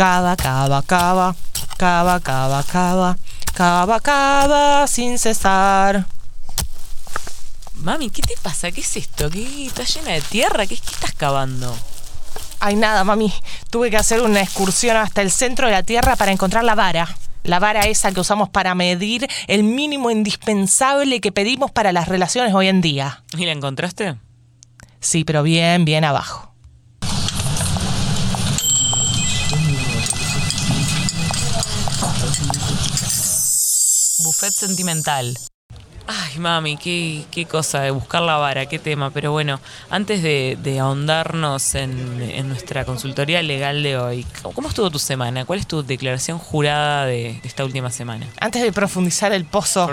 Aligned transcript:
Cava, 0.00 0.34
cava, 0.34 0.80
cava, 0.80 1.36
cava, 1.76 2.20
cava, 2.20 2.62
cava, 2.62 3.18
cava, 3.52 4.00
cava, 4.00 4.86
sin 4.86 5.18
cesar. 5.18 6.06
Mami, 7.74 8.08
¿qué 8.08 8.22
te 8.22 8.34
pasa? 8.42 8.72
¿Qué 8.72 8.80
es 8.80 8.96
esto? 8.96 9.28
¿Qué 9.28 9.66
está 9.66 9.84
llena 9.84 10.12
de 10.12 10.22
tierra? 10.22 10.66
¿Qué, 10.66 10.78
qué 10.78 10.90
estás 10.90 11.12
cavando? 11.12 11.76
Ay, 12.60 12.76
nada, 12.76 13.04
mami. 13.04 13.30
Tuve 13.68 13.90
que 13.90 13.98
hacer 13.98 14.22
una 14.22 14.40
excursión 14.40 14.96
hasta 14.96 15.20
el 15.20 15.30
centro 15.30 15.66
de 15.66 15.72
la 15.72 15.82
Tierra 15.82 16.16
para 16.16 16.32
encontrar 16.32 16.64
la 16.64 16.74
vara. 16.74 17.06
La 17.42 17.58
vara 17.58 17.82
esa 17.82 18.10
que 18.10 18.20
usamos 18.20 18.48
para 18.48 18.74
medir 18.74 19.28
el 19.48 19.64
mínimo 19.64 20.10
indispensable 20.10 21.20
que 21.20 21.30
pedimos 21.30 21.72
para 21.72 21.92
las 21.92 22.08
relaciones 22.08 22.54
hoy 22.54 22.68
en 22.68 22.80
día. 22.80 23.22
¿Y 23.36 23.44
la 23.44 23.52
encontraste? 23.52 24.16
Sí, 24.98 25.24
pero 25.24 25.42
bien, 25.42 25.84
bien 25.84 26.06
abajo. 26.06 26.49
Buffet 34.22 34.52
sentimental. 34.52 35.49
Ay, 36.12 36.38
mami, 36.40 36.76
qué, 36.76 37.22
qué 37.30 37.46
cosa 37.46 37.82
de 37.82 37.92
buscar 37.92 38.20
la 38.22 38.36
vara, 38.36 38.66
qué 38.66 38.80
tema. 38.80 39.10
Pero 39.10 39.30
bueno, 39.30 39.60
antes 39.90 40.24
de, 40.24 40.58
de 40.60 40.80
ahondarnos 40.80 41.76
en, 41.76 42.20
en 42.20 42.48
nuestra 42.48 42.84
consultoría 42.84 43.40
legal 43.44 43.84
de 43.84 43.96
hoy, 43.96 44.26
¿cómo 44.42 44.68
estuvo 44.68 44.90
tu 44.90 44.98
semana? 44.98 45.44
¿Cuál 45.44 45.60
es 45.60 45.68
tu 45.68 45.84
declaración 45.84 46.38
jurada 46.38 47.06
de, 47.06 47.38
de 47.40 47.48
esta 47.48 47.64
última 47.64 47.90
semana? 47.90 48.26
Antes 48.40 48.60
de 48.62 48.72
profundizar 48.72 49.32
el 49.32 49.44
pozo 49.44 49.86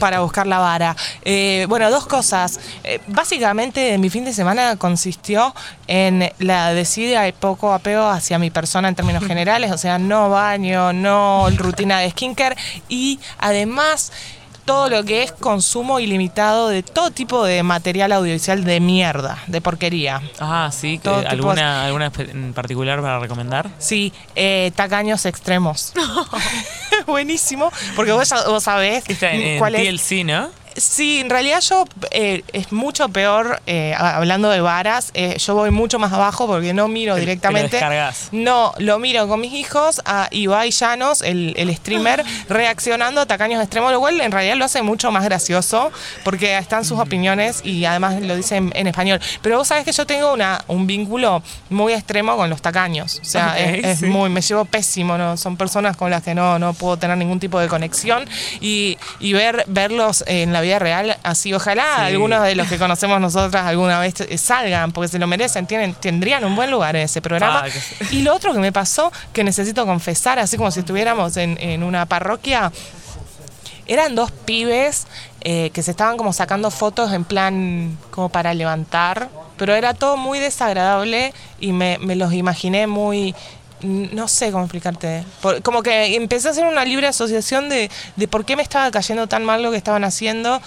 para 0.00 0.18
buscar 0.20 0.48
la 0.48 0.58
vara. 0.58 0.96
eh, 1.24 1.66
bueno, 1.68 1.88
dos 1.88 2.04
cosas. 2.08 2.58
Eh, 2.82 2.98
básicamente, 3.06 3.96
mi 3.98 4.10
fin 4.10 4.24
de 4.24 4.32
semana 4.32 4.74
consistió 4.74 5.54
en 5.86 6.32
la 6.40 6.74
decidida 6.74 7.28
y 7.28 7.32
poco 7.32 7.72
apego 7.72 8.08
hacia 8.08 8.40
mi 8.40 8.50
persona 8.50 8.88
en 8.88 8.96
términos 8.96 9.24
generales, 9.28 9.70
o 9.70 9.78
sea, 9.78 9.98
no 10.00 10.30
baño, 10.30 10.92
no 10.92 11.48
rutina 11.50 12.00
de 12.00 12.10
skincare 12.10 12.56
y 12.88 13.20
además 13.38 14.10
todo 14.70 14.88
lo 14.88 15.04
que 15.04 15.24
es 15.24 15.32
consumo 15.32 15.98
ilimitado 15.98 16.68
de 16.68 16.82
todo 16.84 17.10
tipo 17.10 17.44
de 17.44 17.62
material 17.64 18.12
audiovisual 18.12 18.62
de 18.62 18.78
mierda, 18.78 19.38
de 19.48 19.60
porquería. 19.60 20.22
Ah, 20.38 20.70
sí, 20.72 20.98
que- 20.98 21.08
¿alguna, 21.08 21.84
¿alguna 21.86 22.12
en 22.18 22.52
particular 22.52 23.00
para 23.00 23.18
recomendar? 23.18 23.68
Sí, 23.78 24.12
eh, 24.36 24.70
tacaños 24.76 25.26
extremos. 25.26 25.92
Buenísimo, 27.06 27.72
porque 27.96 28.12
vos, 28.12 28.32
vos 28.46 28.62
sabés 28.62 29.04
Está 29.08 29.32
en, 29.32 29.40
en 29.42 29.58
cuál 29.58 29.74
es 29.74 29.88
TLC, 29.88 30.24
¿no? 30.24 30.50
Sí, 30.76 31.20
en 31.20 31.30
realidad 31.30 31.60
yo 31.60 31.84
eh, 32.10 32.42
es 32.52 32.72
mucho 32.72 33.08
peor, 33.08 33.60
eh, 33.66 33.94
hablando 33.96 34.50
de 34.50 34.60
varas, 34.60 35.10
eh, 35.14 35.36
yo 35.38 35.54
voy 35.54 35.70
mucho 35.70 35.98
más 35.98 36.12
abajo 36.12 36.46
porque 36.46 36.72
no 36.72 36.88
miro 36.88 37.14
lo 37.14 37.20
directamente. 37.20 37.76
descargas. 37.76 38.28
No, 38.32 38.72
lo 38.78 38.98
miro 38.98 39.28
con 39.28 39.40
mis 39.40 39.52
hijos 39.52 40.00
a 40.04 40.28
Ibai 40.30 40.70
Llanos, 40.70 41.22
el, 41.22 41.54
el 41.56 41.74
streamer, 41.76 42.24
reaccionando 42.48 43.20
a 43.20 43.26
tacaños 43.26 43.62
extremos, 43.62 43.92
lo 43.92 44.00
cual 44.00 44.20
en 44.20 44.32
realidad 44.32 44.56
lo 44.56 44.64
hace 44.64 44.82
mucho 44.82 45.10
más 45.10 45.24
gracioso 45.24 45.90
porque 46.24 46.56
están 46.56 46.84
sus 46.84 46.98
opiniones 46.98 47.60
y 47.64 47.84
además 47.84 48.20
lo 48.20 48.36
dice 48.36 48.56
en, 48.56 48.72
en 48.74 48.86
español. 48.86 49.20
Pero 49.42 49.58
vos 49.58 49.68
sabés 49.68 49.84
que 49.84 49.92
yo 49.92 50.06
tengo 50.06 50.32
una, 50.32 50.64
un 50.68 50.86
vínculo 50.86 51.42
muy 51.68 51.92
extremo 51.92 52.36
con 52.36 52.48
los 52.50 52.62
tacaños. 52.62 53.18
O 53.20 53.24
sea, 53.24 53.58
es, 53.58 54.02
muy, 54.02 54.30
me 54.30 54.40
llevo 54.40 54.64
pésimo, 54.64 55.18
¿no? 55.18 55.36
Son 55.36 55.56
personas 55.56 55.96
con 55.96 56.10
las 56.10 56.22
que 56.22 56.34
no, 56.34 56.58
no 56.58 56.74
puedo 56.74 56.96
tener 56.96 57.16
ningún 57.16 57.40
tipo 57.40 57.58
de 57.58 57.68
conexión 57.68 58.24
y, 58.60 58.98
y 59.18 59.32
ver, 59.32 59.64
verlos 59.66 60.24
en 60.26 60.52
la 60.52 60.59
vida 60.60 60.78
real 60.78 61.16
así, 61.22 61.52
ojalá 61.54 61.84
Sí. 61.96 62.02
algunos 62.14 62.42
de 62.42 62.54
los 62.54 62.68
que 62.68 62.78
conocemos 62.78 63.20
nosotras 63.20 63.66
alguna 63.66 63.98
vez 63.98 64.20
eh, 64.20 64.38
salgan, 64.38 64.92
porque 64.92 65.08
se 65.08 65.18
lo 65.18 65.26
merecen, 65.26 65.66
tienen, 65.66 65.94
tendrían 65.94 66.44
un 66.44 66.54
buen 66.56 66.70
lugar 66.70 66.96
en 66.96 67.02
ese 67.02 67.20
programa. 67.22 67.64
Ah, 67.66 67.68
que- 67.70 68.14
Y 68.16 68.22
lo 68.22 68.34
otro 68.34 68.52
que 68.52 68.58
me 68.58 68.72
pasó, 68.72 69.12
que 69.32 69.44
necesito 69.44 69.86
confesar, 69.86 70.38
así 70.38 70.56
como 70.56 70.70
si 70.70 70.80
estuviéramos 70.80 71.36
en, 71.36 71.58
en 71.60 71.82
una 71.82 72.06
parroquia, 72.06 72.72
eran 73.86 74.14
dos 74.14 74.30
pibes 74.30 75.06
eh, 75.40 75.70
que 75.72 75.82
se 75.82 75.90
estaban 75.90 76.16
como 76.16 76.32
sacando 76.32 76.70
fotos 76.70 77.12
en 77.12 77.24
plan 77.24 77.98
como 78.10 78.28
para 78.28 78.54
levantar, 78.54 79.28
pero 79.56 79.74
era 79.74 79.94
todo 79.94 80.16
muy 80.16 80.38
desagradable 80.38 81.34
y 81.58 81.72
me, 81.72 81.98
me 81.98 82.14
los 82.16 82.32
imaginé 82.32 82.86
muy... 82.86 83.34
No 83.82 84.28
sé 84.28 84.50
cómo 84.52 84.64
explicarte. 84.64 85.24
Por- 85.40 85.62
como 85.62 85.82
que 85.82 86.14
empecé 86.16 86.48
a 86.48 86.50
hacer 86.50 86.64
una 86.66 86.84
libre 86.84 87.06
asociación 87.06 87.68
de, 87.68 87.90
de 88.16 88.28
por 88.28 88.44
qué 88.44 88.54
me 88.56 88.62
estaba 88.62 88.90
cayendo 88.90 89.26
tan 89.26 89.44
mal 89.44 89.62
lo 89.62 89.70
que 89.70 89.76
estaban 89.76 90.04
haciendo. 90.04 90.60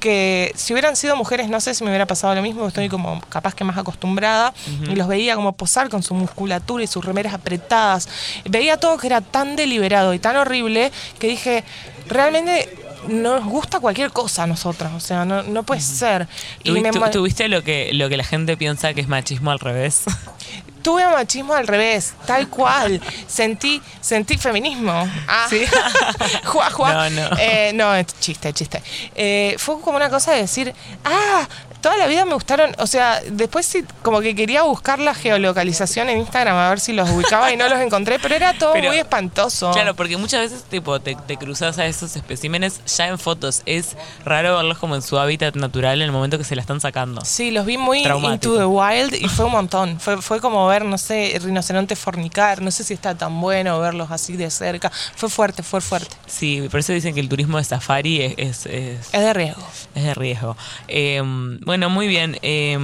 Que 0.00 0.52
si 0.54 0.72
hubieran 0.72 0.96
sido 0.96 1.16
mujeres, 1.16 1.48
no 1.48 1.60
sé 1.60 1.74
si 1.74 1.82
me 1.84 1.90
hubiera 1.90 2.06
pasado 2.06 2.34
lo 2.34 2.42
mismo. 2.42 2.66
Estoy 2.68 2.88
como 2.88 3.20
capaz 3.28 3.54
que 3.54 3.64
más 3.64 3.76
acostumbrada. 3.78 4.54
Y 4.90 4.94
los 4.96 5.08
veía 5.08 5.34
como 5.36 5.52
posar 5.52 5.88
con 5.88 6.02
su 6.02 6.14
musculatura 6.14 6.84
y 6.84 6.86
sus 6.86 7.04
remeras 7.04 7.34
apretadas. 7.34 8.08
Veía 8.44 8.76
todo 8.76 8.96
que 8.98 9.06
era 9.08 9.20
tan 9.20 9.56
deliberado 9.56 10.14
y 10.14 10.18
tan 10.18 10.36
horrible 10.36 10.92
que 11.18 11.26
dije, 11.28 11.64
realmente 12.08 12.68
nos 13.08 13.44
gusta 13.44 13.80
cualquier 13.80 14.10
cosa 14.12 14.44
a 14.44 14.46
nosotras. 14.46 14.92
O 14.94 15.00
sea, 15.00 15.24
no, 15.24 15.42
no 15.42 15.62
puede 15.64 15.80
ser. 15.80 16.26
Y 16.62 16.70
¿Tuvi- 16.70 16.82
me 16.82 16.90
¿Tuviste 17.10 17.48
lo 17.48 17.62
que, 17.62 17.90
lo 17.92 18.08
que 18.08 18.16
la 18.16 18.24
gente 18.24 18.56
piensa 18.56 18.94
que 18.94 19.00
es 19.02 19.08
machismo 19.08 19.50
al 19.50 19.58
revés? 19.58 20.04
tuve 20.84 21.08
machismo 21.08 21.54
al 21.54 21.66
revés, 21.66 22.12
tal 22.26 22.48
cual. 22.48 23.00
Sentí, 23.26 23.82
sentí 24.00 24.36
feminismo. 24.36 24.92
Ah. 25.26 25.46
Sí. 25.48 25.64
Juá, 26.44 26.70
juá. 26.70 27.08
No, 27.08 27.10
no. 27.10 27.36
Eh, 27.40 27.72
no, 27.74 28.00
chiste, 28.20 28.52
chiste. 28.52 28.82
Eh, 29.16 29.56
fue 29.58 29.80
como 29.80 29.96
una 29.96 30.10
cosa 30.10 30.32
de 30.32 30.42
decir, 30.42 30.72
ah, 31.04 31.48
toda 31.84 31.96
la 31.98 32.06
vida 32.06 32.24
me 32.24 32.34
gustaron, 32.34 32.74
o 32.78 32.86
sea, 32.86 33.20
después 33.30 33.66
sí, 33.66 33.84
como 34.02 34.20
que 34.20 34.34
quería 34.34 34.62
buscar 34.62 34.98
la 34.98 35.14
geolocalización 35.14 36.08
en 36.08 36.18
Instagram 36.18 36.56
a 36.56 36.68
ver 36.70 36.80
si 36.80 36.92
los 36.94 37.08
ubicaba 37.10 37.52
y 37.52 37.56
no 37.56 37.68
los 37.68 37.78
encontré, 37.78 38.18
pero 38.18 38.34
era 38.34 38.54
todo 38.58 38.72
Pero- 38.72 38.88
muy 38.88 38.98
espantoso. 38.98 39.70
Claro, 39.72 39.94
porque 39.94 40.16
muchas 40.16 40.40
veces 40.40 40.64
tipo 40.64 40.98
te, 41.00 41.14
te 41.14 41.36
cruzas 41.36 41.78
a 41.78 41.86
esos 41.86 42.16
especímenes 42.16 42.80
ya 42.86 43.08
en 43.08 43.18
fotos. 43.18 43.62
Es 43.66 43.96
raro 44.24 44.56
verlos 44.56 44.78
como 44.78 44.94
en 44.94 45.02
su 45.02 45.18
hábitat 45.18 45.56
natural 45.56 46.00
en 46.00 46.06
el 46.06 46.12
momento 46.12 46.38
que 46.38 46.44
se 46.44 46.56
la 46.56 46.62
están 46.62 46.80
sacando. 46.80 47.22
Sí, 47.24 47.50
los 47.50 47.66
vi 47.66 47.76
muy 47.76 48.02
Traumático. 48.02 48.54
into 48.54 48.58
the 48.58 48.64
wild 48.66 49.14
y 49.14 49.28
fue 49.28 49.44
un 49.44 49.52
montón. 49.52 50.00
Fue, 50.00 50.20
fue 50.22 50.40
como 50.40 50.66
ver, 50.66 50.84
no 50.86 50.96
sé, 50.96 51.38
rinoceronte 51.42 51.96
fornicar. 51.96 52.62
No 52.62 52.70
sé 52.70 52.82
si 52.84 52.94
está 52.94 53.14
tan 53.14 53.40
bueno 53.40 53.78
verlos 53.78 54.10
así 54.10 54.36
de 54.36 54.50
cerca. 54.50 54.90
Fue 55.16 55.28
fuerte, 55.28 55.62
fue 55.62 55.80
fuerte. 55.82 56.16
Sí, 56.26 56.66
por 56.70 56.80
eso 56.80 56.92
dicen 56.94 57.14
que 57.14 57.20
el 57.20 57.28
turismo 57.28 57.58
de 57.58 57.64
safari 57.64 58.22
es, 58.22 58.34
es, 58.38 58.66
es- 58.66 59.08
Es 59.12 59.20
de 59.20 59.32
riesgo. 59.34 59.62
es 59.94 60.02
de 60.04 60.14
riesgo. 60.14 60.56
Eh, 60.88 61.20
bueno, 61.66 61.73
muy 61.90 62.06
bien. 62.08 62.38
Eh, 62.42 62.78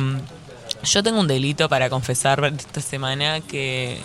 yo 0.84 1.02
tengo 1.02 1.20
un 1.20 1.28
delito 1.28 1.68
para 1.68 1.90
confesar 1.90 2.44
esta 2.56 2.80
semana 2.80 3.40
que... 3.40 3.98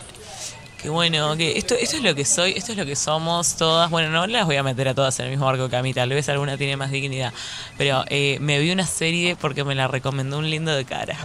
Que 0.82 0.90
bueno, 0.90 1.36
que 1.36 1.58
esto, 1.58 1.74
esto 1.74 1.98
es 1.98 2.04
lo 2.04 2.14
que 2.14 2.26
soy, 2.26 2.52
esto 2.52 2.74
es 2.74 2.78
lo 2.78 2.86
que 2.86 2.96
somos 2.96 3.56
todas. 3.56 3.90
Bueno, 3.90 4.10
no 4.12 4.28
las 4.28 4.46
voy 4.46 4.58
a 4.58 4.62
meter 4.62 4.88
a 4.90 4.94
todas 4.94 5.18
en 5.20 5.26
el 5.26 5.32
mismo 5.32 5.48
barco 5.48 5.68
que 5.68 5.76
a 5.78 5.82
mí, 5.82 5.96
tal 5.96 6.10
vez 6.10 6.30
alguna 6.30 6.58
tiene 6.58 6.78
más 6.78 6.92
dignidad. 6.92 7.34
Pero 7.76 8.04
eh, 8.08 8.38
me 8.40 8.60
vi 8.60 8.70
una 8.70 8.86
serie 8.86 9.36
porque 9.36 9.64
me 9.64 9.74
la 9.74 9.88
recomendó 9.88 10.38
un 10.38 10.48
lindo 10.48 10.72
de 10.76 10.86
cara. 10.86 11.18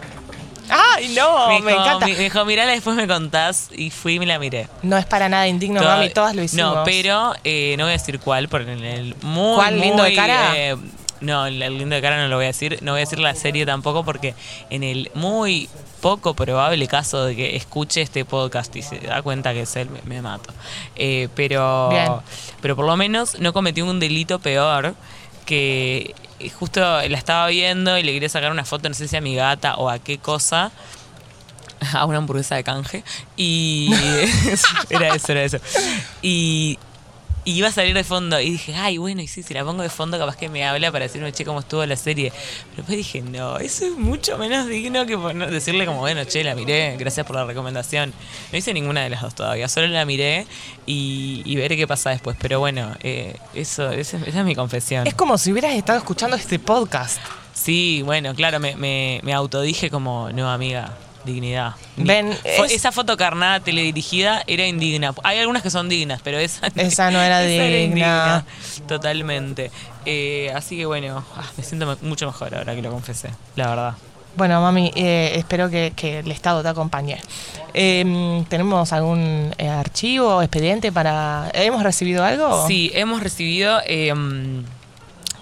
¡Ay, 0.70 1.14
no! 1.14 1.48
me, 1.48 1.60
Me, 1.60 1.72
dijo, 1.72 1.82
encanta. 1.82 2.06
Me, 2.06 2.14
dijo, 2.14 2.44
mirala, 2.46 2.72
después 2.72 2.96
me 2.96 3.06
contás. 3.06 3.68
Y 3.76 3.90
fui 3.90 4.14
y 4.14 4.18
me 4.18 4.24
la 4.24 4.38
miré. 4.38 4.66
No 4.82 4.96
es 4.96 5.04
para 5.04 5.28
nada 5.28 5.46
indigno, 5.46 5.80
Toda- 5.80 5.96
mami. 5.96 6.08
Todas 6.10 6.34
lo 6.34 6.42
hicimos. 6.42 6.76
No, 6.76 6.84
pero 6.84 7.34
eh, 7.44 7.74
no 7.76 7.84
voy 7.84 7.90
a 7.90 7.96
decir 7.98 8.18
cuál, 8.18 8.48
porque 8.48 8.72
en 8.72 8.84
el 8.84 9.14
muy. 9.20 9.56
¿Cuál, 9.56 9.78
lindo 9.78 10.02
de 10.04 10.08
muy, 10.10 10.16
cara? 10.16 10.52
eh, 10.56 10.76
no, 11.20 11.46
el 11.46 11.60
el 11.62 11.78
lindo 11.78 11.94
de 11.94 12.02
cara 12.02 12.20
no 12.20 12.28
lo 12.28 12.36
voy 12.36 12.44
a 12.44 12.48
decir. 12.48 12.78
No 12.82 12.92
voy 12.92 13.00
a 13.00 13.04
decir 13.04 13.18
la 13.18 13.34
serie 13.34 13.66
tampoco, 13.66 14.04
porque 14.04 14.34
en 14.70 14.82
el 14.82 15.10
muy 15.14 15.68
poco 16.00 16.34
probable 16.34 16.86
caso 16.88 17.24
de 17.24 17.36
que 17.36 17.56
escuche 17.56 18.00
este 18.00 18.24
podcast 18.24 18.74
y 18.76 18.82
se 18.82 18.98
da 19.00 19.22
cuenta 19.22 19.52
que 19.52 19.62
es 19.62 19.76
él, 19.76 19.90
me, 19.90 20.00
me 20.02 20.22
mato. 20.22 20.52
Eh, 20.96 21.28
pero, 21.34 21.90
Bien. 21.90 22.12
pero 22.60 22.76
por 22.76 22.86
lo 22.86 22.96
menos 22.96 23.38
no 23.38 23.52
cometió 23.52 23.84
un 23.84 24.00
delito 24.00 24.38
peor 24.38 24.94
que 25.44 26.14
justo 26.58 26.80
la 26.80 27.18
estaba 27.18 27.48
viendo 27.48 27.98
y 27.98 28.02
le 28.02 28.12
quería 28.12 28.28
sacar 28.28 28.50
una 28.50 28.64
foto, 28.64 28.88
no 28.88 28.94
sé 28.94 29.08
si 29.08 29.16
a 29.16 29.20
mi 29.20 29.34
gata 29.34 29.76
o 29.76 29.90
a 29.90 29.98
qué 29.98 30.18
cosa 30.18 30.72
a 31.92 32.04
una 32.06 32.18
hamburguesa 32.18 32.56
de 32.56 32.64
canje 32.64 33.04
y 33.36 33.90
era 34.90 35.14
eso, 35.14 35.32
era 35.32 35.42
eso. 35.42 35.58
Y, 36.22 36.78
y 37.44 37.52
iba 37.52 37.68
a 37.68 37.72
salir 37.72 37.94
de 37.94 38.04
fondo 38.04 38.38
y 38.40 38.50
dije, 38.50 38.74
ay, 38.74 38.98
bueno, 38.98 39.22
y 39.22 39.26
sí, 39.26 39.42
si 39.42 39.54
la 39.54 39.64
pongo 39.64 39.82
de 39.82 39.88
fondo 39.88 40.18
capaz 40.18 40.36
que 40.36 40.48
me 40.48 40.64
habla 40.66 40.92
para 40.92 41.06
decirme, 41.06 41.32
che, 41.32 41.44
cómo 41.44 41.60
estuvo 41.60 41.84
la 41.86 41.96
serie. 41.96 42.30
Pero 42.30 42.76
después 42.76 42.98
dije, 42.98 43.22
no, 43.22 43.58
eso 43.58 43.86
es 43.86 43.92
mucho 43.92 44.36
menos 44.36 44.66
digno 44.68 45.06
que 45.06 45.16
poner- 45.16 45.50
decirle 45.50 45.86
como, 45.86 46.00
bueno, 46.00 46.22
che, 46.24 46.44
la 46.44 46.54
miré, 46.54 46.96
gracias 46.98 47.26
por 47.26 47.36
la 47.36 47.44
recomendación. 47.46 48.12
No 48.52 48.58
hice 48.58 48.74
ninguna 48.74 49.02
de 49.02 49.10
las 49.10 49.22
dos 49.22 49.34
todavía, 49.34 49.68
solo 49.68 49.86
la 49.88 50.04
miré 50.04 50.46
y, 50.86 51.42
y 51.44 51.56
veré 51.56 51.76
qué 51.76 51.86
pasa 51.86 52.10
después. 52.10 52.36
Pero 52.40 52.60
bueno, 52.60 52.94
eh, 53.02 53.34
eso, 53.54 53.90
esa, 53.90 54.18
esa 54.18 54.38
es 54.40 54.44
mi 54.44 54.54
confesión. 54.54 55.06
Es 55.06 55.14
como 55.14 55.38
si 55.38 55.50
hubieras 55.52 55.72
estado 55.74 55.98
escuchando 55.98 56.36
este 56.36 56.58
podcast. 56.58 57.18
Sí, 57.54 58.02
bueno, 58.04 58.34
claro, 58.34 58.60
me, 58.60 58.76
me, 58.76 59.20
me 59.22 59.32
autodije 59.34 59.90
como, 59.90 60.30
no, 60.32 60.50
amiga, 60.50 60.96
dignidad. 61.24 61.74
Ni- 61.96 62.04
Ven, 62.04 62.36
es- 62.44 62.72
Esa 62.72 62.92
foto 62.92 63.16
carnada 63.16 63.60
teledirigida 63.60 64.42
era 64.46 64.66
indigna. 64.66 65.14
Hay 65.22 65.38
algunas 65.38 65.62
que 65.62 65.70
son 65.70 65.88
dignas, 65.88 66.20
pero 66.22 66.38
esa, 66.38 66.68
Esa 66.76 67.10
no 67.10 67.20
era 67.22 67.42
esa 67.42 67.64
digna. 67.64 67.78
indigna. 67.82 68.44
Totalmente. 68.86 69.70
Eh, 70.06 70.52
así 70.54 70.76
que 70.76 70.86
bueno, 70.86 71.24
ah, 71.36 71.44
me 71.56 71.62
siento 71.62 71.98
mucho 72.02 72.26
mejor 72.26 72.54
ahora 72.54 72.74
que 72.74 72.82
lo 72.82 72.90
confesé, 72.90 73.30
la 73.56 73.68
verdad. 73.68 73.94
Bueno, 74.36 74.60
mami, 74.62 74.92
eh, 74.94 75.32
espero 75.34 75.68
que, 75.68 75.92
que 75.96 76.20
el 76.20 76.30
Estado 76.30 76.62
te 76.62 76.68
acompañe. 76.68 77.18
Em, 77.74 78.44
¿Tenemos 78.44 78.92
algún 78.92 79.52
eh, 79.58 79.68
archivo, 79.68 80.40
expediente 80.40 80.92
para... 80.92 81.50
¿Hemos 81.52 81.82
recibido 81.82 82.24
algo? 82.24 82.66
Sí, 82.68 82.92
hemos 82.94 83.22
recibido 83.22 83.80
em, 83.84 84.62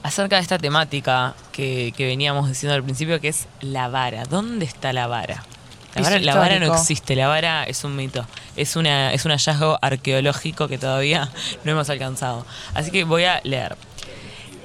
acerca 0.02 0.36
de 0.36 0.42
esta 0.42 0.58
temática 0.58 1.34
que, 1.52 1.92
que 1.98 2.06
veníamos 2.06 2.48
diciendo 2.48 2.74
al 2.74 2.82
principio, 2.82 3.20
que 3.20 3.28
es 3.28 3.46
la 3.60 3.88
vara. 3.88 4.24
¿Dónde 4.24 4.64
está 4.64 4.94
la 4.94 5.06
vara? 5.06 5.44
La 5.94 6.02
vara, 6.02 6.18
la 6.18 6.34
vara 6.36 6.58
no 6.58 6.74
existe, 6.74 7.16
la 7.16 7.28
vara 7.28 7.64
es 7.64 7.82
un 7.84 7.96
mito. 7.96 8.26
Es, 8.56 8.76
una, 8.76 9.12
es 9.12 9.24
un 9.24 9.32
hallazgo 9.32 9.78
arqueológico 9.80 10.68
que 10.68 10.78
todavía 10.78 11.30
no 11.64 11.72
hemos 11.72 11.90
alcanzado. 11.90 12.46
Así 12.74 12.90
que 12.90 13.04
voy 13.04 13.24
a 13.24 13.40
leer. 13.44 13.76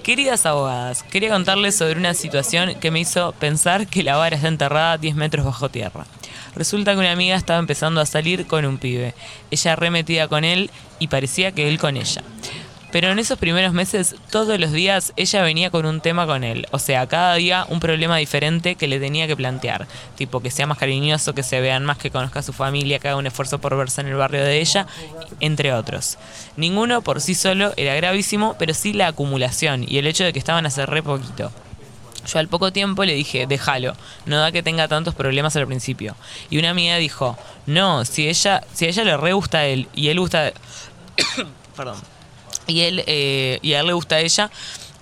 Queridas 0.03 0.45
abogadas, 0.45 1.01
quería 1.03 1.29
contarles 1.29 1.77
sobre 1.77 1.97
una 1.97 2.13
situación 2.13 2.75
que 2.75 2.91
me 2.91 2.99
hizo 2.99 3.31
pensar 3.39 3.87
que 3.87 4.03
la 4.03 4.17
vara 4.17 4.35
está 4.35 4.49
enterrada 4.49 4.97
10 4.97 5.15
metros 5.15 5.45
bajo 5.45 5.69
tierra. 5.69 6.05
Resulta 6.55 6.93
que 6.93 6.99
una 6.99 7.11
amiga 7.13 7.35
estaba 7.35 7.57
empezando 7.57 8.01
a 8.01 8.05
salir 8.05 8.45
con 8.45 8.65
un 8.65 8.77
pibe. 8.77 9.15
Ella 9.49 9.75
remetida 9.77 10.27
con 10.27 10.43
él 10.43 10.69
y 10.99 11.07
parecía 11.07 11.53
que 11.53 11.69
él 11.69 11.79
con 11.79 11.95
ella. 11.95 12.21
Pero 12.93 13.09
en 13.09 13.17
esos 13.17 13.39
primeros 13.39 13.73
meses, 13.73 14.15
todos 14.29 14.59
los 14.59 14.71
días, 14.71 15.13
ella 15.15 15.41
venía 15.41 15.71
con 15.71 15.87
un 15.87 15.99
tema 15.99 16.27
con 16.27 16.43
él. 16.43 16.67
O 16.69 16.77
sea, 16.77 17.07
cada 17.07 17.33
día 17.33 17.65
un 17.67 17.79
problema 17.79 18.17
diferente 18.17 18.75
que 18.75 18.87
le 18.87 18.99
tenía 18.99 19.25
que 19.25 19.35
plantear. 19.35 19.87
Tipo, 20.15 20.41
que 20.41 20.51
sea 20.51 20.67
más 20.67 20.77
cariñoso, 20.77 21.33
que 21.33 21.41
se 21.41 21.59
vean 21.59 21.85
más, 21.85 21.97
que 21.97 22.11
conozca 22.11 22.41
a 22.41 22.43
su 22.43 22.53
familia, 22.53 22.99
que 22.99 23.07
haga 23.07 23.17
un 23.17 23.25
esfuerzo 23.25 23.57
por 23.57 23.75
verse 23.75 24.01
en 24.01 24.09
el 24.09 24.13
barrio 24.13 24.43
de 24.43 24.61
ella, 24.61 24.85
entre 25.39 25.73
otros. 25.73 26.19
Ninguno 26.55 27.01
por 27.01 27.19
sí 27.19 27.33
solo 27.33 27.73
era 27.77 27.95
gravísimo, 27.95 28.55
pero 28.59 28.75
sí 28.75 28.93
la 28.93 29.07
acumulación 29.07 29.85
y 29.87 29.97
el 29.97 30.05
hecho 30.05 30.23
de 30.23 30.31
que 30.31 30.37
estaban 30.37 30.67
hace 30.67 30.85
re 30.85 31.01
poquito. 31.01 31.51
Yo 32.27 32.37
al 32.37 32.47
poco 32.47 32.71
tiempo 32.71 33.05
le 33.05 33.15
dije, 33.15 33.47
déjalo, 33.47 33.95
no 34.27 34.37
da 34.37 34.51
que 34.51 34.61
tenga 34.61 34.87
tantos 34.87 35.15
problemas 35.15 35.55
al 35.55 35.65
principio. 35.65 36.15
Y 36.51 36.59
una 36.59 36.69
amiga 36.69 36.97
dijo, 36.97 37.39
no, 37.65 38.05
si 38.05 38.29
ella, 38.29 38.61
si 38.71 38.85
a 38.85 38.89
ella 38.89 39.03
le 39.03 39.17
re 39.17 39.33
gusta 39.33 39.57
a 39.57 39.65
él 39.65 39.87
y 39.95 40.09
él 40.09 40.19
gusta... 40.19 40.53
Perdón. 41.75 42.12
Y 42.67 42.81
él, 42.81 43.03
eh, 43.07 43.59
y 43.61 43.73
a 43.73 43.81
él 43.81 43.87
le 43.87 43.93
gusta 43.93 44.15
a 44.15 44.19
ella, 44.19 44.49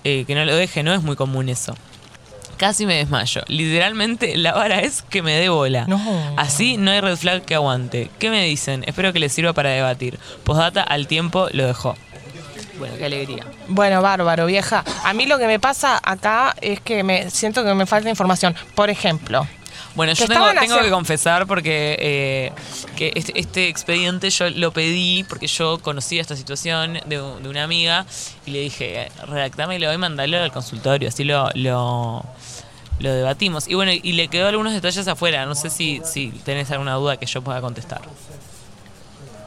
eh, 0.04 0.24
que 0.26 0.34
no 0.34 0.44
lo 0.44 0.54
deje, 0.54 0.82
no 0.82 0.92
es 0.92 1.02
muy 1.02 1.16
común 1.16 1.48
eso. 1.48 1.76
Casi 2.56 2.86
me 2.86 2.94
desmayo. 2.94 3.42
Literalmente 3.48 4.36
la 4.36 4.52
vara 4.52 4.80
es 4.80 5.02
que 5.02 5.22
me 5.22 5.32
dé 5.32 5.48
bola. 5.48 5.86
No. 5.86 6.00
Así 6.36 6.76
no 6.76 6.90
hay 6.92 7.00
red 7.00 7.16
flag 7.16 7.42
que 7.42 7.56
aguante. 7.56 8.08
¿Qué 8.18 8.30
me 8.30 8.44
dicen? 8.44 8.84
Espero 8.86 9.12
que 9.12 9.18
les 9.18 9.32
sirva 9.32 9.52
para 9.52 9.70
debatir. 9.70 10.18
Postdata 10.44 10.82
al 10.82 11.08
tiempo 11.08 11.48
lo 11.52 11.66
dejó. 11.66 11.96
Bueno, 12.78 12.96
qué 12.96 13.06
alegría. 13.06 13.46
Bueno, 13.68 14.02
bárbaro, 14.02 14.46
vieja. 14.46 14.84
A 15.04 15.12
mí 15.12 15.26
lo 15.26 15.38
que 15.38 15.46
me 15.46 15.60
pasa 15.60 16.00
acá 16.02 16.54
es 16.60 16.80
que 16.80 17.02
me 17.02 17.30
siento 17.30 17.64
que 17.64 17.74
me 17.74 17.86
falta 17.86 18.08
información. 18.08 18.54
Por 18.74 18.90
ejemplo, 18.90 19.46
Bueno, 19.94 20.14
yo 20.14 20.26
tengo, 20.26 20.46
que 20.80 20.90
confesar 20.90 21.46
porque 21.46 21.96
eh, 21.98 22.52
que 22.96 23.12
este, 23.14 23.38
este 23.38 23.68
expediente 23.68 24.30
yo 24.30 24.48
lo 24.50 24.72
pedí 24.72 25.24
porque 25.24 25.46
yo 25.46 25.78
conocía 25.80 26.20
esta 26.22 26.34
situación 26.36 26.94
de, 27.06 27.16
de 27.16 27.48
una 27.48 27.64
amiga 27.64 28.06
y 28.46 28.52
le 28.52 28.60
dije, 28.60 29.10
redactámelo 29.26 29.92
y 29.92 29.98
mandalo 29.98 30.38
al 30.38 30.50
consultorio, 30.52 31.08
así 31.08 31.24
lo, 31.24 31.50
lo, 31.54 32.24
lo 33.00 33.12
debatimos. 33.12 33.68
Y 33.68 33.74
bueno, 33.74 33.92
y 33.92 34.12
le 34.12 34.28
quedó 34.28 34.48
algunos 34.48 34.72
detalles 34.72 35.06
afuera, 35.08 35.44
no 35.44 35.54
sé 35.54 35.68
si, 35.68 36.00
si 36.04 36.28
tenés 36.44 36.70
alguna 36.70 36.94
duda 36.94 37.18
que 37.18 37.26
yo 37.26 37.42
pueda 37.42 37.60
contestar. 37.60 38.00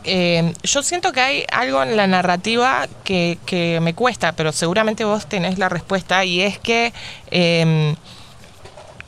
eh, 0.04 0.54
yo 0.64 0.84
siento 0.84 1.12
que 1.12 1.22
hay 1.22 1.46
algo 1.52 1.82
en 1.82 1.98
la 1.98 2.06
narrativa 2.06 2.88
que, 3.04 3.40
que 3.48 3.80
me 3.82 3.96
cuesta, 3.96 4.34
pero 4.34 4.52
seguramente 4.52 5.04
vos 5.06 5.26
tenés 5.26 5.58
la 5.58 5.70
respuesta 5.70 6.24
y 6.24 6.42
es 6.42 6.60
que 6.60 6.94
eh, 7.32 7.96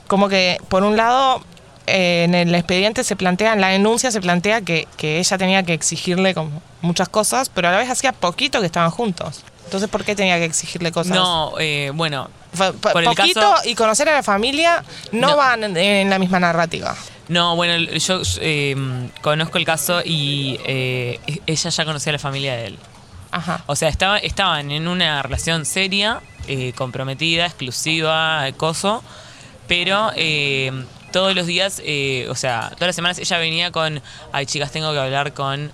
como 0.07 0.30
que 0.30 0.57
por 0.69 0.83
un 0.83 0.98
lado 0.98 1.42
eh, 1.86 2.24
en 2.25 2.36
el 2.36 2.54
expediente 2.56 3.04
se 3.04 3.15
plantea, 3.15 3.54
en 3.54 3.62
la 3.62 3.69
denuncia 3.69 4.12
se 4.12 4.19
plantea 4.21 4.62
que, 4.62 4.88
que 4.98 5.19
ella 5.19 5.38
tenía 5.38 5.63
que 5.63 5.74
exigirle 5.74 6.33
como 6.33 6.62
muchas 6.81 7.09
cosas, 7.09 7.50
pero 7.50 7.69
a 7.69 7.71
la 7.71 7.77
vez 7.77 7.89
hacía 7.89 8.12
poquito 8.13 8.59
que 8.59 8.65
estaban 8.65 8.92
juntos. 8.92 9.44
Entonces, 9.65 9.89
¿por 9.89 10.06
qué 10.06 10.15
tenía 10.15 10.38
que 10.38 10.45
exigirle 10.45 10.92
cosas? 10.94 11.13
No, 11.15 11.54
eh, 11.59 11.92
bueno, 11.94 12.30
el 12.57 12.74
poquito 13.04 13.42
caso- 13.42 13.68
y 13.68 13.75
conocer 13.75 14.07
a 14.09 14.13
la 14.13 14.24
familia 14.24 14.83
no, 15.12 15.27
No. 15.31 15.38
van 15.38 15.63
en, 15.65 15.75
en 15.77 16.10
la 16.10 16.19
misma 16.19 16.39
narrativa. 16.39 16.95
No, 17.27 17.57
bueno, 17.57 17.77
yo 17.92 18.21
eh, 18.39 18.75
conozco 19.21 19.57
el 19.57 19.65
caso 19.65 20.01
y 20.06 20.57
eh, 20.65 21.19
ella 21.45 21.69
ya 21.69 21.83
conocía 21.86 22.12
a 22.12 22.13
la 22.13 22.19
familia 22.19 22.56
de 22.56 22.68
él. 22.68 22.80
Ajá. 23.31 23.62
O 23.68 23.75
sea, 23.75 23.89
estaba, 23.89 24.18
estaban 24.19 24.71
en 24.71 24.88
una 24.88 25.21
relación 25.21 25.65
seria, 25.65 26.21
comprometida, 26.75 27.45
exclusiva, 27.45 28.45
coso, 28.56 29.03
pero 29.67 30.11
eh, 30.15 30.71
todos 31.11 31.35
los 31.35 31.45
días, 31.45 31.81
eh, 31.85 32.27
o 32.29 32.35
sea, 32.35 32.69
todas 32.75 32.87
las 32.87 32.95
semanas 32.95 33.19
ella 33.19 33.37
venía 33.37 33.71
con, 33.71 34.01
ay 34.31 34.45
chicas, 34.45 34.71
tengo 34.71 34.91
que 34.93 34.99
hablar 34.99 35.33
con 35.33 35.71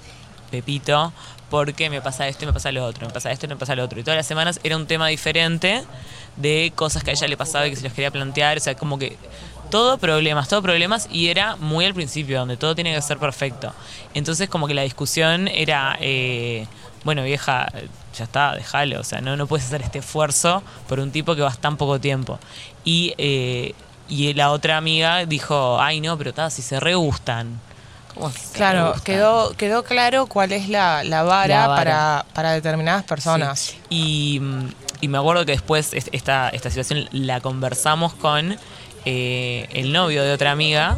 Pepito 0.51 1.13
porque 1.49 1.89
me 1.89 2.01
pasa 2.01 2.27
esto 2.27 2.45
y 2.45 2.47
me 2.47 2.53
pasa 2.53 2.71
lo 2.71 2.83
otro, 2.83 3.05
me 3.05 3.13
pasa 3.13 3.31
esto 3.31 3.45
y 3.45 3.49
me 3.49 3.55
pasa 3.55 3.75
lo 3.75 3.83
otro. 3.83 3.99
Y 3.99 4.03
todas 4.03 4.17
las 4.17 4.25
semanas 4.25 4.59
era 4.63 4.75
un 4.75 4.87
tema 4.87 5.07
diferente 5.07 5.83
de 6.35 6.73
cosas 6.75 7.03
que 7.03 7.11
a 7.11 7.13
ella 7.13 7.27
le 7.27 7.37
pasaba 7.37 7.67
y 7.67 7.69
que 7.69 7.75
se 7.75 7.83
los 7.83 7.93
quería 7.93 8.09
plantear, 8.09 8.57
o 8.57 8.59
sea, 8.59 8.75
como 8.75 8.97
que 8.97 9.17
todo 9.69 9.97
problemas, 9.97 10.47
todo 10.47 10.61
problemas 10.61 11.07
y 11.11 11.29
era 11.29 11.55
muy 11.55 11.85
al 11.85 11.93
principio, 11.93 12.39
donde 12.39 12.57
todo 12.57 12.75
tiene 12.75 12.93
que 12.93 13.01
ser 13.01 13.17
perfecto. 13.17 13.73
Entonces 14.13 14.49
como 14.49 14.67
que 14.67 14.73
la 14.73 14.83
discusión 14.83 15.47
era, 15.47 15.97
eh, 15.99 16.67
bueno 17.03 17.23
vieja, 17.23 17.71
ya 18.17 18.25
está, 18.25 18.55
déjalo, 18.55 18.99
o 18.99 19.03
sea, 19.03 19.21
no, 19.21 19.35
no 19.35 19.47
puedes 19.47 19.65
hacer 19.65 19.81
este 19.81 19.99
esfuerzo 19.99 20.63
por 20.87 20.99
un 20.99 21.11
tipo 21.11 21.35
que 21.35 21.41
vas 21.41 21.59
tan 21.59 21.77
poco 21.77 21.99
tiempo. 21.99 22.39
Y, 22.85 23.13
eh, 23.18 23.74
y 24.09 24.33
la 24.33 24.51
otra 24.51 24.77
amiga 24.77 25.25
dijo, 25.25 25.80
ay 25.80 26.01
no, 26.01 26.18
pero 26.18 26.33
ta, 26.33 26.50
si 26.50 26.62
se 26.62 26.80
re 26.80 26.95
gustan. 26.95 27.59
¿Cómo 28.13 28.30
si 28.31 28.38
se 28.39 28.53
Claro, 28.57 28.88
gustan? 28.89 29.03
quedó, 29.03 29.53
quedó 29.57 29.83
claro 29.83 30.27
cuál 30.27 30.51
es 30.51 30.69
la, 30.69 31.03
la 31.03 31.24
vara, 31.24 31.62
La 31.62 31.68
vara. 31.68 31.83
Para, 31.83 32.25
para 32.33 32.51
determinadas 32.51 33.03
personas. 33.03 33.59
Sí. 33.59 33.77
Y, 33.89 34.39
mm, 34.39 34.68
y 35.01 35.07
me 35.07 35.18
acuerdo 35.18 35.45
que 35.45 35.53
después 35.53 35.94
est- 35.94 36.09
esta, 36.12 36.50
esta 36.50 36.69
situación 36.69 37.07
la 37.12 37.41
conversamos 37.41 38.13
con 38.13 38.57
eh, 39.06 39.68
el 39.74 39.91
novio 39.91 40.24
de 40.24 40.31
otra 40.33 40.51
amiga 40.51 40.97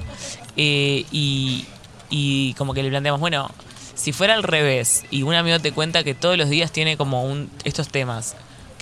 eh, 0.58 1.06
y, 1.12 1.66
y 2.10 2.54
como 2.56 2.74
que 2.74 2.84
le 2.84 2.90
planteamos, 2.90 3.20
bueno, 3.22 3.50
si 3.96 4.12
fuera 4.12 4.34
al 4.36 4.44
revés 4.44 5.06
y 5.10 5.24
un 5.24 5.34
amigo 5.36 5.60
te 5.60 5.72
cuenta 5.72 6.04
que 6.04 6.14
todos 6.14 6.38
los 6.38 6.50
días 6.50 6.72
tiene 6.72 6.98
como 6.98 7.24
un, 7.24 7.50
estos 7.64 7.88
temas, 7.88 8.36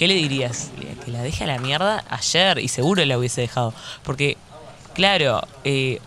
¿qué 0.04 0.08
le 0.10 0.16
dirías? 0.16 0.70
Que 1.06 1.12
la 1.12 1.22
deje 1.22 1.46
a 1.46 1.48
la 1.48 1.60
mierda 1.60 2.04
ayer 2.10 2.60
y 2.60 2.68
seguro 2.68 3.04
la 3.06 3.18
hubiese 3.18 3.40
dejado. 3.42 3.74
Porque, 4.04 4.36
claro, 4.94 5.42
eh, 5.64 6.00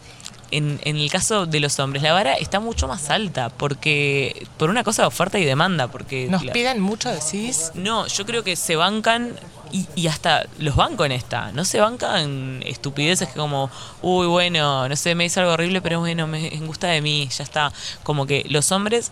en, 0.51 0.79
en 0.85 0.97
el 0.97 1.11
caso 1.11 1.47
de 1.47 1.61
los 1.61 1.79
hombres, 1.81 2.03
la 2.03 2.13
vara 2.13 2.35
está 2.35 2.61
mucho 2.61 2.87
más 2.87 3.11
alta 3.11 3.49
porque 3.49 4.47
por 4.59 4.71
una 4.71 4.85
cosa 4.85 5.03
de 5.03 5.09
oferta 5.09 5.39
y 5.39 5.45
demanda. 5.45 5.89
Porque 5.89 6.29
Nos 6.29 6.45
la- 6.45 6.53
piden 6.53 6.81
mucho, 6.81 7.11
decís. 7.11 7.73
no, 7.75 8.07
yo 8.07 8.27
creo 8.27 8.45
que 8.45 8.55
se 8.55 8.77
bancan 8.77 9.33
y, 9.73 9.87
y 9.97 10.07
hasta 10.07 10.45
los 10.59 10.77
banco 10.77 11.05
en 11.05 11.13
esta. 11.13 11.51
No 11.53 11.65
se 11.65 11.81
bancan 11.81 12.63
estupideces 12.65 13.29
que 13.29 13.35
como, 13.35 13.71
uy, 14.03 14.27
bueno, 14.27 14.89
no 14.89 14.97
sé, 14.97 15.15
me 15.15 15.25
hizo 15.25 15.41
algo 15.41 15.53
horrible, 15.55 15.81
pero 15.81 16.01
bueno, 16.01 16.27
me 16.27 16.51
gusta 16.61 16.87
de 16.89 17.01
mí, 17.01 17.29
ya 17.37 17.43
está. 17.45 17.73
Como 18.05 18.27
que 18.27 18.45
los 18.49 18.71
hombres, 18.73 19.11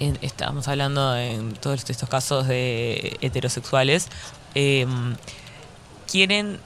en- 0.00 0.18
estábamos 0.22 0.66
hablando 0.66 1.16
en 1.16 1.52
todos 1.54 1.88
estos 1.88 2.08
casos 2.08 2.48
de 2.48 3.16
heterosexuales, 3.20 4.08
eh, 4.56 4.86
quieren 6.10 6.58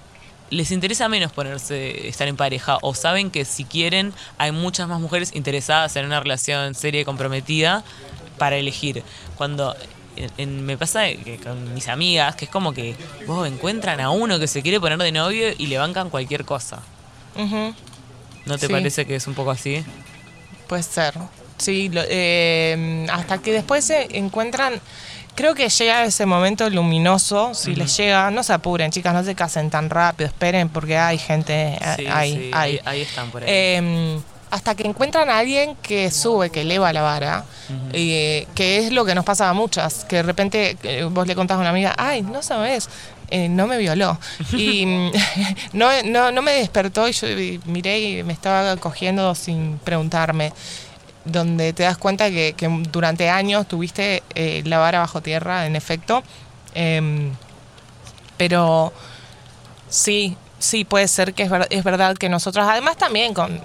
les 0.50 0.70
interesa 0.70 1.08
menos 1.08 1.32
ponerse 1.32 2.06
estar 2.06 2.28
en 2.28 2.36
pareja 2.36 2.78
o 2.82 2.94
saben 2.94 3.30
que 3.30 3.44
si 3.44 3.64
quieren 3.64 4.12
hay 4.38 4.52
muchas 4.52 4.86
más 4.88 5.00
mujeres 5.00 5.34
interesadas 5.34 5.96
en 5.96 6.06
una 6.06 6.20
relación 6.20 6.74
seria 6.74 7.00
y 7.00 7.04
comprometida 7.04 7.82
para 8.38 8.56
elegir 8.56 9.02
cuando 9.36 9.74
en- 10.16 10.30
en- 10.36 10.64
me 10.66 10.76
pasa 10.78 11.06
que 11.08 11.40
con 11.42 11.74
mis 11.74 11.88
amigas 11.88 12.36
que 12.36 12.44
es 12.44 12.50
como 12.50 12.72
que 12.72 12.94
vos 13.26 13.48
encuentran 13.48 14.00
a 14.00 14.10
uno 14.10 14.38
que 14.38 14.46
se 14.46 14.62
quiere 14.62 14.78
poner 14.80 14.98
de 14.98 15.10
novio 15.12 15.48
y 15.58 15.66
le 15.66 15.78
bancan 15.78 16.08
cualquier 16.10 16.44
cosa 16.44 16.82
¿no 18.46 18.58
te 18.58 18.66
Sí. 18.66 18.72
parece 18.72 19.06
que 19.06 19.16
es 19.16 19.26
un 19.26 19.34
poco 19.34 19.50
así? 19.50 19.82
Puede 20.68 20.82
ser. 20.84 21.14
Sí, 21.58 21.88
lo- 21.88 22.02
eh, 22.06 23.06
hasta 23.12 23.38
que 23.38 23.52
después 23.52 23.84
se 23.84 24.16
encuentran. 24.18 24.74
Creo 25.34 25.54
que 25.54 25.68
llega 25.68 26.04
ese 26.04 26.26
momento 26.26 26.70
luminoso, 26.70 27.54
si 27.54 27.74
les 27.74 27.96
llega, 27.96 28.30
no 28.30 28.44
se 28.44 28.52
apuren, 28.52 28.92
chicas, 28.92 29.12
no 29.12 29.24
se 29.24 29.34
casen 29.34 29.68
tan 29.68 29.90
rápido, 29.90 30.28
esperen 30.28 30.68
porque 30.68 30.96
hay 30.96 31.18
gente 31.18 31.74
eh, 31.80 31.94
Sí, 31.96 32.06
ahí, 32.06 32.32
sí, 32.34 32.80
ahí. 32.84 33.00
están 33.02 33.30
por 33.32 33.42
ahí 33.42 33.48
Eh, 33.50 34.20
hasta 34.52 34.76
que 34.76 34.86
encuentran 34.86 35.28
a 35.30 35.38
alguien 35.38 35.74
que 35.82 36.12
sube, 36.12 36.50
que 36.50 36.60
eleva 36.60 36.92
la 36.92 37.02
vara, 37.02 37.44
eh, 37.92 38.46
que 38.54 38.78
es 38.78 38.92
lo 38.92 39.04
que 39.04 39.16
nos 39.16 39.24
pasa 39.24 39.48
a 39.50 39.52
muchas, 39.54 40.04
que 40.04 40.16
de 40.16 40.22
repente 40.22 40.76
vos 41.10 41.26
le 41.26 41.34
contás 41.34 41.56
a 41.56 41.60
una 41.60 41.70
amiga, 41.70 41.92
ay, 41.98 42.22
no 42.22 42.40
sabes, 42.40 42.88
eh, 43.30 43.48
no 43.48 43.66
me 43.66 43.76
violó. 43.78 44.16
Y 44.56 44.86
mm, 44.86 45.10
no, 45.72 45.88
no, 46.04 46.30
no 46.30 46.42
me 46.42 46.52
despertó 46.52 47.08
y 47.08 47.12
yo 47.12 47.26
miré 47.64 47.98
y 47.98 48.22
me 48.22 48.32
estaba 48.32 48.76
cogiendo 48.76 49.34
sin 49.34 49.78
preguntarme. 49.82 50.52
Donde 51.24 51.72
te 51.72 51.84
das 51.84 51.96
cuenta 51.96 52.28
que, 52.30 52.54
que 52.56 52.68
durante 52.90 53.30
años 53.30 53.66
tuviste 53.66 54.22
eh, 54.34 54.62
la 54.66 54.78
vara 54.78 55.00
bajo 55.00 55.22
tierra, 55.22 55.66
en 55.66 55.76
efecto. 55.76 56.22
Em, 56.74 57.32
pero 58.36 58.92
Sí, 59.94 60.36
sí, 60.58 60.84
puede 60.84 61.06
ser 61.06 61.34
que 61.34 61.44
es, 61.44 61.52
es 61.70 61.84
verdad 61.84 62.16
que 62.16 62.28
nosotros, 62.28 62.66
además 62.68 62.96
también 62.96 63.32
con... 63.32 63.60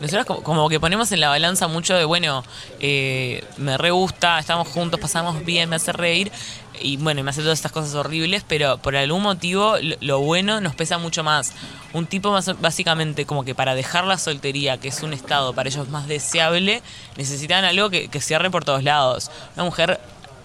Nosotros 0.00 0.42
como, 0.42 0.68
que 0.68 0.80
ponemos 0.80 1.12
en 1.12 1.20
la 1.20 1.28
balanza 1.28 1.68
mucho 1.68 1.94
de, 1.94 2.04
bueno, 2.04 2.44
eh, 2.80 3.44
me 3.56 3.78
re 3.78 3.90
gusta, 3.90 4.38
estamos 4.38 4.68
juntos, 4.68 4.98
pasamos 4.98 5.44
bien, 5.44 5.68
me 5.68 5.76
hace 5.76 5.92
reír 5.92 6.32
y 6.80 6.96
bueno, 6.96 7.22
me 7.22 7.30
hace 7.30 7.42
todas 7.42 7.58
estas 7.58 7.72
cosas 7.72 7.94
horribles, 7.94 8.44
pero 8.46 8.78
por 8.78 8.96
algún 8.96 9.22
motivo 9.22 9.76
lo, 9.80 9.96
lo 10.00 10.20
bueno 10.20 10.60
nos 10.60 10.74
pesa 10.74 10.98
mucho 10.98 11.22
más. 11.22 11.52
Un 11.92 12.06
tipo 12.06 12.32
más, 12.32 12.60
básicamente 12.60 13.26
como 13.26 13.44
que 13.44 13.54
para 13.54 13.74
dejar 13.74 14.04
la 14.04 14.18
soltería, 14.18 14.78
que 14.78 14.88
es 14.88 15.02
un 15.02 15.12
estado 15.12 15.52
para 15.52 15.68
ellos 15.68 15.88
más 15.88 16.08
deseable, 16.08 16.82
necesitan 17.16 17.64
algo 17.64 17.90
que, 17.90 18.08
que 18.08 18.20
cierre 18.20 18.50
por 18.50 18.64
todos 18.64 18.82
lados. 18.82 19.30
Una 19.54 19.64
mujer 19.64 20.00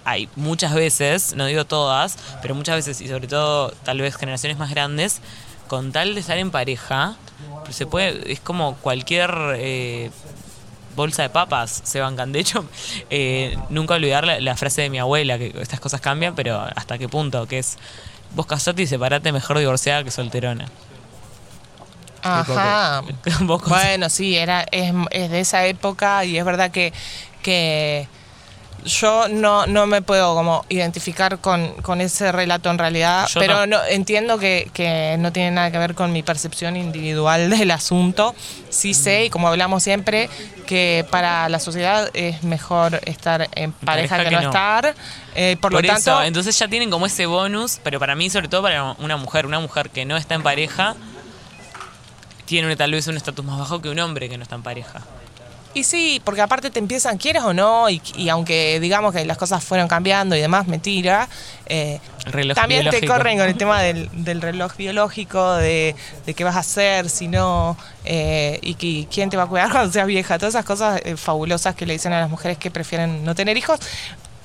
hay 0.08 0.30
muchas 0.36 0.74
veces, 0.74 1.36
no 1.36 1.46
digo 1.46 1.66
todas, 1.66 2.18
pero 2.42 2.56
muchas 2.56 2.76
veces 2.76 3.02
y 3.02 3.10
sobre 3.10 3.28
todo 3.28 3.72
tal 3.84 4.00
vez 4.00 4.16
generaciones 4.16 4.58
más 4.58 4.70
grandes, 4.70 5.20
con 5.68 5.92
tal 5.92 6.14
de 6.14 6.22
estar 6.22 6.38
en 6.38 6.52
pareja, 6.52 7.16
se 7.70 7.86
puede, 7.86 8.32
es 8.32 8.40
como 8.40 8.76
cualquier 8.78 9.32
eh, 9.58 10.12
bolsa 10.96 11.24
de 11.24 11.30
papas 11.30 11.82
se 11.84 12.02
bancan. 12.02 12.32
De 12.32 12.40
hecho, 12.40 12.66
eh, 13.10 13.58
nunca 13.70 13.96
olvidar 13.96 14.26
la, 14.26 14.40
la 14.40 14.56
frase 14.56 14.82
de 14.82 14.90
mi 14.90 15.00
abuela, 15.00 15.38
que 15.38 15.54
estas 15.62 15.80
cosas 15.80 16.02
cambian, 16.02 16.36
pero 16.36 16.60
hasta 16.76 16.98
qué 16.98 17.08
punto, 17.08 17.46
que 17.48 17.60
es 17.60 17.78
vos 18.36 18.46
casate 18.46 18.82
y 18.82 18.88
separate 18.88 19.32
mejor 19.32 19.58
divorciada 19.60 20.04
que 20.04 20.12
solterona. 20.12 20.66
Ajá. 22.22 23.04
Vos 23.42 23.64
Bueno, 23.68 24.10
sí, 24.10 24.36
era, 24.36 24.66
es, 24.72 24.94
es 25.12 25.30
de 25.30 25.40
esa 25.40 25.66
época 25.66 26.26
y 26.26 26.38
es 26.38 26.44
verdad 26.44 26.72
que, 26.72 26.92
que 27.42 28.08
yo 28.88 29.28
no, 29.30 29.68
no 29.68 29.86
me 29.86 30.02
puedo 30.02 30.34
como 30.34 30.66
identificar 30.70 31.40
con, 31.40 31.74
con 31.82 32.02
ese 32.02 32.32
relato 32.32 32.70
en 32.70 32.78
realidad, 32.78 33.28
Yo 33.28 33.40
pero 33.40 33.66
no. 33.66 33.78
no, 33.78 33.86
entiendo 33.86 34.40
que, 34.40 34.70
que 34.74 35.16
no 35.20 35.32
tiene 35.32 35.52
nada 35.52 35.72
que 35.72 35.78
ver 35.78 35.94
con 35.94 36.12
mi 36.12 36.24
percepción 36.24 36.76
individual 36.76 37.50
del 37.58 37.72
asunto. 37.72 38.34
Sí 38.70 38.94
sé, 38.94 39.26
y 39.26 39.30
como 39.30 39.48
hablamos 39.48 39.84
siempre, 39.84 40.30
que 40.66 41.06
para 41.10 41.48
la 41.50 41.60
sociedad 41.60 42.10
es 42.14 42.44
mejor 42.44 43.00
estar 43.06 43.50
en 43.56 43.72
pareja, 43.72 44.18
pareja 44.18 44.18
que, 44.24 44.36
que 44.36 44.42
no, 44.42 44.50
estar. 44.50 44.96
Eh, 45.36 45.58
por, 45.62 45.72
Por 45.72 45.84
lo 45.84 45.94
eso, 45.94 46.12
tanto, 46.12 46.24
entonces 46.24 46.58
ya 46.58 46.68
tienen 46.68 46.90
como 46.90 47.06
ese 47.06 47.26
bonus, 47.26 47.80
pero 47.84 48.00
para 48.00 48.16
mí, 48.16 48.30
sobre 48.30 48.48
todo 48.48 48.64
para 48.64 48.94
una 48.94 49.18
mujer, 49.18 49.46
una 49.46 49.60
mujer 49.60 49.90
que 49.90 50.06
no 50.06 50.18
está 50.18 50.36
en 50.36 50.44
pareja, 50.44 50.96
tiene 52.46 52.76
tal 52.76 52.92
vez 52.92 53.08
un 53.08 53.18
estatus 53.18 53.46
más 53.46 53.60
bajo 53.60 53.82
que 53.82 53.90
un 53.90 54.00
hombre 54.00 54.30
que 54.30 54.38
no 54.38 54.44
está 54.44 54.56
en 54.56 54.64
pareja. 54.64 55.02
Y 55.78 55.84
sí, 55.84 56.20
porque 56.26 56.42
aparte 56.42 56.72
te 56.72 56.80
empiezan, 56.80 57.20
quieres 57.20 57.44
o 57.44 57.54
no, 57.54 57.88
y, 57.88 58.02
y 58.16 58.30
aunque 58.30 58.80
digamos 58.80 59.14
que 59.14 59.24
las 59.26 59.38
cosas 59.38 59.64
fueron 59.64 59.88
cambiando 59.88 60.36
y 60.36 60.42
demás, 60.42 60.66
mentira, 60.68 61.30
eh, 61.68 62.00
reloj 62.26 62.56
también 62.56 62.90
te 62.90 63.06
corren 63.06 63.38
con 63.38 63.48
el 63.48 63.56
tema 63.56 63.84
del, 63.84 64.10
del 64.12 64.42
reloj 64.42 64.76
biológico, 64.76 65.54
de, 65.54 65.96
de 66.26 66.34
qué 66.34 66.44
vas 66.44 66.56
a 66.56 66.62
hacer, 66.62 67.12
si 67.12 67.28
no, 67.28 67.78
eh, 68.06 68.58
y 68.64 68.74
que, 68.74 69.08
quién 69.14 69.30
te 69.30 69.38
va 69.38 69.44
a 69.44 69.46
cuidar 69.46 69.70
cuando 69.72 69.94
seas 69.94 70.08
vieja, 70.08 70.40
todas 70.40 70.56
esas 70.56 70.66
cosas 70.66 71.00
eh, 71.06 71.16
fabulosas 71.16 71.76
que 71.76 71.86
le 71.86 71.94
dicen 71.94 72.12
a 72.12 72.22
las 72.22 72.30
mujeres 72.32 72.58
que 72.58 72.72
prefieren 72.72 73.24
no 73.24 73.36
tener 73.36 73.56
hijos, 73.56 73.80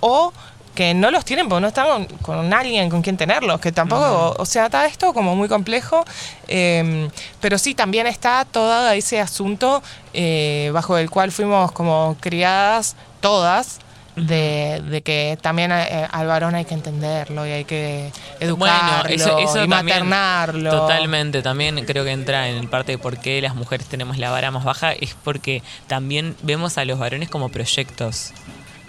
o 0.01 0.35
que 0.75 0.95
no 0.95 1.11
los 1.11 1.25
tienen 1.25 1.49
porque 1.49 1.61
no 1.61 1.69
están 1.69 2.07
con, 2.23 2.52
alguien 2.52 2.88
con 2.88 3.02
quien 3.02 3.17
tenerlos, 3.17 3.61
que 3.61 3.73
tampoco, 3.73 4.35
o 4.38 4.47
sea, 4.47 4.67
está 4.67 4.87
esto 4.87 5.12
como 5.12 5.37
muy 5.37 5.49
complejo, 5.49 6.05
eh, 6.49 7.09
pero 7.41 7.59
sí, 7.59 7.75
también 7.75 8.07
está 8.07 8.47
todo 8.50 8.91
ese 8.91 9.21
asunto 9.21 9.83
eh, 10.14 10.71
bajo 10.73 10.97
el 10.97 11.11
cual 11.11 11.33
fuimos 11.33 11.73
como 11.73 12.17
criadas 12.21 12.97
todas, 13.21 13.81
de, 14.17 14.83
de 14.91 15.02
que 15.02 15.38
también 15.41 15.73
eh, 15.73 16.07
al 16.11 16.26
varón 16.26 16.55
hay 16.55 16.67
que 16.67 16.75
entenderlo 16.75 17.47
y 17.47 17.50
hay 17.50 17.64
que 17.64 18.12
educarlo 18.41 19.11
y 19.11 19.17
también, 19.17 19.69
maternarlo. 19.71 20.71
Totalmente, 20.71 21.43
también 21.43 21.85
creo 21.87 22.05
que 22.05 22.11
entra 22.11 22.49
en 22.49 22.69
parte 22.69 22.93
de 22.93 22.99
por 22.99 23.19
qué 23.19 23.41
las 23.41 23.55
mujeres 23.55 23.87
tenemos 23.87 24.19
la 24.19 24.31
vara 24.31 24.50
más 24.50 24.64
baja, 24.64 24.93
es 24.93 25.17
porque 25.25 25.62
también 25.87 26.37
vemos 26.43 26.76
a 26.79 26.85
los 26.85 26.99
varones 26.99 27.31
como 27.31 27.49
proyectos. 27.49 28.33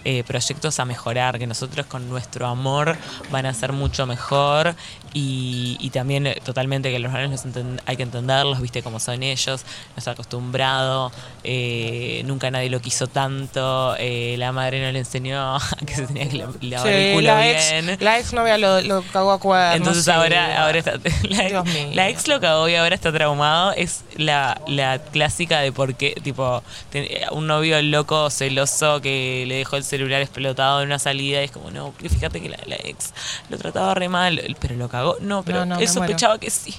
Eh, 0.05 0.23
proyectos 0.23 0.79
a 0.79 0.85
mejorar, 0.85 1.39
que 1.39 1.47
nosotros 1.47 1.85
con 1.85 2.09
nuestro 2.09 2.47
amor 2.47 2.97
van 3.31 3.45
a 3.45 3.53
ser 3.53 3.71
mucho 3.71 4.05
mejor 4.05 4.75
y, 5.13 5.77
y 5.79 5.89
también 5.91 6.27
eh, 6.27 6.37
totalmente 6.43 6.91
que 6.91 6.99
los 6.99 7.11
enten- 7.11 7.79
hay 7.85 7.95
que 7.97 8.03
entenderlos, 8.03 8.59
viste 8.61 8.81
cómo 8.81 8.99
son 8.99 9.21
ellos, 9.23 9.63
no 9.95 9.97
está 9.97 10.11
acostumbrado, 10.11 11.11
eh, 11.43 12.21
nunca 12.25 12.49
nadie 12.51 12.69
lo 12.69 12.79
quiso 12.81 13.07
tanto, 13.07 13.95
eh, 13.99 14.35
la 14.39 14.51
madre 14.51 14.83
no 14.83 14.91
le 14.91 14.99
enseñó 14.99 15.55
a 15.55 15.59
que 15.85 15.95
se 15.95 16.07
tenía 16.07 16.27
que 16.27 16.37
la- 16.37 16.49
lavar 16.61 16.91
el 16.91 17.07
Sí, 17.09 17.13
culo 17.13 17.27
la, 17.27 17.41
bien. 17.41 17.89
ex, 17.89 18.01
la 18.01 18.19
ex 18.19 18.33
novia 18.33 18.57
lo, 18.57 18.81
lo 18.81 19.01
cagó 19.03 19.31
a 19.31 19.39
cuernos. 19.39 19.75
Entonces 19.77 20.07
ahora, 20.07 20.63
ahora 20.63 20.79
está, 20.79 20.93
la, 21.29 21.43
Dios 21.43 21.65
mío. 21.65 21.89
la 21.93 22.09
ex 22.09 22.27
lo 22.27 22.39
cagó 22.39 22.67
y 22.69 22.75
ahora 22.75 22.95
está 22.95 23.11
traumado. 23.11 23.73
Es 23.73 24.03
la, 24.17 24.59
la 24.67 24.99
clásica 24.99 25.59
de 25.59 25.71
por 25.71 25.95
qué, 25.95 26.15
tipo, 26.23 26.63
ten- 26.89 27.07
un 27.31 27.45
novio 27.47 27.81
loco, 27.81 28.29
celoso, 28.29 29.01
que 29.01 29.45
le 29.47 29.55
dejó 29.55 29.75
el 29.75 29.83
celular 29.83 30.21
explotado 30.21 30.81
en 30.81 30.87
una 30.87 30.99
salida 30.99 31.41
y 31.41 31.45
es 31.45 31.51
como, 31.51 31.69
no, 31.71 31.93
fíjate 31.99 32.41
que 32.41 32.49
la, 32.49 32.57
la 32.65 32.75
ex 32.77 33.13
lo 33.49 33.57
trataba 33.57 33.93
re 33.93 34.09
mal, 34.09 34.41
pero 34.59 34.75
lo 34.75 34.89
cagó. 34.89 35.02
No, 35.21 35.43
pero 35.43 35.59
No, 35.65 35.75
no, 35.75 35.79
él 35.81 35.87
sospechaba 35.87 36.37
que 36.39 36.49
sí. 36.49 36.73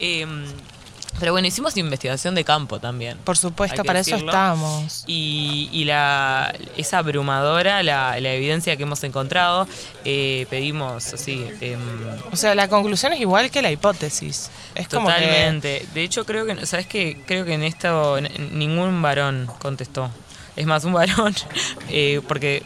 Em, 0.00 0.44
pero 1.20 1.32
bueno, 1.32 1.46
hicimos 1.46 1.76
investigación 1.76 2.34
de 2.34 2.42
campo 2.42 2.80
también. 2.80 3.18
Por 3.18 3.36
supuesto, 3.36 3.84
para 3.84 4.00
eso 4.00 4.16
estamos. 4.16 5.04
Y, 5.06 5.68
y 5.70 5.84
la, 5.84 6.54
es 6.76 6.94
abrumadora 6.94 7.82
la, 7.82 8.18
la 8.18 8.32
evidencia 8.32 8.76
que 8.78 8.84
hemos 8.84 9.04
encontrado. 9.04 9.68
Eh, 10.06 10.46
pedimos 10.48 11.12
así. 11.12 11.46
em, 11.60 11.78
O 12.32 12.36
sea, 12.36 12.54
la 12.54 12.68
conclusión 12.68 13.12
es 13.12 13.20
igual 13.20 13.50
que 13.50 13.60
la 13.60 13.70
hipótesis. 13.70 14.50
Es 14.74 14.88
como 14.88 15.06
que- 15.08 15.12
Totalmente. 15.14 15.86
De 15.92 16.02
hecho, 16.02 16.24
creo 16.24 16.46
que, 16.46 16.64
¿sabes 16.66 16.86
qué? 16.86 17.22
Creo 17.26 17.44
que 17.44 17.54
en 17.54 17.62
esto 17.62 18.18
ningún 18.52 19.02
varón 19.02 19.50
contestó. 19.60 20.10
Es 20.56 20.66
más, 20.66 20.84
un 20.84 20.92
varón, 20.94 21.34
eh, 21.90 22.20
porque 22.26 22.62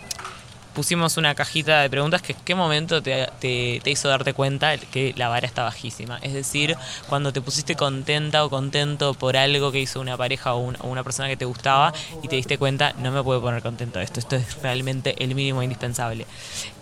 pusimos 0.77 1.17
una 1.17 1.35
cajita 1.35 1.81
de 1.81 1.91
preguntas 1.91 2.21
que 2.23 2.35
qué 2.45 2.55
momento 2.55 3.03
te, 3.03 3.27
te- 3.41 3.81
hizo 3.91 4.09
darte 4.09 4.35
cuenta 4.35 4.77
que 4.77 5.15
la 5.17 5.29
vara 5.29 5.47
está 5.47 5.63
bajísima. 5.65 6.19
Es 6.23 6.35
decir, 6.35 6.77
cuando 7.09 7.33
te 7.33 7.41
pusiste 7.41 7.75
contenta 7.75 8.45
o 8.45 8.51
contento 8.51 9.15
por 9.15 9.37
algo 9.39 9.73
que 9.73 9.81
hizo 9.81 10.01
una 10.01 10.17
pareja 10.19 10.53
o, 10.55 10.59
un- 10.59 10.77
o 10.83 10.89
una 10.89 11.03
persona 11.03 11.29
que 11.29 11.37
te 11.39 11.47
gustaba 11.47 11.93
y 12.23 12.29
te 12.29 12.37
diste 12.37 12.59
cuenta, 12.59 12.93
no 12.99 13.11
me 13.11 13.23
puedo 13.23 13.41
poner 13.41 13.63
contento 13.63 13.99
de 13.99 14.05
esto, 14.05 14.21
esto 14.21 14.37
es 14.37 14.63
realmente 14.63 15.17
el 15.25 15.35
mínimo 15.35 15.63
indispensable. 15.63 16.27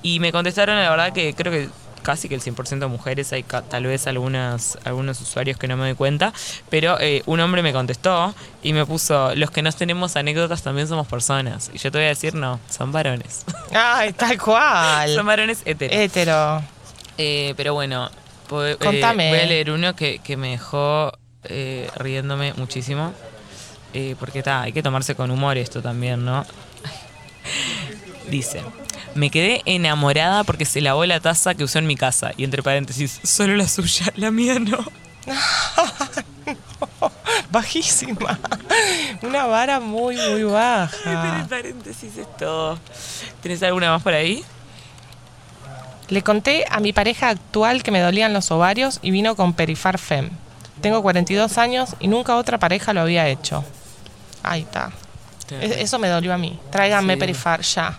Y 0.03 0.19
me 0.21 0.33
contestaron, 0.33 0.77
la 0.77 0.91
verdad 0.91 1.13
que 1.13 1.33
creo 1.35 1.53
que 1.53 1.69
casi 2.05 2.29
que 2.29 2.37
el 2.37 2.41
100% 2.41 2.79
de 2.79 2.87
mujeres, 2.87 3.33
hay 3.33 3.43
tal 3.43 3.85
vez 3.85 4.07
algunas, 4.07 4.79
algunos 4.85 5.21
usuarios 5.21 5.59
que 5.59 5.67
no 5.67 5.77
me 5.77 5.87
doy 5.87 5.95
cuenta, 5.95 6.33
pero 6.71 7.01
eh, 7.01 7.23
un 7.27 7.41
hombre 7.41 7.63
me 7.63 7.73
contestó 7.73 8.33
y 8.63 8.73
me 8.73 8.87
puso, 8.87 9.35
los 9.35 9.51
que 9.51 9.63
no 9.63 9.73
tenemos 9.73 10.15
anécdotas 10.15 10.63
también 10.63 10.87
somos 10.87 11.09
personas. 11.09 11.71
Y 11.75 11.79
yo 11.79 11.91
te 11.91 11.99
voy 11.99 12.05
a 12.05 12.11
decir, 12.11 12.35
no, 12.35 12.61
son 12.71 12.93
varones. 12.93 13.45
Ay, 13.75 14.13
tal 14.13 14.41
cual. 14.41 15.13
son 15.13 15.27
varones 15.27 15.63
heteros. 15.65 15.97
Hétero. 15.97 16.63
Eh, 17.19 17.55
pero 17.57 17.75
bueno, 17.75 18.09
eh, 18.53 18.77
Contame. 18.81 19.31
voy 19.31 19.41
a 19.41 19.47
leer 19.47 19.71
uno 19.71 19.97
que, 19.97 20.21
que 20.21 20.37
me 20.37 20.51
dejó 20.51 21.13
eh, 21.45 21.89
riéndome 21.97 22.53
muchísimo. 22.55 23.13
Eh, 23.93 24.17
porque 24.19 24.41
está, 24.41 24.63
hay 24.63 24.73
que 24.73 24.83
tomarse 24.83 25.15
con 25.15 25.31
humor 25.31 25.57
esto 25.57 25.81
también, 25.81 26.25
¿no? 26.25 26.45
Dice, 28.29 28.61
me 29.15 29.31
quedé 29.31 29.63
enamorada 29.67 30.45
porque 30.45 30.65
se 30.65 30.81
lavó 30.81 31.05
la 31.07 31.21
taza 31.21 31.55
que 31.55 31.65
usó 31.65 31.79
en 31.79 31.87
mi 31.87 31.97
casa. 31.97 32.33
Y 32.37 32.45
entre 32.45 32.63
paréntesis, 32.63 33.21
solo 33.23 33.57
la 33.57 33.69
suya, 33.69 34.07
la 34.17 34.31
mía 34.31 34.59
no. 34.59 34.79
Bajísima. 37.51 38.39
Una 39.23 39.47
vara 39.47 39.81
muy, 39.81 40.17
muy 40.17 40.25
Entre 40.25 40.45
baja. 40.45 41.47
paréntesis 41.49 42.17
es 42.17 42.37
todo. 42.37 42.79
¿Tenés 43.43 43.63
alguna 43.63 43.91
más 43.91 44.03
por 44.03 44.13
ahí? 44.15 44.45
Le 46.09 46.23
conté 46.23 46.65
a 46.71 46.81
mi 46.81 46.93
pareja 46.93 47.31
actual 47.31 47.83
que 47.83 47.91
me 47.91 48.01
dolían 48.01 48.33
los 48.33 48.51
ovarios 48.51 48.99
y 49.03 49.11
vino 49.11 49.37
con 49.37 49.55
Perifar 49.55 49.99
Fem. 49.99 50.31
Tengo 50.81 51.03
42 51.03 51.57
años 51.59 51.95
y 52.01 52.09
nunca 52.09 52.37
otra 52.37 52.59
pareja 52.59 52.93
lo 52.93 53.01
había 53.01 53.27
hecho. 53.29 53.65
Ahí 54.43 54.63
está. 54.63 54.91
Es- 55.51 55.77
Eso 55.79 55.99
me 55.99 56.09
dolió 56.09 56.35
a 56.35 56.39
mí. 56.39 56.59
Tráiganme 56.71 57.15
Sí. 57.15 57.21
Perifar 57.21 57.61
ya. 57.63 57.99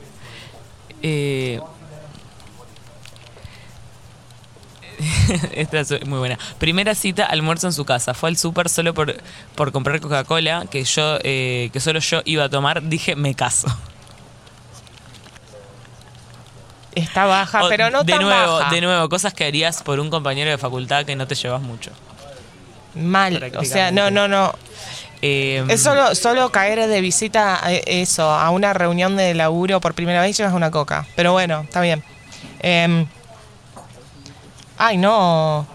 Eh, 1.07 1.59
Esta 5.53 5.79
es 5.81 6.07
muy 6.07 6.17
buena. 6.17 6.39
Primera 6.57 6.95
cita, 6.95 7.25
almuerzo 7.25 7.67
en 7.67 7.74
su 7.74 7.85
casa. 7.85 8.15
Fue 8.15 8.29
al 8.29 8.38
súper 8.38 8.69
solo 8.69 8.95
por, 8.95 9.15
por 9.53 9.71
comprar 9.71 10.00
Coca-Cola, 10.01 10.65
que 10.71 10.83
yo 10.83 11.19
eh, 11.21 11.69
que 11.71 11.79
solo 11.79 12.00
yo 12.00 12.21
iba 12.25 12.45
a 12.45 12.50
tomar. 12.50 12.81
Dije, 12.81 13.15
me 13.15 13.35
caso. 13.35 13.67
Está 16.95 17.25
baja, 17.25 17.65
O, 17.65 17.69
pero 17.69 17.91
no 17.91 18.03
de 18.03 18.13
tan 18.13 18.24
nuevo, 18.24 18.53
baja. 18.57 18.74
De 18.74 18.81
nuevo, 18.81 19.07
cosas 19.07 19.33
que 19.35 19.45
harías 19.45 19.83
por 19.83 20.00
un 20.00 20.09
compañero 20.09 20.50
de 20.50 20.57
facultad 20.57 21.05
que 21.05 21.15
no 21.15 21.27
te 21.27 21.35
llevas 21.35 21.62
mucho. 21.62 21.91
Mal. 22.95 23.51
O 23.57 23.63
sea, 23.63 23.91
no, 23.91 24.09
no, 24.09 24.27
no. 24.27 24.55
Eh, 25.27 25.65
Es 25.70 25.82
solo, 25.82 26.13
solo 26.13 26.51
caer 26.51 26.88
de 26.88 27.01
visita 27.01 27.65
a 27.65 27.72
eso, 27.72 28.29
a 28.29 28.51
una 28.51 28.74
reunión 28.74 29.15
de 29.17 29.34
laburo 29.34 29.82
por 29.82 29.96
primera 29.96 30.22
vez 30.22 30.32
y 30.32 30.34
llevas 30.34 30.53
una 30.53 30.70
coca. 30.70 31.08
Pero 31.15 31.32
bueno, 31.32 31.62
está 31.62 31.82
bien. 31.82 32.03
Em, 32.60 33.08
ay, 34.77 34.98
no. 34.98 35.65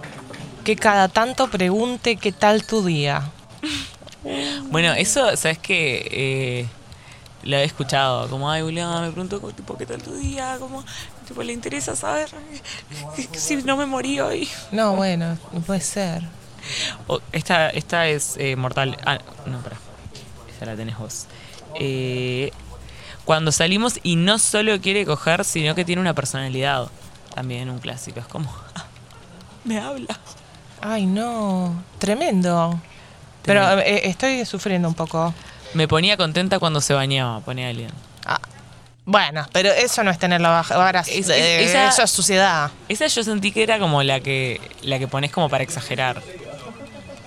Que 0.63 0.77
cada 0.77 1.09
tanto 1.09 1.49
pregunte 1.51 2.17
qué 2.17 2.31
tal 2.31 2.65
tu 2.65 2.85
día. 2.85 3.31
Bueno, 4.71 4.93
eso, 4.93 5.37
¿sabes 5.37 5.59
qué? 5.59 6.07
Eh, 6.13 6.67
lo 7.43 7.57
he 7.57 7.65
escuchado, 7.65 8.29
como, 8.29 8.51
ay, 8.51 8.63
Julián, 8.63 9.01
me 9.03 9.11
pregunto, 9.11 9.41
tipo, 9.53 9.77
¿qué 9.77 9.87
tal 9.87 10.01
tu 10.03 10.15
día? 10.15 10.59
Como, 10.61 10.85
tipo, 11.27 11.43
le 11.43 11.53
interesa 11.55 11.97
saber 11.97 12.29
si 13.33 13.57
no 13.57 13.77
me 13.77 13.87
morí 13.87 14.21
hoy. 14.21 14.49
No, 14.71 14.95
bueno, 14.95 15.39
no 15.51 15.61
puede 15.61 15.81
ser. 15.81 16.23
Esta, 17.33 17.71
esta 17.71 18.07
es 18.09 18.37
eh, 18.39 18.57
mortal. 18.57 18.97
Ah, 19.05 19.19
no, 19.47 19.59
pará. 19.61 19.77
Esta 20.53 20.67
la 20.67 20.77
tenés 20.77 20.99
vos. 20.99 21.27
Eh, 21.79 22.51
cuando 23.25 23.53
salimos 23.53 24.01
y 24.03 24.17
no 24.17 24.39
solo 24.39 24.81
quiere 24.81 25.05
coger, 25.07 25.45
sino 25.45 25.75
que 25.75 25.85
tiene 25.85 26.01
una 26.01 26.15
personalidad. 26.15 26.89
También 27.35 27.71
un 27.71 27.79
clásico. 27.79 28.21
Es 28.21 28.27
como, 28.27 28.53
ah, 28.75 28.85
me 29.65 29.79
habla. 29.79 30.19
Ay, 30.81 31.07
no. 31.07 31.83
Tremendo. 31.99 32.81
Pero 33.43 33.79
eh, 33.81 34.09
estoy 34.09 34.45
sufriendo 34.45 34.89
un 34.89 34.95
poco. 34.95 35.33
Me 35.75 35.87
ponía 35.89 36.17
contenta 36.17 36.59
cuando 36.59 36.81
se 36.81 36.95
bañaba, 36.95 37.41
pone 37.41 37.67
alguien. 37.67 37.91
Ah, 38.27 38.41
bueno, 39.05 39.47
pero 39.53 39.71
eso 39.71 40.03
no 40.05 40.11
es 40.11 40.19
tener 40.19 40.41
la 40.41 40.51
baja. 40.51 40.75
Ahora, 40.75 41.01
Es- 41.01 41.09
es- 41.09 41.29
eh, 41.31 41.65
esa- 41.65 41.89
Eso 41.89 42.03
es 42.03 42.11
suciedad. 42.11 42.71
Esa 42.89 43.07
yo 43.07 43.23
sentí 43.25 43.51
que 43.53 43.63
era 43.63 43.79
como 43.79 44.03
la 44.03 44.21
que 44.21 44.61
la 44.83 44.99
que 44.99 45.09
pones 45.09 45.31
como 45.31 45.49
para 45.49 45.63
exagerar. 45.65 46.21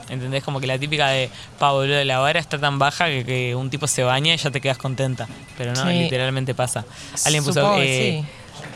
¿Entendés? 0.09 0.43
Como 0.43 0.59
que 0.59 0.67
la 0.67 0.77
típica 0.77 1.07
de 1.07 1.29
Pablo 1.59 1.81
de 1.93 2.05
la 2.05 2.19
vara 2.19 2.39
está 2.39 2.59
tan 2.59 2.77
baja 2.79 3.05
que, 3.07 3.23
que 3.25 3.55
un 3.55 3.69
tipo 3.69 3.87
se 3.87 4.03
baña 4.03 4.33
y 4.33 4.37
ya 4.37 4.51
te 4.51 4.59
quedas 4.61 4.77
contenta. 4.77 5.27
Pero 5.57 5.73
no, 5.73 5.83
Sí. 5.89 5.93
literalmente 5.99 6.53
pasa. 6.53 6.85
Alguien 7.25 7.43
puso 7.43 7.61
Supongo 7.61 7.81
eh, 7.81 8.23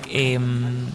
em, 0.09 0.87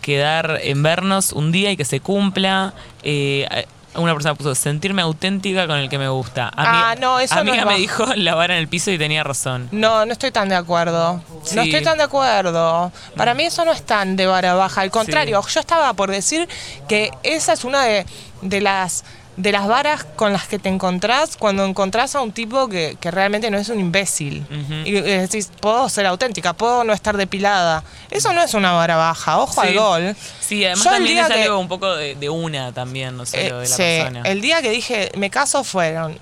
quedar 0.00 0.58
en 0.62 0.82
vernos 0.82 1.32
un 1.32 1.52
día 1.52 1.70
y 1.70 1.76
que 1.76 1.84
se 1.84 2.00
cumpla. 2.00 2.74
Eh, 3.02 3.46
una 3.94 4.14
persona 4.14 4.34
puso 4.34 4.54
sentirme 4.54 5.02
auténtica 5.02 5.66
con 5.66 5.76
el 5.76 5.90
que 5.90 5.98
me 5.98 6.08
gusta. 6.08 6.50
Ah, 6.56 6.94
no, 6.98 7.20
eso 7.20 7.34
no 7.34 7.40
amiga 7.42 7.58
es 7.58 7.66
me 7.66 7.76
dijo 7.76 8.06
la 8.16 8.34
vara 8.34 8.54
en 8.54 8.60
el 8.60 8.68
piso 8.68 8.90
y 8.90 8.96
tenía 8.96 9.22
razón. 9.22 9.68
No, 9.70 10.06
no 10.06 10.12
estoy 10.12 10.30
tan 10.30 10.48
de 10.48 10.54
acuerdo. 10.54 11.22
Sí. 11.44 11.56
No 11.56 11.62
estoy 11.62 11.82
tan 11.82 11.98
de 11.98 12.04
acuerdo. 12.04 12.90
Para 13.16 13.34
mí 13.34 13.44
eso 13.44 13.66
no 13.66 13.72
es 13.72 13.82
tan 13.84 14.16
de 14.16 14.24
vara 14.26 14.54
baja. 14.54 14.80
Al 14.80 14.90
contrario, 14.90 15.42
yo 15.46 15.60
estaba 15.60 15.92
por 15.92 16.10
decir 16.10 16.48
que 16.88 17.10
esa 17.22 17.52
es 17.52 17.64
una 17.64 17.84
de, 17.84 18.06
de 18.40 18.60
las 18.62 19.04
de 19.36 19.50
las 19.50 19.66
varas 19.66 20.04
con 20.16 20.32
las 20.32 20.46
que 20.46 20.58
te 20.58 20.68
encontrás 20.68 21.36
cuando 21.38 21.64
encontrás 21.64 22.14
a 22.14 22.20
un 22.20 22.32
tipo 22.32 22.68
que, 22.68 22.98
que 23.00 23.10
realmente 23.10 23.50
no 23.50 23.56
es 23.58 23.68
un 23.70 23.80
imbécil. 23.80 24.44
Y, 24.84 24.90
y 24.90 25.00
decís, 25.00 25.50
puedo 25.60 25.88
ser 25.88 26.04
auténtica, 26.06 26.52
puedo 26.52 26.84
no 26.84 26.92
estar 26.92 27.16
depilada. 27.16 27.82
Eso 28.10 28.32
no 28.34 28.42
es 28.42 28.52
una 28.54 28.72
vara 28.72 28.96
baja. 28.96 29.38
Ojo 29.38 29.62
Sí. 29.62 29.68
al 29.68 29.74
gol. 29.78 30.16
Sí, 30.40 30.64
además 30.64 30.84
Yo 30.84 30.90
el 30.90 30.96
también 30.96 31.14
día 31.16 31.26
es 31.28 31.32
que- 31.34 31.42
algo 31.44 31.58
un 31.58 31.68
poco 31.68 31.94
de, 31.96 32.14
de 32.14 32.28
una 32.28 32.72
también, 32.72 33.16
no 33.16 33.22
Eh, 33.24 33.26
de 33.44 33.50
la 33.50 33.66
sí, 33.66 33.76
persona. 33.82 34.22
el 34.24 34.40
día 34.42 34.60
que 34.60 34.70
dije 34.70 35.10
me 35.16 35.30
caso 35.30 35.64
fueron. 35.64 36.18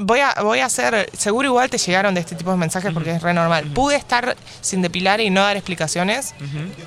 Voy 0.00 0.20
a, 0.20 0.34
voy 0.42 0.60
a 0.60 0.64
hacer, 0.64 1.10
seguro 1.16 1.48
igual 1.48 1.68
te 1.68 1.76
llegaron 1.76 2.14
de 2.14 2.22
este 2.22 2.34
tipo 2.34 2.50
de 2.50 2.56
mensajes 2.56 2.92
porque 2.94 3.10
es 3.10 3.20
re 3.22 3.34
normal. 3.34 3.66
Pude 3.74 3.94
estar 3.96 4.36
sin 4.62 4.80
depilar 4.80 5.20
y 5.20 5.28
no 5.28 5.42
dar 5.42 5.54
explicaciones 5.58 6.34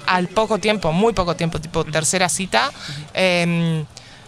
al 0.07 0.27
poco 0.27 0.57
tiempo, 0.57 0.91
muy 0.91 1.13
poco 1.13 1.35
tiempo, 1.35 1.61
tipo 1.61 1.85
tercera 1.85 2.27
cita. 2.29 2.71
em, 3.13 3.85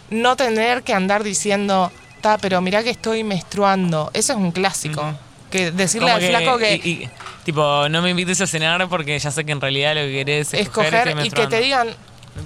no 0.09 0.35
tener 0.35 0.83
que 0.83 0.93
andar 0.93 1.23
diciendo, 1.23 1.91
ta, 2.21 2.37
pero 2.37 2.61
mirá 2.61 2.83
que 2.83 2.89
estoy 2.89 3.23
menstruando. 3.23 4.09
Eso 4.13 4.33
es 4.33 4.39
un 4.39 4.51
clásico. 4.51 5.13
Que 5.51 5.71
decirle 5.71 6.11
Como 6.11 6.17
al 6.17 6.29
flaco 6.29 6.57
que 6.57 6.75
y- 6.75 6.89
y, 6.89 7.09
tipo, 7.45 7.87
no 7.89 8.01
me 8.01 8.09
invites 8.09 8.41
a 8.41 8.47
cenar 8.47 8.87
porque 8.89 9.17
ya 9.17 9.31
sé 9.31 9.45
que 9.45 9.53
en 9.53 9.61
realidad 9.61 9.95
lo 9.95 10.01
que 10.01 10.11
querés 10.11 10.53
es 10.53 10.61
escoger 10.61 10.91
coger 11.13 11.25
y 11.25 11.29
que 11.29 11.47
te 11.47 11.61
digan, 11.61 11.87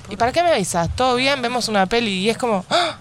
¿y 0.10 0.16
para 0.18 0.32
qué 0.32 0.44
me 0.44 0.52
avisas? 0.52 0.88
¿Todo 0.96 1.16
bien? 1.16 1.42
Vemos 1.42 1.68
una 1.68 1.88
peli 1.88 2.12
y 2.12 2.30
es 2.30 2.38
como, 2.38 2.64
¡ah! 2.70 2.98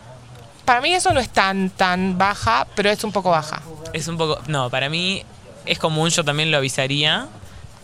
para 0.64 0.80
mí 0.80 0.94
eso 0.94 1.12
no 1.12 1.20
es 1.20 1.28
tan, 1.28 1.68
tan 1.70 2.16
baja, 2.16 2.66
pero 2.74 2.88
es 2.90 3.04
un 3.04 3.12
poco 3.12 3.30
baja. 3.30 3.60
Es 3.92 4.08
un 4.08 4.16
poco... 4.16 4.38
No, 4.46 4.70
para 4.70 4.88
mí 4.88 5.22
es 5.66 5.78
común, 5.78 6.08
yo 6.10 6.24
también 6.24 6.50
lo 6.50 6.56
avisaría. 6.56 7.26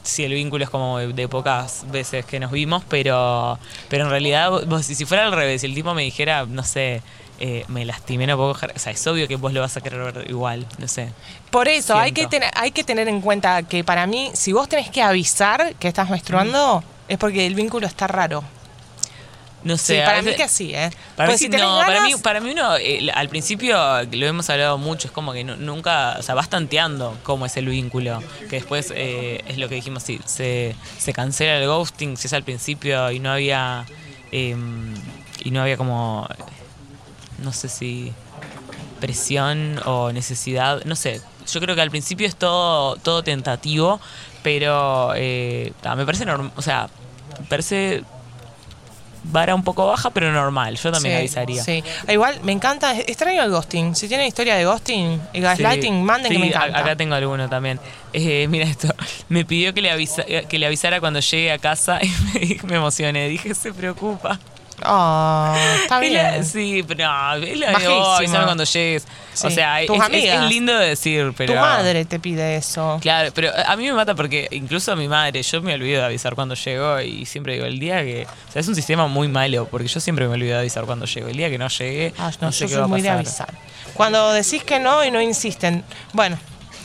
Si 0.06 0.24
el 0.24 0.32
vínculo 0.32 0.64
es 0.64 0.70
como 0.70 0.98
de, 0.98 1.12
de 1.12 1.28
pocas 1.28 1.84
veces 1.90 2.24
que 2.24 2.38
nos 2.40 2.50
vimos, 2.52 2.82
pero 2.88 3.58
pero 3.88 4.04
en 4.04 4.10
realidad, 4.10 4.50
vos- 4.66 4.86
si 4.86 5.04
fuera 5.04 5.26
al 5.26 5.32
revés, 5.32 5.60
si 5.60 5.66
el 5.66 5.74
tipo 5.74 5.92
me 5.94 6.02
dijera, 6.02 6.46
no 6.46 6.62
sé, 6.64 7.02
eh, 7.38 7.64
me 7.68 7.84
lastimé, 7.84 8.26
no 8.26 8.36
puedo 8.36 8.52
coger, 8.54 8.72
o 8.74 8.78
sea, 8.78 8.92
es 8.92 9.06
obvio 9.06 9.28
que 9.28 9.36
vos 9.36 9.52
lo 9.52 9.60
vas 9.60 9.76
a 9.76 9.80
querer 9.82 10.12
ver 10.12 10.30
igual, 10.30 10.66
no 10.78 10.88
sé. 10.88 11.10
Por 11.50 11.68
eso, 11.68 11.94
hay 11.98 12.12
que, 12.12 12.26
tener, 12.28 12.50
hay 12.54 12.70
que 12.70 12.82
tener 12.84 13.08
en 13.08 13.20
cuenta 13.20 13.62
que 13.64 13.84
para 13.84 14.06
mí, 14.06 14.30
si 14.34 14.52
vos 14.52 14.68
tenés 14.68 14.88
que 14.90 15.02
avisar 15.02 15.74
que 15.76 15.88
estás 15.88 16.08
menstruando, 16.08 16.82
es 17.08 17.18
porque 17.18 17.46
el 17.46 17.54
vínculo 17.54 17.86
está 17.86 18.06
raro. 18.06 18.42
No 19.66 19.76
sé, 19.76 19.96
Sí, 19.98 20.02
para 20.04 20.22
mí 20.22 20.32
que 20.34 20.48
sí, 20.48 20.72
¿eh? 20.74 20.90
Para 21.16 21.28
Pues 21.30 21.40
mí, 21.40 21.46
si 21.46 21.50
no, 21.50 21.80
para 21.84 22.00
mí, 22.00 22.14
para 22.22 22.40
mí 22.40 22.50
uno, 22.52 22.76
eh, 22.76 23.10
al 23.12 23.28
principio, 23.28 23.76
lo 24.12 24.26
hemos 24.26 24.48
hablado 24.48 24.78
mucho, 24.78 25.08
es 25.08 25.12
como 25.12 25.32
que 25.32 25.42
nu- 25.42 25.56
nunca, 25.56 26.16
o 26.18 26.22
sea, 26.22 26.36
vas 26.36 26.48
tanteando 26.48 27.16
cómo 27.24 27.46
es 27.46 27.56
el 27.56 27.66
vínculo, 27.66 28.22
que 28.48 28.56
después 28.56 28.92
eh, 28.94 29.40
es 29.48 29.58
lo 29.58 29.68
que 29.68 29.74
dijimos, 29.74 30.04
si 30.04 30.20
se, 30.24 30.76
se 30.98 31.12
cancela 31.12 31.58
el 31.58 31.66
ghosting, 31.66 32.16
si 32.16 32.28
es 32.28 32.32
al 32.32 32.44
principio 32.44 33.10
y 33.10 33.18
no 33.18 33.32
había, 33.32 33.84
eh, 34.30 34.54
y 35.42 35.50
no 35.50 35.62
había 35.62 35.76
como, 35.76 36.28
no 37.42 37.52
sé 37.52 37.68
si 37.68 38.12
presión 39.00 39.80
o 39.84 40.12
necesidad, 40.12 40.84
no 40.84 40.94
sé, 40.94 41.20
yo 41.52 41.60
creo 41.60 41.74
que 41.74 41.82
al 41.82 41.90
principio 41.90 42.26
es 42.28 42.36
todo, 42.36 42.96
todo 42.96 43.22
tentativo, 43.24 44.00
pero 44.44 45.12
eh, 45.16 45.72
me 45.96 46.06
parece 46.06 46.24
normal, 46.24 46.52
o 46.56 46.62
sea, 46.62 46.88
parece 47.48 48.04
vara 49.30 49.54
un 49.54 49.62
poco 49.64 49.86
baja, 49.86 50.10
pero 50.10 50.32
normal. 50.32 50.76
Yo 50.76 50.90
también 50.92 51.14
Sí, 51.14 51.18
avisaría. 51.18 51.62
Sí. 51.62 51.82
Ah, 52.06 52.12
Igual, 52.12 52.40
me 52.42 52.52
encanta, 52.52 52.92
es- 52.96 53.08
extraño 53.08 53.42
el 53.42 53.50
ghosting. 53.50 53.94
Si 53.94 54.08
tienen 54.08 54.26
historia 54.26 54.54
de 54.56 54.64
ghosting 54.64 55.20
y 55.32 55.40
gaslighting, 55.40 55.94
Sí, 55.94 56.02
manden 56.02 56.32
que 56.32 56.38
me 56.38 56.46
encanta. 56.48 56.78
Acá 56.78 56.96
tengo 56.96 57.14
alguno 57.14 57.48
también. 57.48 57.78
Eh, 58.12 58.46
mira 58.48 58.64
esto. 58.66 58.88
Me 59.28 59.44
pidió 59.44 59.74
que 59.74 59.82
le, 59.82 59.90
avisa- 59.92 60.24
eh, 60.26 60.46
que 60.48 60.58
le 60.58 60.66
avisara 60.66 61.00
cuando 61.00 61.20
llegue 61.20 61.52
a 61.52 61.58
casa 61.58 61.98
y 62.02 62.08
me, 62.62 62.68
me 62.70 62.76
emocioné. 62.76 63.28
Dije, 63.28 63.54
se 63.54 63.72
preocupa. 63.72 64.38
Oh, 64.84 65.54
está 65.82 66.00
Es 66.04 66.12
la- 66.12 66.30
bien. 66.32 66.44
sí, 66.44 66.84
pero 66.86 67.04
no, 67.06 67.34
la 67.36 67.78
de. 67.78 67.88
"Oh, 67.88 68.16
cuando 68.44 68.64
llegues. 68.64 69.06
O 69.42 69.50
sea, 69.50 69.80
es, 69.82 70.40
lindo 70.48 70.76
de 70.78 70.88
decir, 70.88 71.32
pero. 71.36 71.54
Tu 71.54 71.58
madre 71.58 72.04
te 72.04 72.18
pide 72.18 72.56
eso. 72.56 72.98
Claro, 73.00 73.30
pero 73.34 73.50
a 73.66 73.76
mí 73.76 73.84
me 73.84 73.92
mata 73.92 74.14
porque 74.14 74.48
incluso 74.50 74.92
a 74.92 74.96
mi 74.96 75.08
madre, 75.08 75.42
yo 75.42 75.62
me 75.62 75.74
olvido 75.74 76.00
de 76.00 76.06
avisar 76.06 76.34
cuando 76.34 76.54
llego 76.54 77.00
y 77.00 77.24
siempre 77.26 77.54
digo 77.54 77.64
el 77.66 77.78
día 77.78 78.02
que. 78.02 78.26
O 78.48 78.52
sea, 78.52 78.60
es 78.60 78.68
un 78.68 78.74
sistema 78.74 79.06
muy 79.06 79.28
malo 79.28 79.66
porque 79.70 79.88
yo 79.88 80.00
siempre 80.00 80.26
me 80.28 80.34
olvido 80.34 80.54
de 80.54 80.60
avisar 80.60 80.84
cuando 80.84 81.06
llego. 81.06 81.28
El 81.28 81.36
día 81.36 81.48
que 81.50 81.58
no 81.58 81.68
llegue, 81.68 82.12
Ah, 82.18 82.30
no, 82.40 82.46
no, 82.48 82.52
sé 82.52 82.60
yo 82.60 82.66
qué 82.66 82.72
soy 82.74 82.78
va 82.80 82.84
a 82.84 82.88
muy 82.88 83.00
de 83.02 83.08
pasar. 83.08 83.48
avisar. 83.48 83.54
Cuando 83.94 84.32
decís 84.32 84.62
que 84.62 84.78
no 84.78 85.04
y 85.04 85.10
no 85.10 85.20
insisten, 85.20 85.84
bueno, 86.12 86.38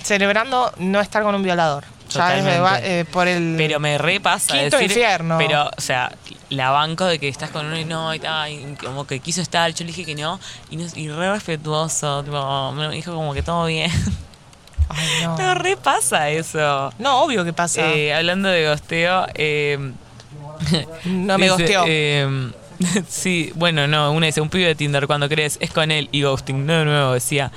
celebrando 0.04 0.72
no 0.78 1.00
estar 1.02 1.24
con 1.24 1.36
un 1.36 1.44
violador. 1.44 1.84
Ya 2.14 2.36
es 2.36 2.44
Totalmente. 2.44 2.60
va- 2.60 2.80
eh, 2.82 3.06
por 3.06 3.28
el. 3.28 3.56
Pero 3.58 3.80
me 3.80 3.98
repasa 3.98 4.54
Quinto 4.54 4.78
decir, 4.78 4.92
infierno. 4.92 5.38
Pero, 5.38 5.70
o 5.76 5.82
sea, 5.82 6.12
la 6.50 6.70
banco 6.72 7.06
de 7.06 7.20
que 7.20 7.28
estás 7.28 7.50
con 7.52 7.66
uno 7.66 7.78
y 7.78 7.86
no, 7.86 8.14
y, 8.14 8.20
tal, 8.20 8.52
y 8.52 8.76
como 8.84 9.08
que 9.08 9.20
quiso 9.20 9.42
estar, 9.42 9.74
yo 9.74 9.86
le 9.86 9.92
dije 9.92 10.06
que 10.06 10.16
no, 10.16 10.40
y, 10.70 10.76
no, 10.78 10.86
y 10.96 11.10
re 11.10 11.32
respetuoso, 11.32 12.24
tipo, 12.24 12.72
me 12.74 12.90
dijo 12.90 13.14
como 13.14 13.34
que 13.34 13.42
todo 13.44 13.66
bien. 13.66 13.92
Ay, 14.90 15.08
no. 15.24 15.38
Me 15.38 15.56
repasa 15.56 16.30
eso. 16.30 16.92
No, 17.00 17.24
obvio 17.24 17.46
que 17.46 17.54
pasa. 17.54 17.82
Eh, 17.94 18.14
hablando 18.14 18.50
de 18.50 18.68
gosteo, 18.68 19.26
eh, 19.36 19.78
no 21.06 21.38
me 21.38 21.46
dice, 21.46 21.58
gosteó. 21.64 21.84
eh, 21.88 22.52
sí, 23.08 23.52
bueno, 23.56 23.88
no, 23.88 24.12
una 24.12 24.26
dice, 24.26 24.42
un 24.42 24.50
pibe 24.50 24.66
de 24.66 24.76
Tinder 24.76 25.08
cuando 25.08 25.30
crees 25.30 25.58
es 25.62 25.72
con 25.72 25.92
él 25.92 26.10
y 26.12 26.24
ghosting, 26.24 26.66
no 26.66 26.74
de 26.80 26.86
nuevo, 26.86 27.14
decía. 27.14 27.52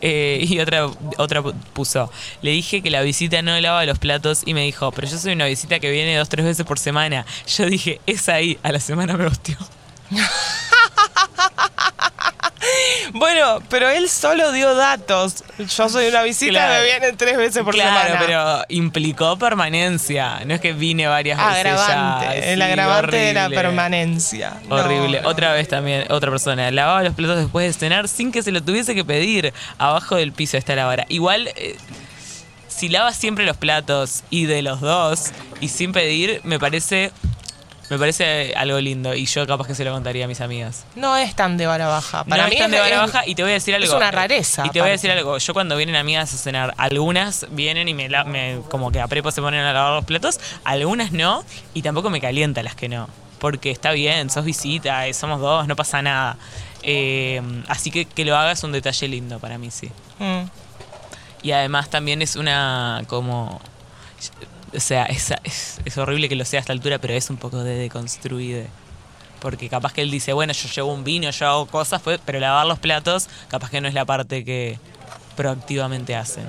Eh, 0.00 0.44
y 0.48 0.60
otra, 0.60 0.86
otra 1.18 1.42
puso, 1.42 2.10
le 2.42 2.50
dije 2.50 2.82
que 2.82 2.90
la 2.90 3.02
visita 3.02 3.42
no 3.42 3.58
lava 3.60 3.84
los 3.84 3.98
platos 3.98 4.42
y 4.44 4.54
me 4.54 4.62
dijo, 4.62 4.92
pero 4.92 5.08
yo 5.08 5.18
soy 5.18 5.32
una 5.32 5.46
visita 5.46 5.80
que 5.80 5.90
viene 5.90 6.16
dos, 6.16 6.28
tres 6.28 6.44
veces 6.44 6.66
por 6.66 6.78
semana. 6.78 7.24
Yo 7.46 7.66
dije, 7.66 8.00
es 8.06 8.28
ahí, 8.28 8.58
a 8.62 8.72
la 8.72 8.80
semana 8.80 9.16
me 9.16 9.26
hostió. 9.26 9.56
Bueno, 13.12 13.60
pero 13.68 13.88
él 13.88 14.08
solo 14.08 14.50
dio 14.52 14.74
datos. 14.74 15.44
Yo 15.58 15.88
soy 15.88 16.08
una 16.08 16.22
visita 16.22 16.52
Claro. 16.52 16.74
me 16.74 16.84
viene 16.84 17.12
tres 17.12 17.36
veces 17.36 17.62
por 17.62 17.74
claro, 17.74 18.02
semana. 18.08 18.20
pero 18.26 18.64
implicó 18.68 19.38
permanencia, 19.38 20.40
no 20.44 20.54
es 20.54 20.60
que 20.60 20.72
vine 20.72 21.06
varias 21.06 21.38
veces 21.38 21.56
agravante, 21.66 22.26
ya. 22.26 22.34
el 22.52 22.56
Sí, 22.58 22.62
agravante 22.62 23.16
de 23.16 23.34
la 23.34 23.44
horrible. 23.46 23.62
permanencia. 23.62 24.52
Horrible. 24.68 25.20
no. 25.22 25.28
Otra 25.28 25.52
vez 25.52 25.68
también, 25.68 26.10
otra 26.10 26.30
persona. 26.30 26.70
Lavaba 26.70 27.02
los 27.02 27.14
platos 27.14 27.38
después 27.38 27.66
de 27.66 27.78
cenar 27.78 28.08
sin 28.08 28.32
que 28.32 28.42
se 28.42 28.50
lo 28.52 28.62
tuviese 28.62 28.94
que 28.94 29.04
pedir. 29.04 29.52
Abajo 29.78 30.16
del 30.16 30.32
piso 30.32 30.56
está 30.56 30.74
la 30.74 30.86
vara. 30.86 31.04
Igual, 31.08 31.48
eh, 31.56 31.76
si 32.68 32.88
lavas 32.88 33.16
siempre 33.16 33.44
los 33.44 33.56
platos 33.56 34.24
y 34.30 34.46
de 34.46 34.62
los 34.62 34.80
dos 34.80 35.30
y 35.60 35.68
sin 35.68 35.92
pedir, 35.92 36.40
me 36.44 36.58
parece. 36.58 37.12
Me 37.90 37.98
parece 37.98 38.54
algo 38.56 38.80
lindo 38.80 39.14
y 39.14 39.26
yo 39.26 39.46
capaz 39.46 39.66
que 39.66 39.74
se 39.74 39.84
lo 39.84 39.92
contaría 39.92 40.24
a 40.24 40.28
mis 40.28 40.40
amigas. 40.40 40.84
No 40.96 41.16
es 41.16 41.34
tan 41.36 41.56
de 41.58 41.66
vara 41.66 41.86
baja. 41.86 42.24
Para 42.24 42.44
no 42.44 42.48
mí 42.48 42.54
están 42.54 42.70
de 42.70 42.78
vara 42.80 42.94
es- 42.94 43.00
baja 43.12 43.26
y 43.26 43.34
te 43.34 43.42
voy 43.42 43.50
a 43.50 43.54
decir 43.54 43.74
algo. 43.74 43.86
es 43.86 43.92
una 43.92 44.10
rareza, 44.10 44.66
Y 44.66 44.70
te 44.70 44.80
voy 44.80 44.88
a 44.88 44.92
decir 44.92 45.10
algo. 45.10 45.36
Yo 45.38 45.52
cuando 45.52 45.76
vienen 45.76 45.94
amigas 45.96 46.32
a 46.32 46.36
cenar, 46.38 46.74
algunas 46.78 47.46
vienen 47.50 47.88
y 47.88 47.94
me, 47.94 48.08
la- 48.08 48.24
me- 48.24 48.60
como 48.70 48.90
que 48.90 49.00
a 49.00 49.06
prepo 49.06 49.30
se 49.30 49.42
ponen 49.42 49.60
a 49.64 49.72
lavar 49.72 49.92
los 49.92 50.04
platos, 50.04 50.40
algunas 50.64 51.12
no 51.12 51.44
y 51.74 51.82
tampoco 51.82 52.08
me 52.10 52.20
calienta 52.20 52.62
las 52.62 52.74
que 52.74 52.88
no. 52.88 53.08
porque 53.38 53.70
está 53.70 53.90
bien, 53.92 54.30
sos 54.30 54.46
visita, 54.46 55.06
eh, 55.06 55.12
somos 55.12 55.38
dos, 55.38 55.66
no 55.68 55.76
pasa 55.76 56.00
nada. 56.00 56.38
Eh, 56.82 57.42
así 57.68 57.90
que 57.90 58.06
que 58.06 58.24
lo 58.24 58.38
haga 58.38 58.52
es 58.52 58.64
un 58.64 58.72
detalle 58.72 59.06
lindo 59.06 59.38
para 59.38 59.58
mí, 59.58 59.70
sí. 59.70 59.90
Mm. 60.18 60.44
Y 61.42 61.52
además 61.52 61.90
también 61.90 62.22
es 62.22 62.36
una 62.36 63.02
como... 63.06 63.60
O 64.76 64.80
sea, 64.80 65.04
es, 65.06 65.32
es, 65.44 65.80
es 65.84 65.98
horrible 65.98 66.28
que 66.28 66.36
lo 66.36 66.44
sea 66.44 66.58
a 66.58 66.62
esta 66.62 66.72
altura, 66.72 66.98
pero 66.98 67.14
es 67.14 67.30
un 67.30 67.36
poco 67.36 67.62
de 67.62 67.74
deconstruide. 67.76 68.66
Porque 69.40 69.68
capaz 69.68 69.92
que 69.92 70.00
él 70.02 70.10
dice, 70.10 70.32
bueno, 70.32 70.52
yo 70.52 70.68
llevo 70.68 70.92
un 70.94 71.04
vino, 71.04 71.30
yo 71.30 71.46
hago 71.46 71.66
cosas, 71.66 72.00
pero 72.24 72.40
lavar 72.40 72.66
los 72.66 72.78
platos, 72.78 73.28
capaz 73.48 73.70
que 73.70 73.80
no 73.80 73.88
es 73.88 73.94
la 73.94 74.04
parte 74.04 74.44
que 74.44 74.78
proactivamente 75.36 76.16
hacen. 76.16 76.46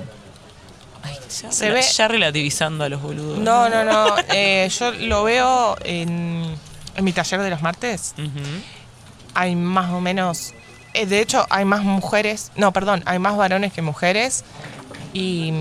Ay, 1.04 1.16
ya, 1.42 1.52
Se 1.52 1.70
ve- 1.72 1.82
ya 1.82 2.08
relativizando 2.08 2.84
a 2.86 2.90
los 2.90 3.02
boludos. 3.02 3.38
No, 3.40 3.70
no, 3.70 3.84
no. 3.84 4.16
eh, 4.34 4.70
yo 4.80 4.92
lo 4.92 5.24
veo 5.24 5.76
en, 5.84 6.56
en 6.96 7.04
mi 7.04 7.12
taller 7.14 7.42
de 7.42 7.50
los 7.50 7.62
martes. 7.62 8.16
Hay 9.34 9.56
más 9.56 9.92
o 9.92 10.00
menos. 10.02 10.54
eh, 10.94 11.06
de 11.06 11.20
hecho, 11.20 11.46
hay 11.50 11.66
más 11.66 11.84
mujeres. 11.84 12.52
No, 12.56 12.72
perdón, 12.72 13.04
hay 13.06 13.20
más 13.20 13.36
varones 13.36 13.74
que 13.74 13.82
mujeres. 13.82 14.44
Y 15.14 15.52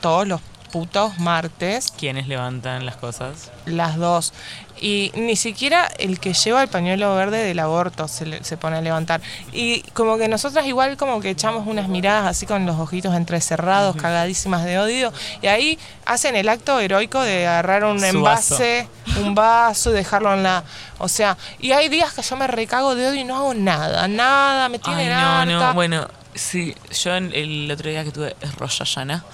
todos 0.00 0.26
los 0.28 0.40
putos 0.72 1.18
martes, 1.18 1.92
¿Quiénes 1.98 2.28
levantan 2.28 2.86
las 2.86 2.96
cosas? 2.96 3.50
las 3.66 3.96
dos. 3.96 4.32
Y 4.80 5.10
ni 5.16 5.34
siquiera 5.34 5.88
el 5.98 6.20
que 6.20 6.34
lleva 6.34 6.62
el 6.62 6.68
pañuelo 6.68 7.12
verde 7.16 7.42
del 7.42 7.58
aborto 7.58 8.06
se, 8.06 8.26
le- 8.26 8.44
se 8.44 8.56
pone 8.56 8.76
a 8.76 8.80
levantar. 8.80 9.20
Y 9.52 9.82
como 9.92 10.18
que 10.18 10.28
nosotras 10.28 10.66
igual 10.66 10.96
como 10.96 11.20
que 11.20 11.30
echamos 11.30 11.66
unas 11.66 11.88
miradas 11.88 12.26
así 12.26 12.46
con 12.46 12.64
los 12.64 12.76
ojitos 12.78 13.12
entrecerrados, 13.16 13.96
cagadísimas 13.96 14.64
de 14.64 14.78
odio. 14.78 15.12
Y 15.42 15.48
ahí 15.48 15.78
hacen 16.06 16.36
el 16.36 16.48
acto 16.48 16.78
heroico 16.78 17.20
de 17.20 17.46
agarrar 17.48 17.84
un 17.84 17.98
Su 17.98 18.06
envase, 18.06 18.88
un 19.20 19.34
vaso 19.34 19.90
y 19.90 19.94
dejarlo 19.94 20.32
en 20.32 20.44
la... 20.44 20.62
O 20.98 21.08
sea, 21.08 21.36
y 21.58 21.72
hay 21.72 21.88
días 21.88 22.12
que 22.12 22.22
yo 22.22 22.36
me 22.36 22.46
recago 22.46 22.94
de 22.94 23.08
odio 23.08 23.20
y 23.20 23.24
no 23.24 23.36
hago 23.36 23.54
nada, 23.54 24.06
nada, 24.06 24.68
me 24.68 24.78
tienen 24.78 25.10
Ay, 25.12 25.46
no, 25.48 25.54
harta. 25.56 25.68
no, 25.68 25.74
bueno, 25.74 26.08
sí, 26.38 26.74
yo 27.02 27.14
en- 27.16 27.32
el 27.34 27.70
otro 27.70 27.90
día 27.90 28.04
que 28.04 28.10
tuve 28.12 28.34
Rosh 28.56 28.78
Hashanah, 28.78 29.24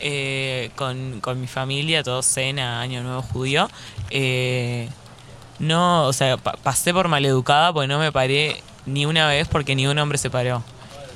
eh, 0.00 0.70
con, 0.76 1.20
con 1.20 1.40
mi 1.40 1.46
familia, 1.46 2.02
todos 2.02 2.24
cena, 2.26 2.80
Año 2.80 3.02
Nuevo 3.02 3.22
Judío, 3.22 3.68
eh, 4.10 4.88
no, 5.58 6.04
o 6.06 6.12
sea, 6.12 6.36
pa- 6.36 6.56
pasé 6.62 6.92
por 6.92 7.08
maleducada 7.08 7.72
porque 7.72 7.88
no 7.88 7.98
me 7.98 8.10
paré 8.12 8.62
ni 8.86 9.06
una 9.06 9.26
vez 9.28 9.48
porque 9.48 9.74
ni 9.76 9.86
un 9.86 9.98
hombre 9.98 10.18
se 10.18 10.30
paró. 10.30 10.62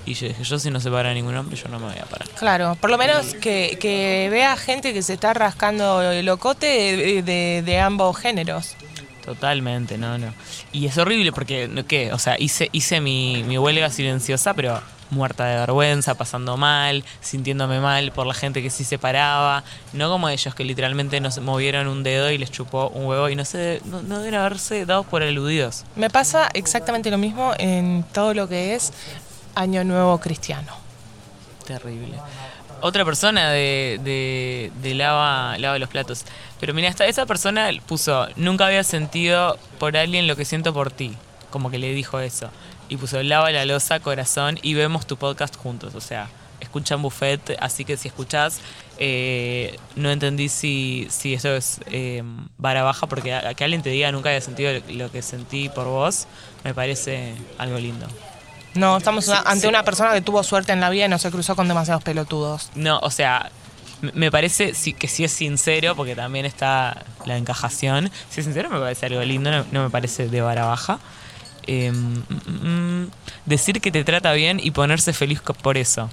Y 0.07 0.15
yo 0.15 0.27
dije, 0.29 0.43
yo 0.43 0.59
si 0.59 0.71
no 0.71 0.81
se 0.81 0.91
para 0.91 1.13
ningún 1.13 1.37
hombre, 1.37 1.55
yo 1.57 1.69
no 1.69 1.79
me 1.79 1.87
voy 1.87 1.99
a 1.99 2.07
parar. 2.07 2.27
Claro, 2.31 2.77
por 2.81 2.89
lo 2.89 2.97
menos 2.97 3.35
que, 3.35 3.77
que 3.79 4.29
vea 4.31 4.57
gente 4.57 4.95
que 4.95 5.03
se 5.03 5.13
está 5.15 5.35
rascando 5.35 6.01
el 6.01 6.25
locote 6.25 6.67
de, 6.67 7.23
de- 7.23 7.63
de 7.65 7.81
ambos 7.81 8.17
géneros. 8.17 8.75
Totalmente, 9.25 9.99
no, 9.99 10.17
no. 10.17 10.33
Y 10.73 10.87
es 10.87 10.97
horrible 10.97 11.31
porque, 11.33 11.69
¿no 11.69 11.85
¿qué? 11.87 12.13
O 12.15 12.19
sea, 12.19 12.37
hice, 12.39 12.71
hice 12.73 13.03
mi, 13.03 13.43
mi 13.47 13.59
huelga 13.59 13.91
silenciosa, 13.91 14.55
pero 14.55 14.81
muerta 15.11 15.47
de 15.47 15.57
vergüenza, 15.57 16.15
pasando 16.15 16.57
mal, 16.57 17.05
sintiéndome 17.21 17.81
mal 17.81 18.13
por 18.13 18.27
la 18.27 18.35
gente 18.35 18.63
que 18.63 18.71
sí 18.71 18.85
se 18.85 18.99
paraba. 18.99 19.65
No 19.93 20.09
como 20.11 20.29
ellos 20.29 20.55
que 20.55 20.65
literalmente 20.65 21.21
nos 21.21 21.39
movieron 21.39 21.87
un 21.89 22.03
dedo 22.03 22.31
y 22.31 22.39
les 22.39 22.51
chupó 22.51 22.89
un 22.89 23.07
huevo 23.07 23.29
y 23.29 23.37
no 23.37 23.45
sé, 23.45 23.81
no, 23.85 24.03
no 24.03 24.19
deben 24.19 24.35
haberse 24.35 24.87
dado 24.87 25.05
por 25.05 25.23
aludidos. 25.23 25.85
Me 25.97 26.11
pasa 26.11 26.49
exactamente 26.55 27.11
lo 27.11 27.19
mismo 27.19 27.53
en 27.59 28.05
todo 28.13 28.35
lo 28.35 28.49
que 28.49 28.75
es 28.75 28.93
Año 29.55 29.85
Nuevo 29.85 30.19
Cristiano. 30.19 30.73
Terrible. 31.67 32.15
Otra 32.81 33.05
persona 33.05 33.51
de, 33.51 33.99
de, 34.03 34.71
de 34.83 34.95
lava, 34.95 35.59
lava 35.59 35.79
los 35.79 35.89
platos. 35.89 36.25
Pero 36.61 36.73
mira, 36.75 36.89
esta, 36.89 37.07
esa 37.07 37.27
persona 37.27 37.69
puso, 37.87 38.29
nunca 38.37 38.67
había 38.67 38.85
sentido 38.85 39.59
por 39.79 39.97
alguien 39.97 40.29
lo 40.29 40.37
que 40.37 40.45
siento 40.45 40.73
por 40.73 40.93
ti. 40.93 41.17
Como 41.51 41.71
que 41.71 41.79
le 41.79 41.93
dijo 41.93 42.21
eso. 42.21 42.51
Y 42.89 42.97
puso, 42.97 43.23
lava 43.23 43.51
la 43.51 43.65
losa, 43.65 44.01
corazón, 44.01 44.59
y 44.63 44.75
vemos 44.75 45.07
tu 45.07 45.17
podcast 45.17 45.57
juntos. 45.57 45.95
O 45.95 46.01
sea, 46.01 46.29
escuchan 46.61 47.03
Buffet, 47.03 47.57
así 47.61 47.85
que 47.85 47.97
si 47.97 48.09
escuchás, 48.09 48.61
eh, 48.99 49.79
no 49.95 50.11
entendí 50.11 50.49
si, 50.49 51.07
si 51.11 51.35
eso 51.35 51.55
es 51.55 51.81
eh, 51.87 52.23
vara 52.57 52.83
baja, 52.83 53.07
porque 53.07 53.33
a- 53.35 53.55
que 53.55 53.63
alguien 53.65 53.83
te 53.83 53.91
diga 53.91 54.11
nunca 54.11 54.31
había 54.31 54.41
sentido 54.41 54.73
lo 54.89 55.11
que 55.13 55.23
sentí 55.23 55.69
por 55.69 55.87
vos, 55.87 56.27
me 56.65 56.75
parece 56.75 57.35
algo 57.59 57.79
lindo. 57.79 58.07
No, 58.75 58.97
estamos 58.99 59.29
una- 59.29 59.41
ante 59.41 59.63
sí. 59.63 59.67
una 59.67 59.83
persona 59.85 60.13
que 60.15 60.21
tuvo 60.21 60.43
suerte 60.43 60.73
en 60.73 60.81
la 60.81 60.91
vida 60.91 61.07
y 61.07 61.09
no 61.09 61.19
se 61.19 61.31
cruzó 61.31 61.55
con 61.57 61.69
demasiados 61.69 62.03
pelotudos. 62.03 62.71
No, 62.75 62.99
o 63.01 63.11
sea, 63.11 63.51
me 64.15 64.31
parece 64.31 64.75
sí, 64.75 64.93
que 64.93 65.09
si 65.09 65.25
es 65.25 65.33
sincero, 65.33 65.95
porque 65.97 66.15
también 66.17 66.45
está 66.47 67.05
la 67.25 67.37
encajación. 67.37 68.11
Si 68.31 68.41
es 68.41 68.45
sincero, 68.47 68.71
me 68.71 68.79
parece 68.79 69.07
algo 69.07 69.21
lindo, 69.23 69.51
no, 69.51 69.65
no 69.73 69.83
me 69.85 69.91
parece 69.91 70.29
de 70.29 70.41
vara 70.41 70.65
baja. 70.67 70.99
Eh, 71.71 71.93
mm, 71.93 73.03
mm, 73.03 73.11
decir 73.47 73.81
que 73.81 73.93
te 73.93 74.03
trata 74.03 74.33
bien 74.33 74.59
y 74.63 74.71
ponerse 74.71 75.13
feliz 75.13 75.41
por 75.63 75.77
eso. 75.77 76.09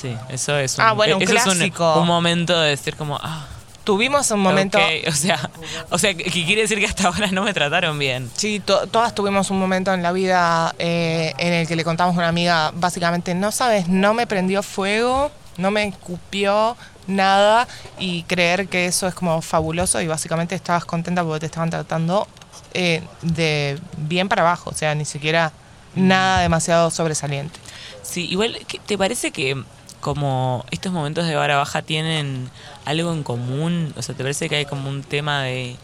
Sí, 0.00 0.14
eso 0.28 0.56
es 0.58 0.76
un, 0.78 0.84
Ah, 0.84 0.92
bueno, 0.92 1.16
un 1.16 1.22
eso 1.22 1.32
es 1.34 1.46
un- 1.46 1.52
clásico. 1.54 2.00
un 2.00 2.06
momento 2.06 2.58
de 2.60 2.68
decir 2.70 2.94
como, 2.96 3.18
ah, 3.22 3.46
Tuvimos 3.84 4.28
un 4.32 4.40
momento... 4.40 4.78
ok, 4.78 4.84
o 5.08 5.12
sea, 5.12 5.48
o 5.90 5.96
sea, 5.98 6.12
que 6.12 6.24
que 6.24 6.44
quiere 6.44 6.62
decir 6.62 6.78
que 6.80 6.86
hasta 6.86 7.06
ahora 7.06 7.28
no 7.28 7.44
me 7.44 7.54
trataron 7.54 7.96
bien. 7.98 8.28
Sí, 8.34 8.58
to- 8.58 8.88
todas 8.88 9.14
tuvimos 9.14 9.48
un 9.50 9.60
momento 9.60 9.94
en 9.94 10.02
la 10.02 10.10
vida 10.10 10.74
eh, 10.80 11.32
en 11.38 11.52
el 11.52 11.68
que 11.68 11.76
le 11.76 11.84
contamos 11.84 12.16
a 12.16 12.18
una 12.18 12.28
amiga, 12.28 12.72
básicamente, 12.74 13.32
no 13.36 13.52
sabes, 13.52 13.86
no 13.86 14.12
me 14.12 14.26
prendió 14.26 14.64
fuego, 14.64 15.30
no 15.56 15.70
me 15.70 15.84
escupió 15.86 16.76
nada 17.06 17.68
y 18.00 18.24
creer 18.24 18.66
que 18.66 18.86
eso 18.86 19.06
es 19.06 19.14
como 19.14 19.40
fabuloso 19.40 20.00
y 20.00 20.08
básicamente 20.08 20.56
estabas 20.56 20.84
contenta 20.84 21.22
porque 21.22 21.38
te 21.40 21.46
estaban 21.46 21.70
tratando 21.70 22.26
eh, 22.74 23.02
de 23.22 23.78
bien 23.96 24.28
para 24.28 24.42
abajo, 24.42 24.70
o 24.70 24.74
sea, 24.74 24.94
ni 24.94 25.04
siquiera 25.04 25.52
nada 25.94 26.40
demasiado 26.40 26.90
sobresaliente. 26.90 27.58
Sí, 28.02 28.26
igual, 28.30 28.58
¿qué- 28.68 28.78
¿te 28.78 28.96
parece 28.98 29.30
que 29.30 29.62
como 30.00 30.64
estos 30.70 30.92
momentos 30.92 31.26
de 31.26 31.34
vara 31.34 31.56
baja 31.56 31.82
tienen 31.82 32.50
algo 32.84 33.12
en 33.12 33.22
común? 33.22 33.92
O 33.96 34.02
sea, 34.02 34.14
¿te 34.14 34.22
parece 34.22 34.48
que 34.48 34.56
hay 34.56 34.64
como 34.66 34.88
un 34.90 35.02
tema 35.02 35.42
de... 35.42 35.76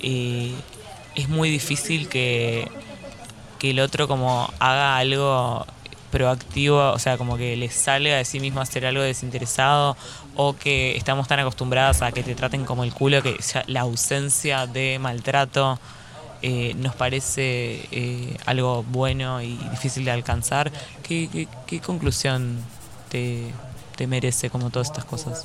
eh, 0.00 0.54
es 1.14 1.28
muy 1.28 1.48
difícil 1.50 2.08
que, 2.08 2.68
que 3.58 3.70
el 3.70 3.80
otro 3.80 4.08
como 4.08 4.52
haga 4.58 4.96
algo 4.96 5.64
proactivo, 6.10 6.90
o 6.92 6.98
sea, 6.98 7.16
como 7.18 7.36
que 7.36 7.56
le 7.56 7.70
salga 7.70 8.16
de 8.16 8.24
sí 8.24 8.38
mismo 8.38 8.60
hacer 8.60 8.86
algo 8.86 9.02
desinteresado 9.02 9.96
o 10.36 10.54
que 10.56 10.96
estamos 10.96 11.26
tan 11.26 11.40
acostumbradas 11.40 12.02
a 12.02 12.12
que 12.12 12.22
te 12.22 12.34
traten 12.34 12.64
como 12.64 12.84
el 12.84 12.92
culo 12.92 13.22
que 13.22 13.36
ya 13.52 13.64
la 13.66 13.80
ausencia 13.80 14.66
de 14.66 14.98
maltrato 15.00 15.78
eh, 16.46 16.74
nos 16.76 16.94
parece 16.94 17.88
eh, 17.90 18.36
algo 18.44 18.82
bueno 18.84 19.40
y 19.40 19.56
difícil 19.70 20.04
de 20.04 20.10
alcanzar. 20.10 20.70
¿Qué, 21.02 21.28
qué- 21.32 21.48
qué 21.66 21.80
conclusión 21.80 22.58
te, 23.08 23.50
te 23.96 24.06
merece 24.06 24.50
como 24.50 24.68
todas 24.70 24.88
estas 24.88 25.04
cosas? 25.06 25.44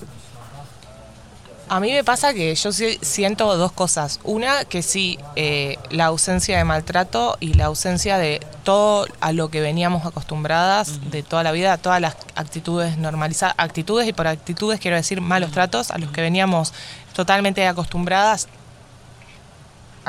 A 1.72 1.80
mí 1.80 1.92
me 1.94 2.04
pasa 2.04 2.34
que 2.34 2.56
yo 2.56 2.72
siento 2.74 3.56
dos 3.56 3.72
cosas. 3.72 4.20
Una, 4.24 4.66
que 4.66 4.82
sí, 4.82 5.20
eh, 5.36 5.78
la 5.92 6.06
ausencia 6.08 6.58
de 6.58 6.64
maltrato 6.64 7.38
y 7.40 7.54
la 7.54 7.66
ausencia 7.66 8.18
de 8.18 8.42
todo 8.64 9.06
a 9.22 9.32
lo 9.34 9.50
que 9.52 9.62
veníamos 9.62 10.04
acostumbradas 10.04 11.12
de 11.12 11.22
toda 11.22 11.44
la 11.44 11.52
vida, 11.52 11.78
todas 11.78 12.02
las 12.02 12.16
actitudes 12.34 12.98
normalizadas, 12.98 13.54
actitudes 13.60 14.08
y 14.08 14.14
por 14.14 14.26
actitudes 14.26 14.80
quiero 14.80 14.98
decir 14.98 15.22
malos 15.22 15.52
tratos 15.52 15.92
a 15.92 16.00
los 16.00 16.10
que 16.12 16.22
veníamos 16.22 16.74
totalmente 17.14 17.66
acostumbradas. 17.68 18.48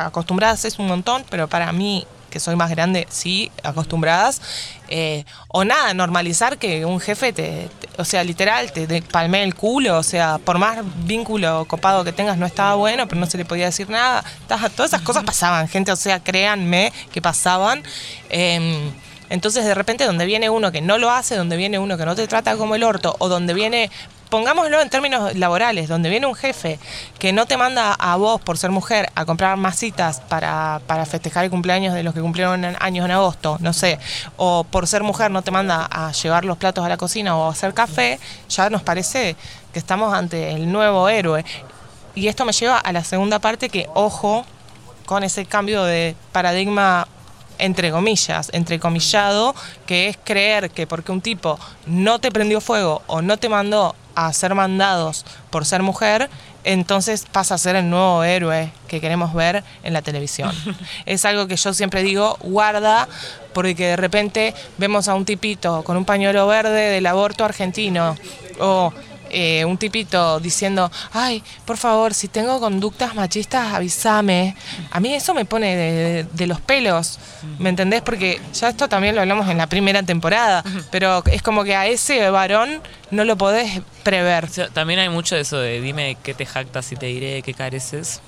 Acostumbradas 0.06 0.64
es 0.64 0.78
un 0.78 0.86
montón, 0.86 1.24
pero 1.30 1.48
para 1.48 1.72
mí, 1.72 2.06
que 2.30 2.40
soy 2.40 2.56
más 2.56 2.70
grande, 2.70 3.06
sí, 3.10 3.50
acostumbradas. 3.62 4.40
Eh, 4.88 5.24
o 5.48 5.64
nada, 5.64 5.92
normalizar 5.94 6.58
que 6.58 6.84
un 6.84 7.00
jefe 7.00 7.32
te, 7.32 7.68
o 7.98 8.04
sea, 8.04 8.24
literal, 8.24 8.72
te, 8.72 8.86
te 8.86 9.42
el 9.42 9.54
culo, 9.54 9.98
o 9.98 10.02
sea, 10.02 10.38
por 10.38 10.58
más 10.58 10.78
vínculo 11.04 11.64
copado 11.66 12.04
que 12.04 12.12
tengas, 12.12 12.38
no 12.38 12.46
estaba 12.46 12.74
bueno, 12.74 13.06
pero 13.06 13.20
no 13.20 13.26
se 13.26 13.38
le 13.38 13.44
podía 13.44 13.66
decir 13.66 13.90
nada. 13.90 14.24
Todas 14.48 14.92
esas 14.92 15.02
cosas 15.02 15.24
pasaban, 15.24 15.68
gente, 15.68 15.92
o 15.92 15.96
sea, 15.96 16.20
créanme 16.20 16.92
que 17.12 17.20
pasaban. 17.20 17.82
Em, 18.30 18.92
entonces, 19.28 19.64
de 19.64 19.74
repente, 19.74 20.04
donde 20.04 20.26
viene 20.26 20.50
uno 20.50 20.72
que 20.72 20.80
no 20.80 20.98
lo 20.98 21.10
hace, 21.10 21.36
donde 21.36 21.56
viene 21.56 21.78
uno 21.78 21.96
que 21.96 22.04
no 22.04 22.16
te 22.16 22.26
trata 22.26 22.56
como 22.56 22.74
el 22.74 22.82
orto, 22.82 23.14
o 23.18 23.28
donde 23.28 23.54
viene, 23.54 23.90
pongámoslo 24.30 24.80
en 24.80 24.88
términos 24.88 25.36
laborales, 25.36 25.88
donde 25.88 26.08
viene 26.08 26.26
un 26.26 26.34
jefe 26.34 26.78
que 27.18 27.32
no 27.32 27.46
te 27.46 27.56
manda 27.56 27.92
a 27.92 28.16
vos, 28.16 28.40
por 28.40 28.56
ser 28.56 28.70
mujer, 28.70 29.10
a 29.14 29.24
comprar 29.24 29.56
masitas 29.56 30.20
para, 30.20 30.80
para 30.86 31.04
festejar 31.04 31.44
el 31.44 31.50
cumpleaños 31.50 31.94
de 31.94 32.02
los 32.02 32.14
que 32.14 32.20
cumplieron 32.20 32.64
años 32.78 33.04
en 33.04 33.10
agosto, 33.10 33.58
no 33.60 33.72
sé, 33.72 33.98
o 34.36 34.64
por 34.64 34.86
ser 34.86 35.02
mujer 35.02 35.30
no 35.30 35.42
te 35.42 35.50
manda 35.50 35.86
a 35.90 36.12
llevar 36.12 36.44
los 36.44 36.56
platos 36.56 36.84
a 36.84 36.88
la 36.88 36.96
cocina 36.96 37.36
o 37.36 37.48
a 37.48 37.50
hacer 37.50 37.74
café, 37.74 38.18
ya 38.48 38.70
nos 38.70 38.82
parece 38.82 39.36
que 39.72 39.78
estamos 39.78 40.14
ante 40.14 40.52
el 40.52 40.70
nuevo 40.70 41.08
héroe. 41.08 41.44
Y 42.14 42.28
esto 42.28 42.44
me 42.44 42.52
lleva 42.52 42.78
a 42.78 42.92
la 42.92 43.04
segunda 43.04 43.38
parte 43.38 43.68
que, 43.68 43.88
ojo, 43.94 44.44
con 45.06 45.22
ese 45.22 45.44
cambio 45.44 45.84
de 45.84 46.16
paradigma 46.32 47.06
entre 47.58 47.90
comillas, 47.90 48.48
entrecomillado, 48.52 49.54
que 49.86 50.08
es 50.08 50.18
creer 50.24 50.70
que 50.70 50.86
porque 50.86 51.12
un 51.12 51.20
tipo 51.20 51.58
no 51.86 52.18
te 52.18 52.32
prendió 52.32 52.60
fuego 52.60 53.02
o 53.06 53.20
no 53.20 53.36
te 53.36 53.48
mandó 53.48 53.94
a 54.14 54.32
ser 54.32 54.54
mandados 54.54 55.24
por 55.50 55.64
ser 55.64 55.82
mujer, 55.82 56.28
entonces 56.64 57.26
pasa 57.30 57.54
a 57.54 57.58
ser 57.58 57.76
el 57.76 57.88
nuevo 57.88 58.22
héroe 58.22 58.70
que 58.88 59.00
queremos 59.00 59.32
ver 59.32 59.64
en 59.82 59.92
la 59.92 60.02
televisión. 60.02 60.52
es 61.06 61.24
algo 61.24 61.46
que 61.46 61.56
yo 61.56 61.72
siempre 61.72 62.02
digo, 62.02 62.36
guarda, 62.42 63.08
porque 63.52 63.88
de 63.88 63.96
repente 63.96 64.54
vemos 64.78 65.08
a 65.08 65.14
un 65.14 65.24
tipito 65.24 65.82
con 65.84 65.96
un 65.96 66.04
pañuelo 66.04 66.46
verde 66.46 66.90
del 66.90 67.06
aborto 67.06 67.44
argentino 67.44 68.16
o 68.60 68.92
eh, 69.30 69.64
un 69.64 69.78
tipito 69.78 70.40
diciendo, 70.40 70.90
ay, 71.12 71.42
por 71.64 71.76
favor, 71.76 72.14
si 72.14 72.28
tengo 72.28 72.60
conductas 72.60 73.14
machistas, 73.14 73.72
avísame. 73.72 74.56
A 74.90 75.00
mí 75.00 75.14
eso 75.14 75.34
me 75.34 75.44
pone 75.44 75.76
de, 75.76 76.24
de, 76.24 76.46
los 76.46 76.60
pelos, 76.60 77.18
¿me 77.58 77.70
entendés? 77.70 78.02
Porque 78.02 78.40
ya 78.52 78.68
esto 78.68 78.88
también 78.88 79.14
lo 79.14 79.20
hablamos 79.20 79.48
en 79.48 79.58
la 79.58 79.66
primera 79.66 80.02
temporada, 80.02 80.64
pero 80.90 81.22
es 81.26 81.42
como 81.42 81.64
que 81.64 81.76
a 81.76 81.86
ese 81.86 82.28
varón 82.30 82.80
no 83.10 83.24
lo 83.24 83.36
podés 83.36 83.80
prever. 84.02 84.48
también 84.72 85.00
hay 85.00 85.08
mucho 85.08 85.34
de 85.34 85.42
eso 85.42 85.58
de 85.58 85.80
dime 85.80 86.16
qué 86.22 86.34
te 86.34 86.46
jactas 86.46 86.90
y 86.92 86.96
te 86.96 87.06
diré 87.06 87.34
de 87.34 87.42
qué 87.42 87.54
careces. 87.54 88.20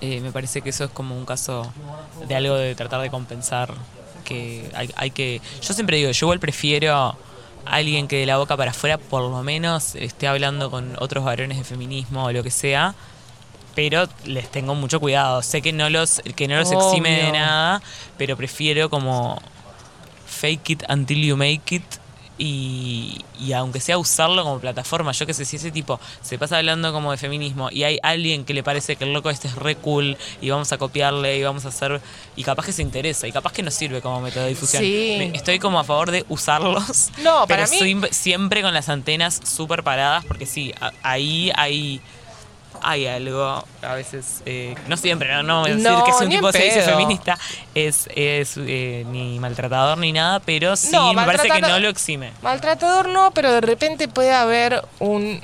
Eh, 0.00 0.20
me 0.20 0.32
parece 0.32 0.62
que 0.62 0.70
eso 0.70 0.84
es 0.84 0.90
como 0.90 1.16
un 1.16 1.24
caso 1.24 1.72
de 2.26 2.34
algo 2.34 2.56
de 2.56 2.74
tratar 2.74 3.00
de 3.00 3.10
compensar. 3.10 3.72
Que 4.24 4.70
hay, 4.74 4.90
hay 4.96 5.10
que. 5.10 5.40
Yo 5.62 5.74
siempre 5.74 5.96
digo, 5.96 6.10
yo 6.10 6.26
igual 6.26 6.40
prefiero 6.40 7.16
alguien 7.64 8.08
que 8.08 8.18
de 8.18 8.26
la 8.26 8.38
boca 8.38 8.56
para 8.56 8.70
afuera 8.70 8.98
por 8.98 9.22
lo 9.22 9.42
menos 9.42 9.94
esté 9.94 10.26
hablando 10.26 10.70
con 10.70 10.96
otros 10.98 11.24
varones 11.24 11.58
de 11.58 11.64
feminismo 11.64 12.24
o 12.24 12.32
lo 12.32 12.42
que 12.42 12.50
sea, 12.50 12.94
pero 13.74 14.08
les 14.24 14.50
tengo 14.50 14.74
mucho 14.74 15.00
cuidado. 15.00 15.42
Sé 15.42 15.62
que 15.62 15.72
no 15.72 15.88
los, 15.90 16.22
que 16.36 16.48
no 16.48 16.56
los 16.56 16.70
exime 16.72 17.24
de 17.24 17.32
nada, 17.32 17.82
pero 18.18 18.36
prefiero 18.36 18.90
como 18.90 19.40
fake 20.26 20.70
it 20.70 20.82
until 20.88 21.18
you 21.22 21.36
make 21.36 21.74
it 21.74 21.84
y, 22.38 23.18
y, 23.38 23.52
aunque 23.52 23.80
sea 23.80 23.98
usarlo 23.98 24.42
como 24.42 24.58
plataforma, 24.58 25.12
yo 25.12 25.26
que 25.26 25.34
sé, 25.34 25.44
si 25.44 25.56
ese 25.56 25.70
tipo 25.70 26.00
se 26.22 26.38
pasa 26.38 26.58
hablando 26.58 26.92
como 26.92 27.10
de 27.10 27.18
feminismo 27.18 27.68
y 27.70 27.84
hay 27.84 27.98
alguien 28.02 28.44
que 28.44 28.54
le 28.54 28.62
parece 28.62 28.96
que 28.96 29.04
el 29.04 29.12
loco 29.12 29.30
este 29.30 29.48
es 29.48 29.54
re 29.54 29.76
cool 29.76 30.16
y 30.40 30.50
vamos 30.50 30.72
a 30.72 30.78
copiarle 30.78 31.36
y 31.36 31.42
vamos 31.42 31.66
a 31.66 31.68
hacer, 31.68 32.00
y 32.34 32.42
capaz 32.42 32.66
que 32.66 32.72
se 32.72 32.82
interesa 32.82 33.26
y 33.26 33.32
capaz 33.32 33.52
que 33.52 33.62
nos 33.62 33.74
sirve 33.74 34.00
como 34.00 34.20
método 34.20 34.44
de 34.44 34.50
difusión. 34.50 34.82
Estoy 34.82 35.58
como 35.58 35.78
a 35.78 35.84
favor 35.84 36.10
de 36.10 36.24
usarlos, 36.28 37.10
no, 37.22 37.44
pero 37.48 37.64
siempre 38.10 38.62
con 38.62 38.72
las 38.72 38.88
antenas 38.88 39.40
súper 39.44 39.82
paradas 39.82 40.24
porque 40.24 40.46
sí, 40.46 40.72
ahí 41.02 41.52
hay 41.54 42.00
hay 42.80 43.06
algo, 43.06 43.64
a 43.82 43.94
veces, 43.94 44.42
eh, 44.46 44.74
no 44.88 44.96
siempre, 44.96 45.32
no, 45.32 45.42
no 45.42 45.60
voy 45.60 45.72
a 45.72 45.74
decir 45.74 45.90
que 46.06 46.12
si 46.12 46.24
un 46.24 46.30
tipo 46.30 46.52
se 46.52 46.64
dice 46.64 46.82
feminista 46.82 47.38
es, 47.74 48.08
es 48.14 48.54
eh, 48.56 49.04
ni 49.10 49.38
maltratador 49.38 49.98
ni 49.98 50.12
nada, 50.12 50.40
pero 50.40 50.76
sí 50.76 50.96
me 51.14 51.24
parece 51.24 51.48
que 51.48 51.60
no 51.60 51.78
lo 51.78 51.88
exime. 51.88 52.32
Maltratador 52.42 53.08
no, 53.08 53.30
pero 53.32 53.52
de 53.52 53.60
repente 53.60 54.08
puede 54.08 54.32
haber 54.32 54.82
un 54.98 55.40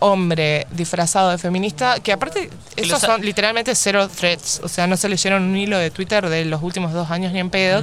hombre 0.00 0.66
disfrazado 0.70 1.30
de 1.30 1.38
feminista, 1.38 1.98
que 2.00 2.12
aparte, 2.12 2.50
esos 2.76 3.00
son 3.00 3.20
literalmente 3.20 3.74
cero 3.74 4.08
threats, 4.08 4.60
o 4.62 4.68
sea, 4.68 4.86
no 4.86 4.96
se 4.96 5.08
leyeron 5.08 5.42
un 5.42 5.56
hilo 5.56 5.78
de 5.78 5.90
Twitter 5.90 6.28
de 6.28 6.44
los 6.44 6.62
últimos 6.62 6.92
dos 6.92 7.10
años 7.10 7.32
ni 7.32 7.40
en 7.40 7.50
pedo, 7.50 7.82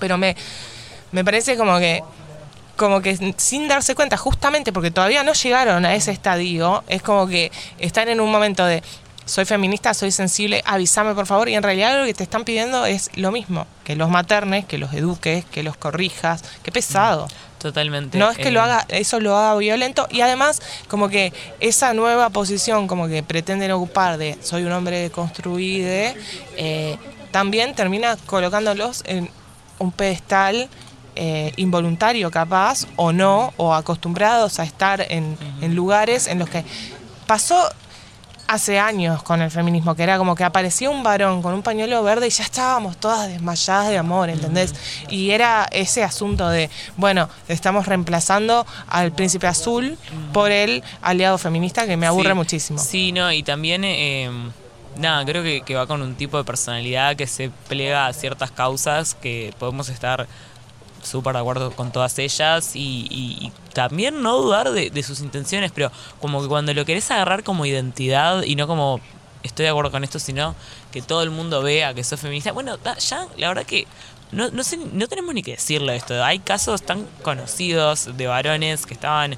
pero 0.00 0.16
me, 0.18 0.36
me 1.12 1.24
parece 1.24 1.56
como 1.56 1.78
que 1.78 2.02
como 2.76 3.00
que 3.00 3.16
sin 3.36 3.68
darse 3.68 3.94
cuenta, 3.94 4.16
justamente 4.16 4.72
porque 4.72 4.90
todavía 4.90 5.22
no 5.22 5.32
llegaron 5.32 5.84
a 5.84 5.94
ese 5.94 6.10
estadio, 6.10 6.84
es 6.88 7.02
como 7.02 7.26
que 7.26 7.52
están 7.78 8.08
en 8.08 8.20
un 8.20 8.30
momento 8.30 8.64
de 8.64 8.82
soy 9.26 9.44
feminista, 9.44 9.94
soy 9.94 10.10
sensible, 10.10 10.62
avísame 10.66 11.14
por 11.14 11.26
favor, 11.26 11.48
y 11.48 11.54
en 11.54 11.62
realidad 11.62 11.98
lo 11.98 12.04
que 12.04 12.14
te 12.14 12.22
están 12.22 12.44
pidiendo 12.44 12.84
es 12.84 13.10
lo 13.16 13.32
mismo, 13.32 13.66
que 13.82 13.96
los 13.96 14.10
maternes, 14.10 14.66
que 14.66 14.78
los 14.78 14.92
eduques, 14.92 15.44
que 15.46 15.62
los 15.62 15.76
corrijas, 15.76 16.44
qué 16.62 16.70
pesado. 16.70 17.26
Totalmente. 17.58 18.18
No 18.18 18.30
es 18.30 18.36
que 18.36 18.50
lo 18.50 18.60
eh, 18.60 18.64
haga, 18.64 18.84
eso 18.88 19.20
lo 19.20 19.34
haga 19.38 19.56
violento 19.56 20.06
y 20.10 20.20
además 20.20 20.60
como 20.86 21.08
que 21.08 21.32
esa 21.60 21.94
nueva 21.94 22.28
posición 22.28 22.86
como 22.86 23.08
que 23.08 23.22
pretenden 23.22 23.70
ocupar 23.72 24.18
de 24.18 24.36
soy 24.42 24.64
un 24.64 24.72
hombre 24.72 24.98
deconstruido, 24.98 25.88
eh, 26.58 26.98
también 27.30 27.74
termina 27.74 28.18
colocándolos 28.26 29.02
en 29.06 29.30
un 29.78 29.92
pedestal 29.92 30.68
eh, 31.16 31.52
involuntario 31.56 32.30
capaz 32.30 32.86
o 32.96 33.12
no, 33.12 33.52
o 33.56 33.74
acostumbrados 33.74 34.58
a 34.58 34.64
estar 34.64 35.04
en, 35.08 35.36
lugares 35.74 36.26
en 36.26 36.38
los 36.38 36.48
que 36.48 36.64
pasó 37.26 37.56
hace 38.46 38.78
años 38.78 39.22
con 39.22 39.40
el 39.40 39.50
feminismo, 39.50 39.94
que 39.94 40.02
era 40.02 40.18
como 40.18 40.34
que 40.34 40.44
aparecía 40.44 40.90
un 40.90 41.02
varón 41.02 41.40
con 41.40 41.54
un 41.54 41.62
pañuelo 41.62 42.02
verde 42.02 42.26
y 42.26 42.30
ya 42.30 42.44
estábamos 42.44 42.96
todas 42.98 43.28
desmayadas 43.28 43.88
de 43.88 43.98
amor, 43.98 44.28
¿entendés? 44.28 44.74
Y 45.08 45.30
era 45.30 45.66
ese 45.70 46.02
asunto 46.02 46.48
de, 46.48 46.68
bueno, 46.96 47.28
estamos 47.48 47.86
reemplazando 47.86 48.66
al 48.88 49.12
príncipe 49.12 49.46
azul 49.46 49.96
por 50.32 50.50
el 50.50 50.82
aliado 51.00 51.38
feminista 51.38 51.86
que 51.86 51.96
me 51.96 52.06
aburre 52.06 52.34
muchísimo. 52.34 52.78
Sí, 52.78 53.12
no, 53.12 53.32
y 53.32 53.42
también... 53.42 53.84
Eh, 53.84 54.30
nada, 54.96 55.24
creo 55.24 55.42
que, 55.42 55.62
que 55.62 55.74
va 55.74 55.86
con 55.86 56.02
un 56.02 56.14
tipo 56.14 56.38
de 56.38 56.44
personalidad 56.44 57.16
que 57.16 57.26
se 57.26 57.50
plega 57.68 58.06
a 58.06 58.12
ciertas 58.12 58.50
causas 58.50 59.14
que 59.14 59.52
podemos 59.58 59.88
estar 59.88 60.26
súper 61.04 61.34
de 61.34 61.40
acuerdo 61.40 61.70
con 61.70 61.92
todas 61.92 62.18
ellas 62.18 62.72
y, 62.74 63.52
también 63.72 64.22
no 64.22 64.36
dudar 64.36 64.70
de, 64.70 65.02
sus 65.02 65.20
intenciones, 65.20 65.72
pero 65.72 65.90
como 66.20 66.40
que 66.40 66.48
cuando 66.48 66.72
lo 66.74 66.84
querés 66.84 67.10
agarrar 67.10 67.42
como 67.42 67.66
identidad 67.66 68.42
y 68.44 68.54
no 68.54 68.68
como 68.68 69.00
estoy 69.42 69.64
de 69.64 69.70
acuerdo 69.70 69.90
con 69.90 70.04
esto, 70.04 70.18
sino 70.18 70.54
que 70.92 71.02
todo 71.02 71.22
el 71.22 71.30
mundo 71.30 71.62
vea 71.62 71.92
que 71.92 72.04
sos 72.04 72.20
feminista, 72.20 72.52
bueno, 72.52 72.78
ya 72.98 73.26
la 73.36 73.48
verdad 73.48 73.64
que 73.64 73.86
no, 74.30 74.50
no, 74.50 74.62
sé, 74.62 74.76
no 74.76 75.08
tenemos 75.08 75.34
ni 75.34 75.42
que 75.42 75.52
decirle 75.52 75.96
esto. 75.96 76.22
Hay 76.24 76.38
casos 76.40 76.82
tan 76.82 77.06
conocidos 77.22 78.16
de 78.16 78.26
varones 78.26 78.86
que 78.86 78.94
estaban 78.94 79.36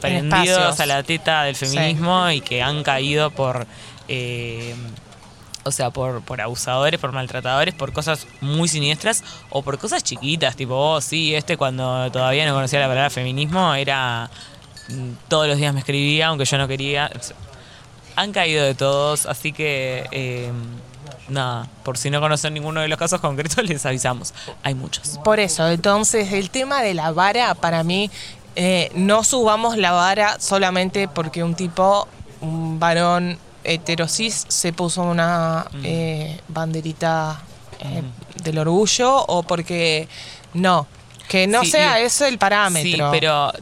prendidos 0.00 0.80
a 0.80 0.86
la 0.86 1.02
teta 1.02 1.42
del 1.42 1.56
feminismo 1.56 2.30
y 2.30 2.40
que 2.40 2.62
han 2.62 2.82
caído 2.82 3.30
por... 3.30 3.66
Eh, 4.08 4.74
o 5.68 5.72
sea, 5.72 5.90
por, 5.90 6.22
por 6.22 6.40
abusadores, 6.40 6.98
por 6.98 7.12
maltratadores, 7.12 7.74
por 7.74 7.92
cosas 7.92 8.26
muy 8.40 8.68
siniestras 8.68 9.22
o 9.50 9.62
por 9.62 9.78
cosas 9.78 10.02
chiquitas, 10.02 10.56
tipo, 10.56 10.74
oh, 10.74 11.00
sí, 11.00 11.34
este 11.34 11.56
cuando 11.56 12.10
todavía 12.10 12.46
no 12.46 12.54
conocía 12.54 12.80
la 12.80 12.88
palabra 12.88 13.10
feminismo 13.10 13.74
era 13.74 14.30
mm, 14.88 15.28
todos 15.28 15.46
los 15.46 15.56
días 15.58 15.72
me 15.72 15.80
escribía, 15.80 16.28
aunque 16.28 16.44
yo 16.44 16.58
no 16.58 16.68
quería. 16.68 17.10
Han 18.16 18.32
caído 18.32 18.64
de 18.64 18.74
todos, 18.74 19.26
así 19.26 19.52
que 19.52 20.08
eh, 20.10 20.50
nada, 21.28 21.68
por 21.84 21.98
si 21.98 22.10
no 22.10 22.20
conocen 22.20 22.54
ninguno 22.54 22.80
de 22.80 22.88
los 22.88 22.98
casos 22.98 23.20
concretos, 23.20 23.64
les 23.68 23.84
avisamos. 23.86 24.34
Hay 24.62 24.74
muchos. 24.74 25.20
Por 25.24 25.40
eso, 25.40 25.68
entonces, 25.68 26.32
el 26.32 26.50
tema 26.50 26.82
de 26.82 26.94
la 26.94 27.12
vara, 27.12 27.54
para 27.54 27.84
mí, 27.84 28.10
eh, 28.56 28.90
no 28.94 29.22
subamos 29.24 29.76
la 29.76 29.92
vara 29.92 30.40
solamente 30.40 31.06
porque 31.06 31.44
un 31.44 31.54
tipo, 31.54 32.08
un 32.40 32.80
varón 32.80 33.38
heterosis 33.72 34.46
se 34.48 34.72
puso 34.72 35.02
una 35.02 35.66
mm. 35.72 35.80
eh, 35.84 36.40
banderita 36.48 37.40
eh, 37.80 38.02
mm. 38.02 38.42
del 38.42 38.58
orgullo 38.58 39.24
o 39.26 39.42
porque 39.42 40.08
no. 40.54 40.86
Que 41.28 41.46
no 41.46 41.62
sea 41.64 42.00
eso 42.00 42.24
el 42.24 42.38
parámetro. 42.38 43.12
Sí, 43.12 43.18
pero 43.20 43.52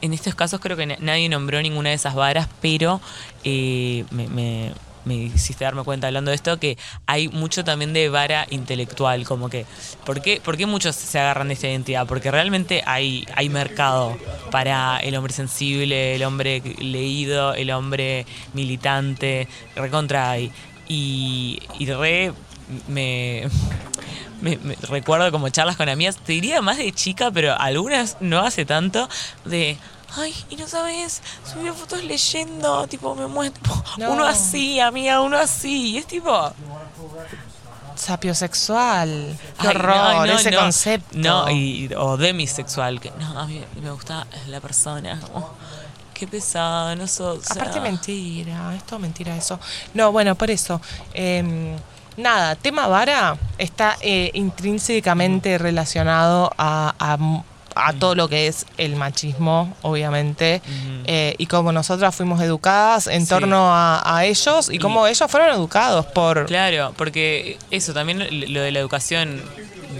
en 0.00 0.14
estos 0.14 0.36
casos 0.36 0.60
creo 0.60 0.76
que 0.76 0.86
nadie 0.86 1.28
nombró 1.28 1.60
ninguna 1.60 1.88
de 1.88 1.96
esas 1.96 2.14
varas, 2.14 2.48
pero 2.60 3.00
eh, 3.42 4.04
me 4.12 4.28
me 4.28 4.72
hiciste 5.06 5.64
darme 5.64 5.84
cuenta 5.84 6.06
hablando 6.06 6.30
de 6.30 6.36
esto, 6.36 6.58
que 6.58 6.78
hay 7.06 7.28
mucho 7.28 7.64
también 7.64 7.92
de 7.92 8.08
vara 8.08 8.46
intelectual, 8.50 9.24
como 9.24 9.48
que, 9.48 9.66
¿por 10.04 10.22
qué, 10.22 10.40
¿por 10.42 10.56
qué 10.56 10.66
muchos 10.66 10.96
se 10.96 11.18
agarran 11.18 11.48
de 11.48 11.54
esta 11.54 11.68
identidad? 11.68 12.06
Porque 12.06 12.30
realmente 12.30 12.82
hay, 12.86 13.26
hay 13.34 13.48
mercado 13.48 14.16
para 14.50 14.98
el 14.98 15.14
hombre 15.16 15.32
sensible, 15.32 16.14
el 16.14 16.22
hombre 16.22 16.62
leído, 16.78 17.54
el 17.54 17.70
hombre 17.70 18.26
militante, 18.54 19.48
recontra 19.76 20.30
hay. 20.30 20.50
Y, 20.88 21.60
y 21.78 21.86
re 21.86 22.32
me, 22.88 23.48
me, 24.40 24.58
recuerdo 24.88 25.30
como 25.30 25.48
charlas 25.48 25.76
con 25.76 25.88
amigas, 25.88 26.16
te 26.16 26.32
diría 26.32 26.60
más 26.62 26.76
de 26.78 26.92
chica, 26.92 27.30
pero 27.30 27.58
algunas 27.58 28.18
no 28.20 28.40
hace 28.40 28.64
tanto, 28.64 29.08
de 29.44 29.76
ay, 30.16 30.34
y 30.50 30.56
no 30.56 30.66
sabes, 30.66 31.22
subió 31.50 31.74
fotos 31.74 32.02
leyendo, 32.04 32.86
tipo, 32.86 33.14
me 33.14 33.26
muestro, 33.26 33.72
uno 34.08 34.24
así, 34.24 34.80
amiga, 34.80 35.20
uno 35.20 35.36
así, 35.36 35.92
y 35.92 35.98
es 35.98 36.06
tipo... 36.06 36.52
Sapiosexual. 37.96 39.38
Qué 39.60 39.68
horror, 39.68 40.28
ese 40.28 40.52
concepto. 40.52 41.16
No, 41.16 41.48
y, 41.48 41.88
o 41.96 42.16
demisexual, 42.16 43.00
que 43.00 43.12
no, 43.18 43.38
a 43.38 43.46
mí 43.46 43.64
me 43.80 43.90
gusta 43.92 44.26
la 44.48 44.60
persona, 44.60 45.20
qué 46.12 46.26
pesada, 46.26 46.96
no 46.96 47.06
sos. 47.06 47.50
Aparte 47.50 47.80
mentira, 47.80 48.74
esto 48.74 48.98
mentira 48.98 49.36
eso. 49.36 49.60
No, 49.94 50.10
bueno, 50.12 50.34
por 50.34 50.50
eso. 50.50 50.80
Em, 51.12 51.76
nada, 52.16 52.56
tema 52.56 52.88
vara 52.88 53.38
está 53.58 53.96
eh, 54.00 54.30
intrínsecamente 54.34 55.58
relacionado 55.58 56.50
a 56.58 56.94
a 56.98 57.16
todo 57.98 58.14
lo 58.14 58.28
que 58.28 58.46
es 58.46 58.66
el 58.78 58.96
machismo, 58.96 59.74
obviamente, 59.82 60.62
eh, 61.06 61.34
y 61.38 61.46
cómo 61.46 61.72
nosotras 61.72 62.14
fuimos 62.14 62.40
educadas 62.40 63.06
en 63.06 63.26
torno 63.26 63.70
a, 63.72 64.24
ellos 64.24 64.70
y, 64.70 64.78
cómo 64.78 65.06
ellos 65.06 65.30
fueron 65.30 65.50
educados 65.50 66.06
por... 66.06 66.46
Claro, 66.46 66.94
porque 66.96 67.58
eso, 67.70 67.92
también 67.92 68.52
lo 68.52 68.60
de 68.60 68.70
la 68.72 68.78
educación 68.78 69.42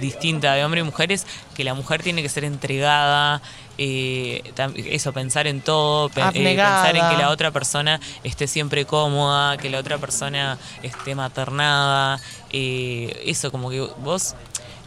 distinta 0.01 0.55
de 0.55 0.65
hombres 0.65 0.83
y 0.83 0.85
mujeres, 0.87 1.27
que 1.55 1.65
la 1.65 1.75
mujer 1.75 2.03
tiene 2.03 2.23
que 2.23 2.29
ser 2.29 2.45
entregada, 2.45 3.41
eh, 3.79 4.43
eso, 4.87 5.13
pensar 5.13 5.47
en 5.47 5.61
todo, 5.61 6.09
pe- 6.09 6.21
eh, 6.21 6.33
pensar 6.33 6.97
en 6.97 7.09
que 7.11 7.17
la 7.17 7.31
otra 7.31 7.51
persona 7.51 8.01
esté 8.23 8.47
siempre 8.47 8.85
cómoda, 8.85 9.57
que 9.57 9.71
la 9.71 9.79
otra 9.79 9.99
persona 9.99 10.59
esté 10.83 11.15
maternada, 11.15 12.21
eh, 12.51 13.23
eso, 13.27 13.51
como 13.51 13.71
que 13.71 13.81
vos 13.99 14.35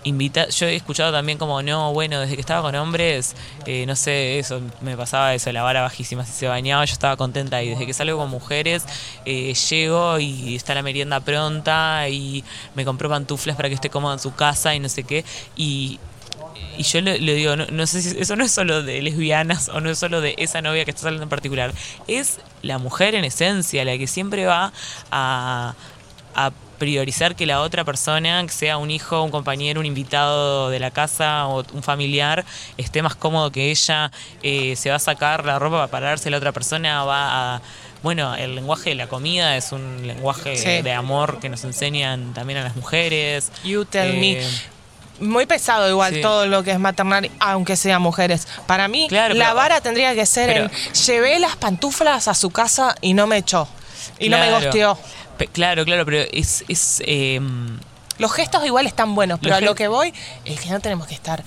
invita 0.03 0.47
yo 0.49 0.67
he 0.67 0.75
escuchado 0.75 1.11
también 1.11 1.37
como 1.37 1.61
no 1.61 1.93
bueno 1.93 2.19
desde 2.19 2.35
que 2.35 2.41
estaba 2.41 2.61
con 2.61 2.75
hombres 2.75 3.35
eh, 3.65 3.85
no 3.85 3.95
sé 3.95 4.39
eso 4.39 4.61
me 4.81 4.95
pasaba 4.95 5.33
eso 5.33 5.51
la 5.51 5.63
vara 5.63 5.81
bajísima 5.81 6.25
si 6.25 6.31
se 6.31 6.47
bañaba 6.47 6.85
yo 6.85 6.93
estaba 6.93 7.17
contenta 7.17 7.61
y 7.63 7.69
desde 7.69 7.85
que 7.85 7.93
salgo 7.93 8.17
con 8.17 8.29
mujeres 8.29 8.85
eh, 9.25 9.53
llego 9.53 10.19
y 10.19 10.55
está 10.55 10.75
la 10.75 10.81
merienda 10.81 11.19
pronta 11.19 12.07
y 12.09 12.43
me 12.75 12.85
compró 12.85 13.09
pantuflas 13.09 13.55
para 13.55 13.69
que 13.69 13.75
esté 13.75 13.89
cómoda 13.89 14.13
en 14.13 14.19
su 14.19 14.33
casa 14.33 14.73
y 14.75 14.79
no 14.79 14.89
sé 14.89 15.03
qué 15.03 15.25
y 15.55 15.99
y 16.77 16.83
yo 16.83 17.01
le, 17.01 17.17
digo, 17.17 17.55
no, 17.55 17.65
no 17.71 17.87
sé 17.87 18.01
si 18.01 18.17
eso 18.19 18.35
no 18.35 18.43
es 18.43 18.51
solo 18.51 18.83
de 18.83 19.01
lesbianas 19.01 19.69
o 19.69 19.81
no 19.81 19.89
es 19.89 19.97
solo 19.97 20.21
de 20.21 20.35
esa 20.37 20.61
novia 20.61 20.85
que 20.85 20.91
está 20.91 21.03
saliendo 21.03 21.23
en 21.23 21.29
particular. 21.29 21.73
Es 22.07 22.39
la 22.61 22.77
mujer 22.77 23.15
en 23.15 23.25
esencia, 23.25 23.83
la 23.83 23.97
que 23.97 24.05
siempre 24.05 24.45
va 24.45 24.71
a, 25.09 25.73
a 26.35 26.51
priorizar 26.77 27.35
que 27.35 27.45
la 27.45 27.61
otra 27.61 27.83
persona, 27.83 28.41
que 28.45 28.51
sea 28.53 28.77
un 28.77 28.91
hijo, 28.91 29.21
un 29.23 29.31
compañero, 29.31 29.79
un 29.79 29.85
invitado 29.85 30.69
de 30.69 30.79
la 30.79 30.91
casa 30.91 31.47
o 31.47 31.63
un 31.73 31.83
familiar, 31.83 32.45
esté 32.77 33.01
más 33.01 33.15
cómodo 33.15 33.51
que 33.51 33.71
ella, 33.71 34.11
eh, 34.43 34.75
se 34.75 34.89
va 34.89 34.97
a 34.97 34.99
sacar 34.99 35.45
la 35.45 35.59
ropa 35.59 35.77
para 35.77 35.87
pararse 35.91 36.29
la 36.29 36.37
otra 36.37 36.51
persona, 36.51 37.03
va 37.03 37.55
a... 37.55 37.61
Bueno, 38.03 38.35
el 38.35 38.53
lenguaje 38.53 38.91
de 38.91 38.95
la 38.95 39.07
comida 39.07 39.57
es 39.57 39.71
un 39.71 40.05
lenguaje 40.05 40.55
Sí. 40.55 40.81
de 40.83 40.93
amor 40.93 41.39
que 41.39 41.49
nos 41.49 41.63
enseñan 41.63 42.33
también 42.33 42.59
a 42.59 42.63
las 42.63 42.75
mujeres. 42.75 43.51
You 43.63 43.85
tell 43.85 44.11
Eh, 44.15 44.19
me. 45.19 45.27
Muy 45.27 45.47
pesado 45.47 45.89
igual 45.89 46.13
Sí. 46.13 46.21
todo 46.21 46.45
lo 46.45 46.61
que 46.63 46.69
es 46.71 46.79
maternal, 46.79 47.31
aunque 47.39 47.75
sean 47.75 48.03
mujeres. 48.03 48.47
Para 48.67 48.87
mí, 48.87 49.07
Claro, 49.09 49.33
la 49.33 49.45
pero- 49.45 49.55
vara 49.55 49.81
tendría 49.81 50.13
que 50.13 50.27
ser 50.27 50.47
pero- 50.47 50.65
en 50.65 50.93
llevé 50.93 51.39
las 51.39 51.55
pantuflas 51.55 52.27
a 52.27 52.35
su 52.35 52.51
casa 52.51 52.95
y 53.01 53.15
no 53.15 53.25
me 53.25 53.37
echó. 53.37 53.67
Y 54.19 54.29
no 54.29 54.37
me 54.37 54.51
gosteó. 54.51 54.97
Claro, 55.45 55.85
claro, 55.85 56.05
pero 56.05 56.17
es... 56.31 56.63
es 56.67 57.01
eh, 57.05 57.39
Los 58.17 58.33
gestos 58.33 58.65
igual 58.65 58.87
están 58.87 59.15
buenos, 59.15 59.39
pero 59.39 59.55
a 59.55 59.61
lo 59.61 59.75
que 59.75 59.87
voy 59.87 60.13
es 60.45 60.59
que 60.59 60.69
no 60.69 60.79
tenemos 60.79 61.07
que 61.07 61.13
estar 61.13 61.43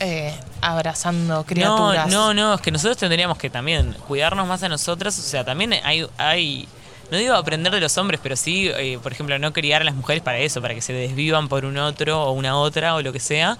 eh, 0.00 0.34
abrazando 0.60 1.36
no, 1.36 1.44
criaturas. 1.44 2.08
no, 2.08 2.34
no, 2.34 2.54
es 2.54 2.60
que 2.60 2.70
nosotros 2.70 2.96
tendríamos 2.96 3.38
que 3.38 3.50
también 3.50 3.94
cuidarnos 4.06 4.46
más 4.46 4.62
a 4.62 4.68
nosotras. 4.68 5.18
O 5.18 5.22
sea, 5.22 5.44
también 5.44 5.74
hay... 5.84 6.06
hay 6.16 6.68
no 7.10 7.16
digo 7.16 7.34
aprender 7.34 7.72
de 7.72 7.80
los 7.80 7.96
hombres, 7.96 8.20
pero 8.22 8.36
sí, 8.36 8.68
eh, 8.68 8.98
por 9.02 9.12
ejemplo, 9.12 9.38
no 9.38 9.54
criar 9.54 9.80
a 9.80 9.84
las 9.86 9.94
mujeres 9.94 10.22
para 10.22 10.40
eso, 10.40 10.60
para 10.60 10.74
que 10.74 10.82
se 10.82 10.92
desvivan 10.92 11.48
por 11.48 11.64
un 11.64 11.78
otro 11.78 12.22
o 12.22 12.32
una 12.32 12.58
otra 12.58 12.94
o 12.96 13.00
lo 13.00 13.14
que 13.14 13.20
sea. 13.20 13.56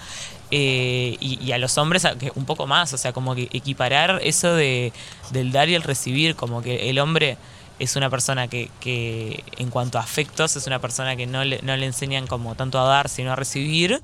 Eh, 0.50 1.16
y, 1.20 1.42
y 1.42 1.52
a 1.52 1.58
los 1.58 1.78
hombres 1.78 2.06
un 2.34 2.44
poco 2.44 2.66
más, 2.66 2.92
o 2.92 2.98
sea, 2.98 3.12
como 3.12 3.34
que 3.34 3.48
equiparar 3.52 4.20
eso 4.22 4.54
de, 4.54 4.92
del 5.30 5.50
dar 5.50 5.68
y 5.68 5.74
el 5.74 5.82
recibir, 5.82 6.36
como 6.36 6.60
que 6.60 6.90
el 6.90 6.98
hombre 6.98 7.38
es 7.78 7.96
una 7.96 8.10
persona 8.10 8.48
que, 8.48 8.70
que 8.80 9.44
en 9.56 9.70
cuanto 9.70 9.98
a 9.98 10.02
afectos 10.02 10.56
es 10.56 10.66
una 10.66 10.78
persona 10.80 11.16
que 11.16 11.26
no 11.26 11.44
le, 11.44 11.60
no 11.62 11.76
le 11.76 11.86
enseñan 11.86 12.26
como 12.26 12.54
tanto 12.54 12.78
a 12.80 12.84
dar 12.88 13.08
sino 13.08 13.32
a 13.32 13.36
recibir 13.36 14.00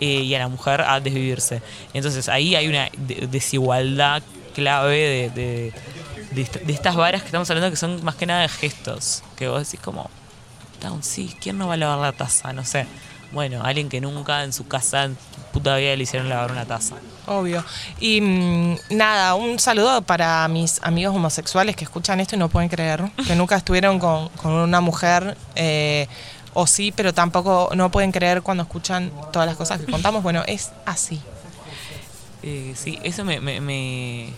eh, 0.00 0.04
y 0.06 0.34
a 0.34 0.38
la 0.38 0.48
mujer 0.48 0.82
a 0.82 1.00
desvivirse. 1.00 1.62
Entonces 1.94 2.28
ahí 2.28 2.54
hay 2.54 2.68
una 2.68 2.88
de- 2.96 3.26
desigualdad 3.30 4.22
clave 4.54 4.96
de, 4.96 5.30
de, 5.30 5.72
de 6.32 6.42
est- 6.42 6.56
de 6.62 6.72
estas 6.72 6.96
varas 6.96 7.22
que 7.22 7.26
estamos 7.28 7.48
hablando 7.50 7.70
que 7.70 7.76
son 7.76 8.04
más 8.04 8.14
que 8.16 8.26
nada 8.26 8.42
de 8.42 8.48
gestos, 8.48 9.22
que 9.36 9.48
vos 9.48 9.64
decís 9.64 9.80
como, 9.80 10.10
"Down, 10.82 11.00
¿quién 11.40 11.58
no 11.58 11.66
va 11.68 11.74
a 11.74 11.76
lavar 11.76 11.98
la 11.98 12.12
taza? 12.12 12.52
No 12.52 12.64
sé. 12.64 12.86
Bueno, 13.32 13.62
alguien 13.62 13.88
que 13.88 14.00
nunca 14.00 14.42
en 14.44 14.52
su 14.52 14.66
casa, 14.66 15.04
en 15.04 15.14
su 15.14 15.40
puta 15.52 15.76
vida 15.76 15.94
le 15.96 16.02
hicieron 16.02 16.28
lavar 16.28 16.50
una 16.50 16.64
taza. 16.64 16.94
Obvio. 17.26 17.62
Y 18.00 18.20
mm, 18.20 18.76
nada, 18.90 19.34
un 19.34 19.58
saludo 19.58 20.00
para 20.02 20.46
mis 20.48 20.80
amigos 20.82 21.14
homosexuales 21.14 21.76
que 21.76 21.84
escuchan 21.84 22.20
esto 22.20 22.36
y 22.36 22.38
no 22.38 22.48
pueden 22.48 22.68
creer 22.70 23.02
que 23.26 23.34
nunca 23.36 23.56
estuvieron 23.56 23.98
con, 23.98 24.28
con 24.30 24.52
una 24.52 24.80
mujer. 24.80 25.36
eh, 25.54 26.06
o 26.54 26.66
sí, 26.66 26.90
pero 26.90 27.12
tampoco 27.14 27.70
no 27.76 27.90
pueden 27.90 28.10
creer 28.10 28.42
cuando 28.42 28.62
escuchan 28.64 29.12
todas 29.32 29.46
las 29.46 29.56
cosas 29.56 29.78
que 29.78 29.86
contamos. 29.86 30.22
Bueno, 30.22 30.42
es 30.46 30.70
así. 30.86 31.20
Eh, 32.42 32.72
sí, 32.76 32.98
eso 33.02 33.24
me, 33.24 33.40
me, 33.40 33.60
me, 33.60 34.30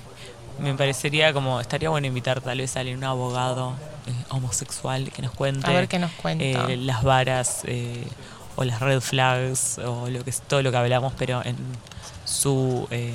me 0.59 0.75
parecería 0.75 1.33
como, 1.33 1.61
estaría 1.61 1.89
bueno 1.89 2.07
invitar 2.09 2.41
tal 2.41 2.59
vez 2.59 2.77
a 2.77 2.81
alguien, 2.81 2.99
un 2.99 3.05
abogado 3.05 3.75
eh, 4.07 4.13
homosexual 4.31 5.11
que 5.13 5.23
nos 5.23 5.33
cuente. 5.33 5.67
A 5.67 5.73
ver 5.73 5.89
qué 5.89 5.99
nos 5.99 6.11
cuenta. 6.13 6.45
eh, 6.45 6.77
las 6.77 7.03
varas 7.03 7.63
eh, 7.65 8.05
o 8.61 8.65
las 8.65 8.81
red 8.81 9.01
flags 9.01 9.79
o 9.79 10.09
lo 10.09 10.23
que 10.23 10.31
es 10.31 10.43
todo 10.43 10.63
lo 10.63 10.71
que 10.71 10.77
hablamos, 10.77 11.13
pero 11.19 11.43
en 11.45 11.57
su, 12.25 12.87
eh, 12.91 13.15